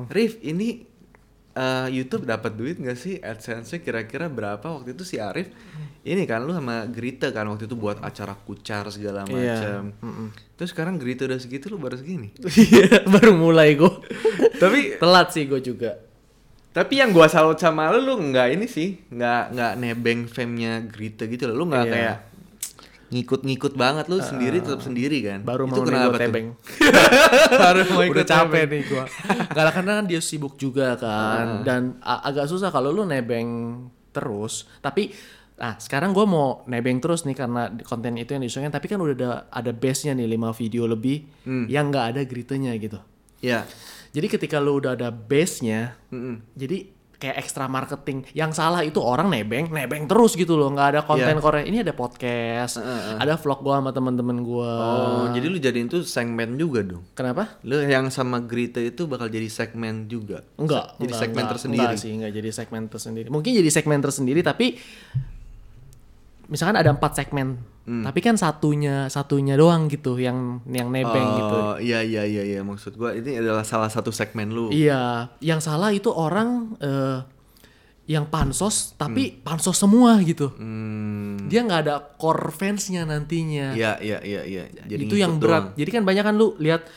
Rif 0.10 0.42
ini 0.42 0.92
eh, 1.54 1.88
YouTube 1.92 2.24
dapat 2.24 2.54
duit 2.54 2.76
gak 2.76 2.96
sih 2.96 3.18
AdSense 3.18 3.78
kira-kira 3.78 4.26
berapa 4.26 4.64
waktu 4.64 4.92
itu 4.92 5.04
si 5.04 5.18
Arif 5.18 5.54
ini 6.02 6.24
kan 6.24 6.42
lu 6.42 6.52
sama 6.52 6.84
Grita 6.86 7.30
kan 7.30 7.46
waktu 7.46 7.64
itu 7.64 7.74
buat 7.74 7.98
acara 8.00 8.34
kucar 8.36 8.84
segala 8.90 9.24
Iya. 9.24 9.56
macam. 9.56 9.82
Terus 10.54 10.70
sekarang 10.70 10.98
Grita 10.98 11.24
udah 11.24 11.38
segitu 11.38 11.68
lu 11.68 11.78
baru 11.78 11.96
segini. 11.96 12.34
Iya, 12.60 13.06
baru 13.06 13.34
mulai 13.34 13.74
gua. 13.74 14.02
Tapi 14.62 14.98
Telat 14.98 15.30
sih 15.30 15.46
gue 15.46 15.60
juga. 15.60 15.96
Tapi 16.70 16.98
yang 16.98 17.14
gua 17.14 17.28
salut 17.28 17.56
sama 17.56 17.88
lu 17.90 18.02
lu 18.02 18.16
nggak 18.20 18.48
ini 18.52 18.66
sih, 18.66 18.98
nggak 19.08 19.44
nggak 19.54 19.74
nebeng 19.78 20.20
fame-nya 20.26 20.82
Grita 20.84 21.24
gitu 21.26 21.46
loh. 21.46 21.62
Lu 21.62 21.66
nggak 21.70 21.86
Iya. 21.86 21.94
kayak 21.94 22.16
ngikut-ngikut 23.14 23.74
banget 23.74 24.10
lu 24.10 24.18
sendiri 24.20 24.58
tetap 24.58 24.82
sendiri 24.82 25.22
kan. 25.22 25.46
Baru 25.46 25.70
Itu 25.70 25.78
mau 25.78 25.86
kenapa 25.86 26.04
gue 26.04 26.12
tuh? 26.12 26.22
tebeng. 26.26 26.48
Baru 27.64 27.82
mau 27.88 28.02
ikut 28.04 28.18
Udah 28.18 28.26
capek 28.26 28.64
nih 28.66 28.82
gua. 28.90 29.06
Gak 29.48 29.64
lah 29.64 29.72
karena 29.72 29.92
kan 30.02 30.06
dia 30.06 30.18
sibuk 30.18 30.58
juga 30.58 30.98
kan. 30.98 31.62
Dan 31.62 31.82
a- 32.02 32.26
agak 32.26 32.50
susah 32.50 32.68
kalau 32.68 32.90
lu 32.90 33.06
nebeng 33.06 33.50
terus. 34.10 34.66
Tapi 34.80 35.14
Nah 35.54 35.78
sekarang 35.78 36.12
gua 36.12 36.26
mau 36.26 36.48
nebeng 36.66 36.98
terus 36.98 37.24
nih 37.24 37.38
karena 37.38 37.70
konten 37.86 38.18
itu 38.18 38.34
yang 38.34 38.42
disusun 38.42 38.68
tapi 38.68 38.90
kan 38.90 38.98
udah 38.98 39.14
ada, 39.14 39.32
ada 39.54 39.70
base-nya 39.72 40.18
nih 40.18 40.26
5 40.34 40.50
video 40.52 40.90
lebih 40.90 41.30
yang 41.70 41.94
nggak 41.94 42.06
ada 42.10 42.22
gritenya 42.26 42.74
gitu. 42.76 42.98
Ya. 43.38 43.64
Jadi 44.10 44.28
ketika 44.30 44.58
lu 44.58 44.78
udah 44.78 44.94
ada 44.94 45.10
base-nya, 45.10 45.94
Mm-mm. 46.10 46.42
jadi 46.54 46.90
kayak 47.24 47.40
ekstra 47.40 47.72
marketing. 47.72 48.28
Yang 48.36 48.60
salah 48.60 48.84
itu 48.84 49.00
orang 49.00 49.32
nebeng, 49.32 49.72
nebeng 49.72 50.04
terus 50.04 50.36
gitu 50.36 50.60
loh. 50.60 50.68
nggak 50.68 50.88
ada 50.92 51.00
konten 51.08 51.32
Iya. 51.32 51.40
Korea. 51.40 51.64
Ini 51.64 51.78
ada 51.88 51.96
podcast, 51.96 52.84
ada 53.16 53.40
vlog 53.40 53.64
gua 53.64 53.80
sama 53.80 53.96
teman-teman 53.96 54.44
gua. 54.44 54.72
Oh, 54.76 55.26
jadi 55.32 55.48
lu 55.48 55.56
jadiin 55.56 55.88
tuh 55.88 56.04
segmen 56.04 56.60
juga 56.60 56.84
dong. 56.84 57.08
Kenapa? 57.16 57.56
Lu 57.64 57.80
yang 57.80 58.12
sama 58.12 58.44
Grita 58.44 58.84
itu 58.84 59.08
bakal 59.08 59.32
jadi 59.32 59.48
segmen 59.48 60.12
juga. 60.12 60.44
Enggak, 60.60 61.00
Jadi 61.00 61.08
enggak, 61.08 61.22
segmen 61.24 61.40
enggak, 61.40 61.52
tersendiri. 61.56 61.84
Enggak 61.88 62.02
sih, 62.04 62.12
enggak 62.12 62.34
jadi 62.36 62.50
segmen 62.52 62.82
tersendiri. 62.92 63.28
Mungkin 63.32 63.52
jadi 63.56 63.70
segmen 63.72 64.00
tersendiri 64.04 64.42
tapi 64.44 64.76
misalkan 66.48 66.76
ada 66.76 66.92
empat 66.92 67.16
segmen, 67.16 67.60
Hmm. 67.84 68.00
tapi 68.00 68.24
kan 68.24 68.40
satunya 68.40 69.12
satunya 69.12 69.60
doang 69.60 69.92
gitu 69.92 70.16
yang 70.16 70.64
yang 70.72 70.88
nebeng 70.88 71.30
gitu. 71.36 71.58
Oh, 71.60 71.76
iya 71.84 72.00
iya 72.00 72.24
iya 72.24 72.44
iya 72.48 72.60
maksud 72.64 72.96
gua 72.96 73.12
ini 73.12 73.36
adalah 73.36 73.68
salah 73.68 73.92
satu 73.92 74.08
segmen 74.08 74.56
lu. 74.56 74.72
Iya, 74.72 75.36
yang 75.44 75.60
salah 75.60 75.92
itu 75.92 76.08
orang 76.08 76.80
eh, 76.80 77.20
yang 78.04 78.28
pansos 78.28 78.96
tapi 78.96 79.36
pansos 79.44 79.76
semua 79.76 80.16
gitu. 80.24 80.52
Hmm. 80.56 81.44
Dia 81.52 81.64
nggak 81.64 81.82
ada 81.88 81.96
core 82.16 82.52
fansnya 82.52 83.04
nantinya. 83.04 83.76
Iya 83.76 84.00
iya 84.00 84.20
iya 84.24 84.42
iya. 84.44 84.64
Jadi 84.88 85.04
itu 85.04 85.16
yang 85.20 85.36
berat. 85.36 85.72
doang. 85.72 85.80
Jadi 85.80 85.90
kan 85.92 86.04
banyak 86.08 86.24
kan 86.24 86.36
lu 86.36 86.56
lihat 86.60 86.88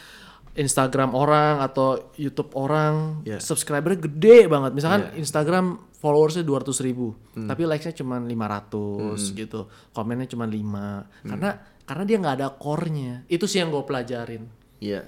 Instagram 0.57 1.13
orang 1.13 1.61
atau 1.61 2.13
YouTube 2.17 2.57
orang 2.57 3.21
Iya. 3.23 3.39
subscribernya 3.39 4.01
gede 4.09 4.49
banget. 4.49 4.73
Misalkan 4.73 5.13
Instagram 5.15 5.67
followersnya 5.97 6.43
200 6.43 6.81
ribu, 6.81 7.13
tapi 7.35 7.65
likesnya 7.65 7.97
cuma 7.97 8.17
500 8.17 9.33
gitu, 9.33 9.69
komennya 9.93 10.29
cuma 10.29 10.49
5 10.49 11.05
karena 11.23 11.51
karena 11.87 12.03
dia 12.03 12.17
nggak 12.19 12.35
ada 12.37 12.49
core-nya. 12.53 13.23
Itu 13.29 13.45
sih 13.45 13.61
yang 13.61 13.71
gue 13.71 13.85
pelajarin. 13.85 14.49
Iya. 14.81 15.05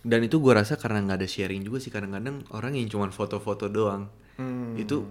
Dan 0.00 0.24
itu 0.24 0.40
gue 0.40 0.52
rasa 0.52 0.76
karena 0.76 1.02
nggak 1.02 1.18
ada 1.20 1.28
sharing 1.28 1.60
juga 1.60 1.76
sih 1.76 1.92
kadang-kadang 1.92 2.40
orang 2.52 2.72
yang 2.72 2.88
cuma 2.88 3.08
foto-foto 3.08 3.68
doang. 3.68 4.08
Itu 4.76 5.04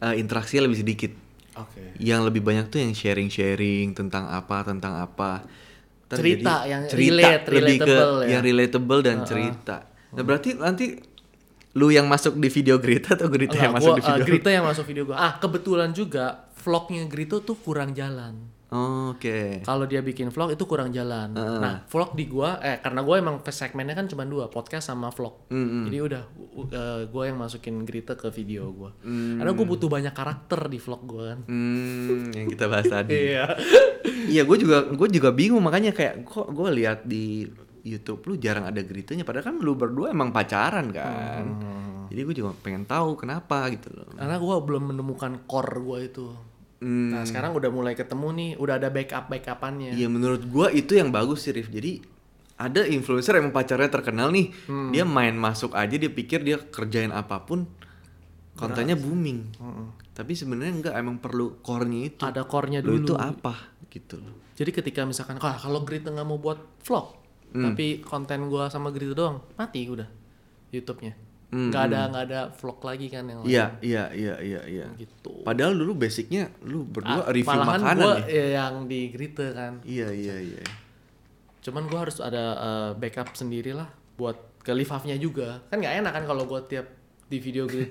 eh, 0.00 0.14
interaksinya 0.16 0.64
lebih 0.64 0.80
sedikit. 0.80 1.12
Oke. 1.60 1.92
Yang 2.00 2.20
lebih 2.32 2.40
banyak 2.40 2.72
tuh 2.72 2.80
yang 2.80 2.96
sharing-sharing 2.96 3.92
tentang 3.92 4.30
apa, 4.30 4.64
tentang 4.64 4.96
apa. 4.96 5.44
Cerita 6.18 6.54
jadi 6.66 6.70
yang 6.70 6.82
relate, 6.90 7.44
lebih 7.46 7.78
ke 7.78 7.84
relatable 7.86 8.14
ya. 8.22 8.28
yang 8.32 8.42
relatable 8.42 9.00
dan 9.06 9.16
cerita. 9.22 9.76
Nah, 10.10 10.22
berarti 10.26 10.50
nanti 10.58 10.86
lu 11.78 11.86
yang 11.94 12.10
masuk 12.10 12.34
di 12.34 12.50
video 12.50 12.82
Grita 12.82 13.14
atau 13.14 13.30
Grita 13.30 13.54
yang 13.54 13.70
Enggak, 13.70 13.78
masuk 13.78 13.92
gua, 13.94 13.98
di 13.98 14.02
video? 14.02 14.22
uh, 14.22 14.26
Grito 14.26 14.48
yang 14.50 14.64
masuk 14.66 14.84
video 14.90 15.02
gue. 15.06 15.16
Ah, 15.16 15.32
kebetulan 15.38 15.90
juga 15.94 16.50
vlognya 16.58 17.06
Grito 17.06 17.38
tuh 17.46 17.54
kurang 17.54 17.94
jalan. 17.94 18.59
Oh, 18.70 19.18
Oke. 19.18 19.66
Kalau 19.66 19.84
dia 19.90 19.98
bikin 19.98 20.30
vlog 20.30 20.54
itu 20.54 20.62
kurang 20.62 20.94
jalan. 20.94 21.34
Nah, 21.34 21.82
vlog 21.90 22.14
di 22.14 22.30
gua 22.30 22.62
eh 22.62 22.78
karena 22.78 23.02
gua 23.02 23.18
emang 23.18 23.42
segmennya 23.42 23.98
kan 23.98 24.06
cuma 24.06 24.22
dua, 24.22 24.46
podcast 24.46 24.94
sama 24.94 25.10
vlog. 25.10 25.50
Jadi 25.50 25.98
udah 25.98 26.22
uh, 26.70 27.02
gua 27.10 27.22
yang 27.26 27.36
masukin 27.36 27.82
Grita 27.82 28.14
ke 28.14 28.30
video 28.30 28.70
gua. 28.70 28.94
Karena 29.02 29.50
gua 29.50 29.66
butuh 29.66 29.90
banyak 29.90 30.14
karakter 30.14 30.70
di 30.70 30.78
vlog 30.78 31.02
gua 31.02 31.22
kan. 31.34 31.40
Hmm, 31.50 32.30
yang 32.30 32.46
kita 32.46 32.70
bahas 32.70 32.86
tadi. 32.86 33.12
Iya. 33.30 33.46
Iya, 34.30 34.42
gue 34.48 34.56
juga 34.58 34.88
gue 34.90 35.08
juga 35.12 35.30
bingung 35.30 35.60
makanya 35.60 35.92
kayak 35.92 36.24
kok 36.24 36.50
gue 36.50 36.68
lihat 36.72 37.04
di 37.04 37.44
YouTube 37.84 38.24
lu 38.26 38.34
jarang 38.40 38.64
ada 38.68 38.80
geritanya 38.80 39.24
padahal 39.28 39.52
kan 39.52 39.56
lu 39.60 39.76
berdua 39.76 40.10
emang 40.14 40.32
pacaran 40.32 40.88
kan. 40.88 41.44
Jadi 42.10 42.20
gue 42.26 42.34
juga 42.34 42.50
pengen 42.58 42.88
tahu 42.88 43.14
kenapa 43.20 43.70
gitu 43.70 43.92
loh. 43.94 44.08
Karena 44.14 44.40
gua 44.40 44.58
belum 44.64 44.94
menemukan 44.94 45.46
core 45.46 45.78
gua 45.78 45.98
itu. 46.02 46.26
Hmm, 46.80 47.12
Nah, 47.12 47.22
sekarang 47.22 47.52
udah 47.52 47.68
mulai 47.68 47.92
ketemu 47.92 48.28
nih, 48.32 48.50
udah 48.56 48.74
ada 48.76 48.88
backup 48.88 49.28
backupannya. 49.28 49.92
Iya 49.92 50.08
menurut 50.08 50.42
gua 50.44 50.72
itu 50.72 50.96
yang 50.96 51.12
bagus 51.12 51.44
sih 51.44 51.52
Rif. 51.52 51.68
Jadi 51.68 52.00
ada 52.56 52.84
influencer 52.84 53.36
yang 53.36 53.48
pacarnya 53.50 53.88
terkenal 53.88 54.28
nih, 54.28 54.48
dia 54.90 55.04
main 55.04 55.32
masuk 55.32 55.72
aja 55.72 55.92
dia 55.92 56.08
pikir 56.08 56.40
dia 56.40 56.56
kerjain 56.58 57.08
apa 57.08 57.40
pun 57.40 57.68
kontennya 58.54 58.94
booming. 58.94 59.52
Tapi 60.10 60.32
sebenarnya 60.32 60.72
enggak 60.74 60.94
emang 60.94 61.16
perlu 61.16 61.60
core-nya 61.60 62.00
itu. 62.06 62.20
Ada 62.20 62.44
core-nya 62.44 62.80
Lu 62.80 62.96
dulu. 62.96 63.00
itu 63.02 63.14
apa 63.14 63.54
gitu 63.88 64.16
loh. 64.16 64.36
Jadi 64.52 64.70
ketika 64.70 65.04
misalkan 65.04 65.36
"Ah, 65.38 65.56
kalau 65.56 65.80
Grita 65.80 66.08
nggak 66.08 66.24
mau 66.24 66.36
buat 66.36 66.60
vlog, 66.80 67.16
tapi 67.50 68.00
konten 68.00 68.44
gua 68.46 68.68
sama 68.68 68.88
Grita 68.88 69.12
doang, 69.14 69.40
mati 69.54 69.84
udah 69.84 70.08
YouTube-nya. 70.68 71.12
Nggak 71.50 71.82
ada 71.90 72.00
nggak 72.14 72.24
ada 72.30 72.40
vlog 72.54 72.78
lagi 72.86 73.06
kan 73.10 73.26
yang 73.26 73.42
lain. 73.42 73.50
Iya, 73.50 73.64
iya, 73.82 74.04
iya, 74.14 74.34
iya, 74.38 74.60
iya. 74.70 74.86
Gitu. 74.94 75.42
Padahal 75.42 75.74
dulu 75.74 75.98
basicnya 75.98 76.46
lu 76.62 76.86
berdua 76.86 77.26
Ah, 77.26 77.34
review 77.34 77.58
makanan 77.58 77.96
gua 77.98 78.14
ya 78.30 78.46
yang 78.62 78.86
di 78.86 79.10
Grita 79.10 79.50
kan. 79.50 79.82
Iya, 79.82 80.14
iya, 80.14 80.36
iya. 80.38 80.62
Cuman 81.58 81.90
gua 81.90 82.06
harus 82.06 82.22
ada 82.22 82.44
eh, 82.54 82.90
backup 82.94 83.34
sendiri 83.34 83.74
lah 83.74 83.90
buat 84.14 84.62
ke 84.62 84.70
live 84.70 84.94
nya 85.10 85.18
juga. 85.18 85.58
Kan 85.66 85.82
nggak 85.82 86.06
enak 86.06 86.12
kan 86.14 86.24
kalau 86.30 86.46
gua 86.46 86.62
tiap 86.62 86.86
di 87.26 87.42
video 87.42 87.66
live 87.66 87.90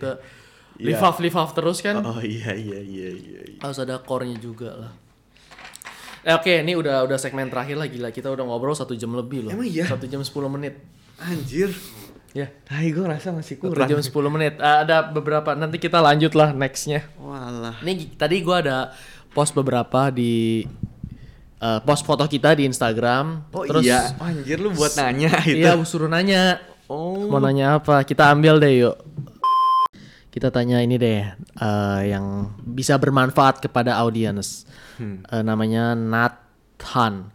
live 0.79 1.19
live 1.19 1.51
terus 1.51 1.83
kan. 1.83 1.99
Oh 1.99 2.23
iya, 2.23 2.55
iya, 2.55 2.79
iya, 2.79 3.09
iya. 3.11 3.41
iya. 3.43 3.59
Harus 3.59 3.83
ada 3.83 3.99
core-nya 3.99 4.39
juga 4.39 4.71
lah. 4.71 4.93
Eh, 6.23 6.35
Oke, 6.35 6.63
ini 6.63 6.75
udah 6.75 7.07
udah 7.07 7.15
segmen 7.15 7.47
terakhir 7.47 7.79
lah 7.79 7.87
gila. 7.87 8.11
Kita 8.11 8.27
udah 8.31 8.43
ngobrol 8.43 8.75
satu 8.75 8.95
jam 8.95 9.15
lebih 9.15 9.47
loh. 9.47 9.51
Emang 9.55 9.67
iya? 9.67 9.87
Satu 9.87 10.03
jam 10.07 10.19
10 10.19 10.31
menit. 10.51 10.75
Anjir. 11.19 11.71
Ya. 12.31 12.53
Hai, 12.69 12.93
gue 12.93 13.01
rasa 13.01 13.33
masih 13.33 13.57
kurang. 13.57 13.89
jam 13.89 13.97
10 13.97 14.13
menit. 14.29 14.53
Eh, 14.61 14.77
ada 14.85 15.01
beberapa 15.09 15.57
nanti 15.57 15.81
kita 15.81 15.97
lanjut 15.97 16.37
lah 16.37 16.53
nextnya. 16.53 17.01
Walah. 17.17 17.81
Ini 17.81 18.13
tadi 18.13 18.45
gua 18.45 18.61
ada 18.61 18.77
post 19.33 19.57
beberapa 19.57 20.13
di 20.13 20.61
eh, 21.57 21.79
post 21.81 22.05
foto 22.05 22.21
kita 22.29 22.53
di 22.53 22.69
Instagram. 22.69 23.49
Oh 23.49 23.65
Terus 23.65 23.81
iya, 23.81 24.13
anjir 24.21 24.61
lu 24.61 24.69
buat 24.77 24.93
nanya 24.93 25.41
itu. 25.49 25.65
iya 25.65 25.73
suruh 25.81 26.05
nanya. 26.05 26.61
Oh. 26.85 27.29
Mau 27.29 27.41
nanya 27.41 27.81
apa? 27.81 28.05
Kita 28.05 28.29
ambil 28.29 28.61
deh 28.61 28.73
yuk. 28.85 28.97
Kita 30.29 30.53
tanya 30.53 30.85
ini 30.85 31.01
deh 31.01 31.25
eh, 31.33 32.01
yang 32.05 32.53
bisa 32.61 32.93
bermanfaat 33.01 33.57
kepada 33.57 33.97
audiens. 33.97 34.69
Eh, 35.01 35.41
namanya 35.41 35.97
Nathan. 35.97 37.33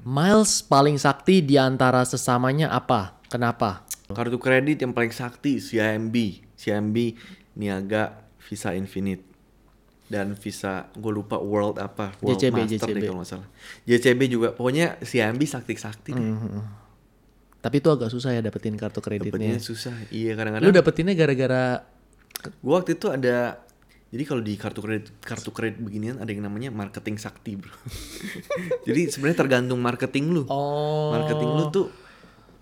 Miles 0.00 0.60
paling 0.60 1.00
sakti 1.00 1.40
di 1.40 1.56
antara 1.56 2.04
sesamanya 2.04 2.68
apa? 2.68 3.19
Kenapa? 3.30 3.86
Kartu 4.10 4.42
kredit 4.42 4.82
yang 4.82 4.90
paling 4.90 5.14
sakti 5.14 5.62
CIMB, 5.62 6.42
CIMB 6.58 6.96
Niaga 7.54 8.26
Visa 8.42 8.74
Infinite 8.74 9.22
dan 10.10 10.34
Visa 10.34 10.90
gue 10.90 11.12
lupa 11.14 11.38
World 11.38 11.78
apa 11.78 12.18
World 12.18 12.42
JCB, 12.42 12.58
Master 12.66 12.90
deh 12.90 12.98
JCB. 12.98 13.06
kalau 13.06 13.18
nggak 13.22 13.30
salah. 13.30 13.48
JCB 13.86 14.20
juga 14.26 14.48
pokoknya 14.50 14.98
CIMB 14.98 15.40
sakti-sakti 15.46 16.10
deh. 16.10 16.30
Tapi 17.62 17.76
itu 17.78 17.88
agak 17.92 18.10
susah 18.10 18.34
ya 18.34 18.42
dapetin 18.42 18.74
kartu 18.74 18.98
kreditnya. 18.98 19.30
Dapetnya 19.30 19.62
susah. 19.62 19.94
Iya 20.10 20.34
Lu 20.34 20.36
kadang-kadang. 20.42 20.74
dapetinnya 20.74 21.14
gara-gara 21.14 21.64
Gue 22.40 22.72
waktu 22.72 22.96
itu 22.96 23.06
ada 23.12 23.60
jadi 24.10 24.26
kalau 24.26 24.42
di 24.42 24.58
kartu 24.58 24.82
kredit 24.82 25.14
kartu 25.22 25.54
kredit 25.54 25.78
beginian 25.78 26.18
ada 26.18 26.26
yang 26.26 26.42
namanya 26.42 26.74
marketing 26.74 27.14
sakti 27.20 27.54
bro. 27.54 27.70
jadi 28.88 29.06
sebenarnya 29.06 29.38
tergantung 29.38 29.78
marketing 29.78 30.34
lu. 30.34 30.42
Oh. 30.50 31.14
Marketing 31.14 31.50
lu 31.54 31.64
tuh 31.70 31.86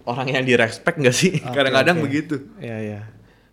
orang 0.09 0.33
yang 0.33 0.45
direspek 0.45 0.97
gak 0.97 1.13
sih? 1.13 1.37
Kadang-kadang 1.39 2.01
oke. 2.01 2.05
begitu. 2.09 2.35
Iya 2.57 2.79
iya. 2.81 3.01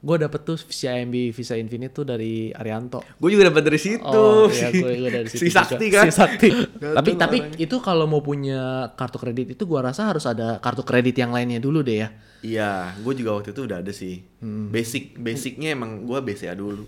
Gue 0.05 0.21
dapet 0.21 0.45
tuh 0.45 0.53
CIMB 0.53 1.33
Visa 1.33 1.57
Infinite 1.57 1.89
tuh 1.89 2.05
dari 2.05 2.53
Arianto. 2.53 3.01
Gue 3.17 3.33
juga 3.33 3.49
dapat 3.49 3.65
dari 3.65 3.79
situ. 3.81 4.05
Oh 4.05 4.45
iya 4.47 4.69
gue 4.69 4.91
gue 5.01 5.09
dari 5.09 5.27
situ 5.33 5.41
si 5.41 5.49
juga. 5.49 5.65
sakti 5.65 5.85
kan? 5.89 6.05
Si 6.05 6.11
sakti. 6.13 6.49
Gak 6.81 6.93
tapi 6.93 7.11
tapi 7.17 7.37
orangnya. 7.41 7.57
itu 7.57 7.75
kalau 7.81 8.05
mau 8.05 8.21
punya 8.21 8.93
kartu 8.93 9.17
kredit 9.17 9.57
itu 9.57 9.63
gua 9.65 9.89
rasa 9.89 10.05
harus 10.05 10.29
ada 10.29 10.61
kartu 10.61 10.85
kredit 10.85 11.17
yang 11.17 11.33
lainnya 11.33 11.57
dulu 11.57 11.81
deh 11.81 12.05
ya. 12.05 12.09
Iya, 12.45 12.93
gue 13.01 13.13
juga 13.17 13.41
waktu 13.41 13.57
itu 13.57 13.65
udah 13.65 13.81
ada 13.81 13.89
sih. 13.89 14.21
Hmm. 14.37 14.69
Basic, 14.69 15.17
basicnya 15.17 15.73
emang 15.73 16.05
gue 16.05 16.19
BCA 16.21 16.53
dulu. 16.53 16.85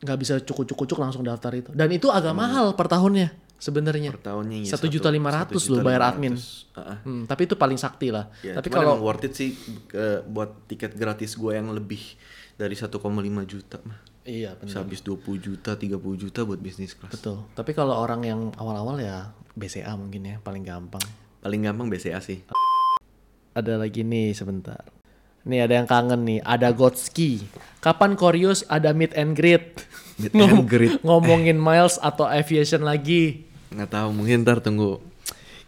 Nggak 0.00 0.16
bisa 0.16 0.34
cukup-cukup 0.40 0.96
langsung 0.96 1.20
daftar 1.20 1.52
itu. 1.52 1.76
Dan 1.76 1.92
itu 1.92 2.08
agak 2.08 2.32
mahal 2.32 2.72
per 2.72 2.88
tahunnya 2.88 3.28
sebenarnya. 3.60 4.10
Per 4.10 4.24
tahunnya 4.24 4.64
ya. 4.64 4.72
Satu 4.72 4.88
juta 4.88 5.06
lima 5.06 5.28
ratus 5.28 5.68
lo 5.68 5.78
bayar 5.78 6.10
admin. 6.10 6.34
Heeh. 6.34 6.96
Hmm, 7.04 7.22
tapi 7.24 7.44
itu 7.44 7.54
paling 7.54 7.76
sakti 7.76 8.08
lah. 8.08 8.32
Ya, 8.40 8.56
tapi 8.56 8.72
kalau 8.72 8.96
worth 8.98 9.22
it 9.22 9.36
sih 9.36 9.52
ke- 9.86 10.24
buat 10.24 10.66
tiket 10.66 10.96
gratis 10.96 11.36
gue 11.36 11.52
yang 11.52 11.68
lebih 11.68 12.00
dari 12.56 12.72
1,5 12.72 12.88
juta 13.44 13.78
mah. 13.84 14.00
iya 14.20 14.52
benar. 14.52 14.68
Bisa 14.68 14.78
habis 14.80 15.00
20 15.00 15.16
juta, 15.38 15.72
30 15.72 15.96
juta 16.16 16.40
buat 16.42 16.58
bisnis 16.58 16.92
kelas. 16.92 17.12
Betul. 17.14 17.40
Tapi 17.52 17.72
kalau 17.72 17.96
orang 17.96 18.20
yang 18.20 18.40
awal-awal 18.54 18.96
ya 18.96 19.32
BCA 19.52 19.92
mungkin 19.94 20.24
ya 20.24 20.36
paling 20.38 20.60
gampang. 20.60 21.00
Paling 21.40 21.60
gampang 21.62 21.88
BCA 21.88 22.20
sih. 22.20 22.44
Ada 23.50 23.76
lagi 23.76 24.04
nih 24.04 24.30
sebentar. 24.30 24.84
Nih 25.40 25.64
ada 25.64 25.72
yang 25.72 25.88
kangen 25.88 26.22
nih, 26.22 26.40
ada 26.44 26.68
Gotski. 26.70 27.40
Kapan 27.80 28.12
Koreus 28.12 28.60
ada 28.68 28.92
meet 28.92 29.16
and 29.16 29.32
greet? 29.32 29.80
Meet 30.20 30.36
and 30.36 30.68
greet. 30.68 31.00
Ngomongin 31.00 31.56
Miles 31.56 31.96
atau 31.98 32.28
aviation 32.28 32.84
lagi. 32.84 33.48
Nggak 33.70 33.90
tahu, 33.90 34.08
mungkin 34.10 34.42
ntar 34.42 34.58
tunggu. 34.58 34.98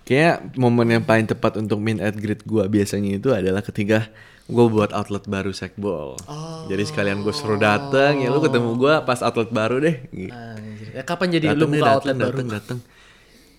Kayak 0.03 0.59
momen 0.59 0.90
yang 0.90 1.05
paling 1.07 1.30
tepat 1.30 1.57
untuk 1.57 1.78
min 1.78 2.03
at 2.03 2.18
greet 2.18 2.42
gue 2.42 2.64
biasanya 2.66 3.16
itu 3.16 3.30
adalah 3.30 3.62
ketika 3.62 4.11
gue 4.50 4.64
buat 4.66 4.90
outlet 4.90 5.22
baru 5.24 5.55
sekbol. 5.55 6.18
Jadi 6.66 6.82
sekalian 6.82 7.22
gue 7.22 7.30
suruh 7.30 7.55
dateng, 7.57 8.18
ya 8.18 8.28
lu 8.28 8.42
ketemu 8.42 8.74
gue 8.74 8.94
pas 9.07 9.22
outlet 9.22 9.48
baru 9.48 9.78
deh. 9.78 9.96
Gitu. 10.11 10.34
Anjir. 10.34 10.88
Ya, 10.90 11.03
kapan 11.07 11.28
jadi 11.30 11.46
lu 11.55 11.64
Dateng 11.64 11.70
deh, 11.70 11.78
buka 11.78 11.86
dateng, 11.86 11.94
outlet 11.94 12.16
baru? 12.18 12.26
dateng, 12.34 12.48
dateng. 12.50 12.78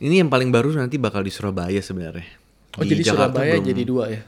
Ini 0.03 0.15
yang 0.19 0.27
paling 0.27 0.51
baru 0.51 0.75
nanti 0.75 0.99
bakal 0.99 1.23
di 1.23 1.31
Surabaya 1.31 1.79
sebenarnya. 1.79 2.27
Oh 2.75 2.83
Di 2.83 2.91
jadi 2.91 3.01
Jakarta 3.07 3.39
Surabaya 3.39 3.55
belum. 3.55 3.67
jadi 3.71 3.81
dua 3.87 4.03
ya? 4.11 4.21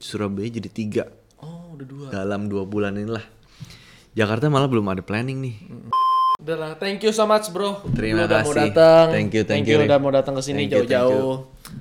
Surabaya 0.00 0.48
jadi 0.48 0.70
tiga 0.72 1.04
Oh 1.36 1.76
udah 1.76 1.86
dua. 1.86 2.06
dalam 2.08 2.48
dua 2.48 2.64
bulan 2.64 2.96
inilah. 2.96 3.24
Jakarta 4.16 4.48
malah 4.48 4.64
belum 4.64 4.88
ada 4.88 5.04
planning 5.04 5.44
nih. 5.44 5.54
Udah 5.68 5.92
lah, 6.52 6.76
thank 6.76 7.00
you 7.00 7.08
so 7.16 7.24
much 7.24 7.48
bro. 7.48 7.80
Terima 7.96 8.28
udah 8.28 8.44
mau 8.44 8.52
kasih. 8.52 8.60
datang. 8.68 9.04
Thank 9.08 9.32
you, 9.32 9.42
thank 9.48 9.64
you, 9.64 9.80
udah 9.80 9.96
Rick. 9.96 10.04
mau 10.04 10.12
datang 10.12 10.36
ke 10.36 10.42
sini 10.44 10.68
Thank 10.68 10.76
you, 10.76 10.84
thank 10.84 10.92
jauh-jauh. 10.92 11.34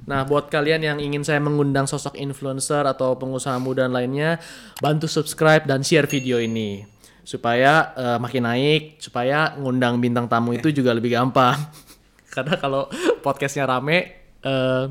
Nah, 0.08 0.24
buat 0.24 0.48
kalian 0.48 0.80
yang 0.80 0.98
ingin 1.04 1.28
saya 1.28 1.44
mengundang 1.44 1.84
sosok 1.84 2.16
influencer 2.16 2.88
atau 2.88 3.20
pengusaha 3.20 3.60
muda 3.60 3.92
lainnya, 3.92 4.40
bantu 4.80 5.12
subscribe 5.12 5.68
dan 5.68 5.84
share 5.84 6.08
video 6.08 6.40
ini 6.40 6.88
supaya 7.24 7.96
eh, 7.96 8.18
makin 8.20 8.44
naik, 8.44 9.00
supaya 9.00 9.56
ngundang 9.56 10.00
bintang 10.00 10.28
tamu 10.28 10.56
itu 10.56 10.72
juga 10.72 10.92
lebih 10.92 11.16
gampang. 11.16 11.56
Karena 12.34 12.56
kalau 12.60 12.88
podcastnya 13.24 13.68
rame, 13.68 14.32
eh, 14.44 14.84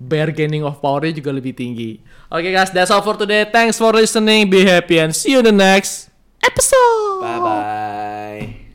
bargaining 0.00 0.64
of 0.64 0.80
power-nya 0.80 1.12
juga 1.12 1.30
lebih 1.32 1.52
tinggi. 1.52 2.00
Oke 2.32 2.50
guys, 2.50 2.72
that's 2.72 2.90
all 2.90 3.04
for 3.04 3.14
today. 3.14 3.44
Thanks 3.46 3.76
for 3.76 3.92
listening. 3.92 4.48
Be 4.48 4.64
happy 4.64 4.98
and 4.98 5.12
see 5.12 5.36
you 5.36 5.44
in 5.44 5.46
the 5.46 5.54
next 5.54 6.08
episode. 6.42 7.22
Bye 7.22 7.40
bye. 7.40 8.65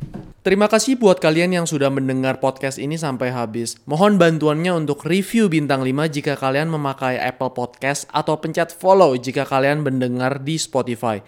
Terima 0.41 0.65
kasih 0.65 0.97
buat 0.97 1.21
kalian 1.21 1.53
yang 1.53 1.67
sudah 1.69 1.93
mendengar 1.93 2.41
podcast 2.41 2.81
ini 2.81 2.97
sampai 2.97 3.29
habis. 3.29 3.77
Mohon 3.85 4.17
bantuannya 4.17 4.73
untuk 4.73 5.05
review 5.05 5.53
bintang 5.53 5.85
5 5.85 6.09
jika 6.09 6.33
kalian 6.33 6.65
memakai 6.65 7.21
Apple 7.21 7.53
Podcast 7.53 8.09
atau 8.09 8.41
pencet 8.41 8.73
follow 8.73 9.13
jika 9.13 9.45
kalian 9.45 9.85
mendengar 9.85 10.41
di 10.41 10.57
Spotify. 10.57 11.21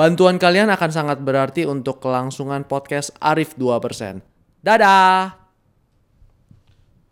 Bantuan 0.00 0.40
kalian 0.40 0.72
akan 0.72 0.90
sangat 0.96 1.20
berarti 1.20 1.68
untuk 1.68 2.00
kelangsungan 2.00 2.64
podcast 2.64 3.12
Arif 3.20 3.52
2%. 3.60 4.24
Dadah! 4.64 5.43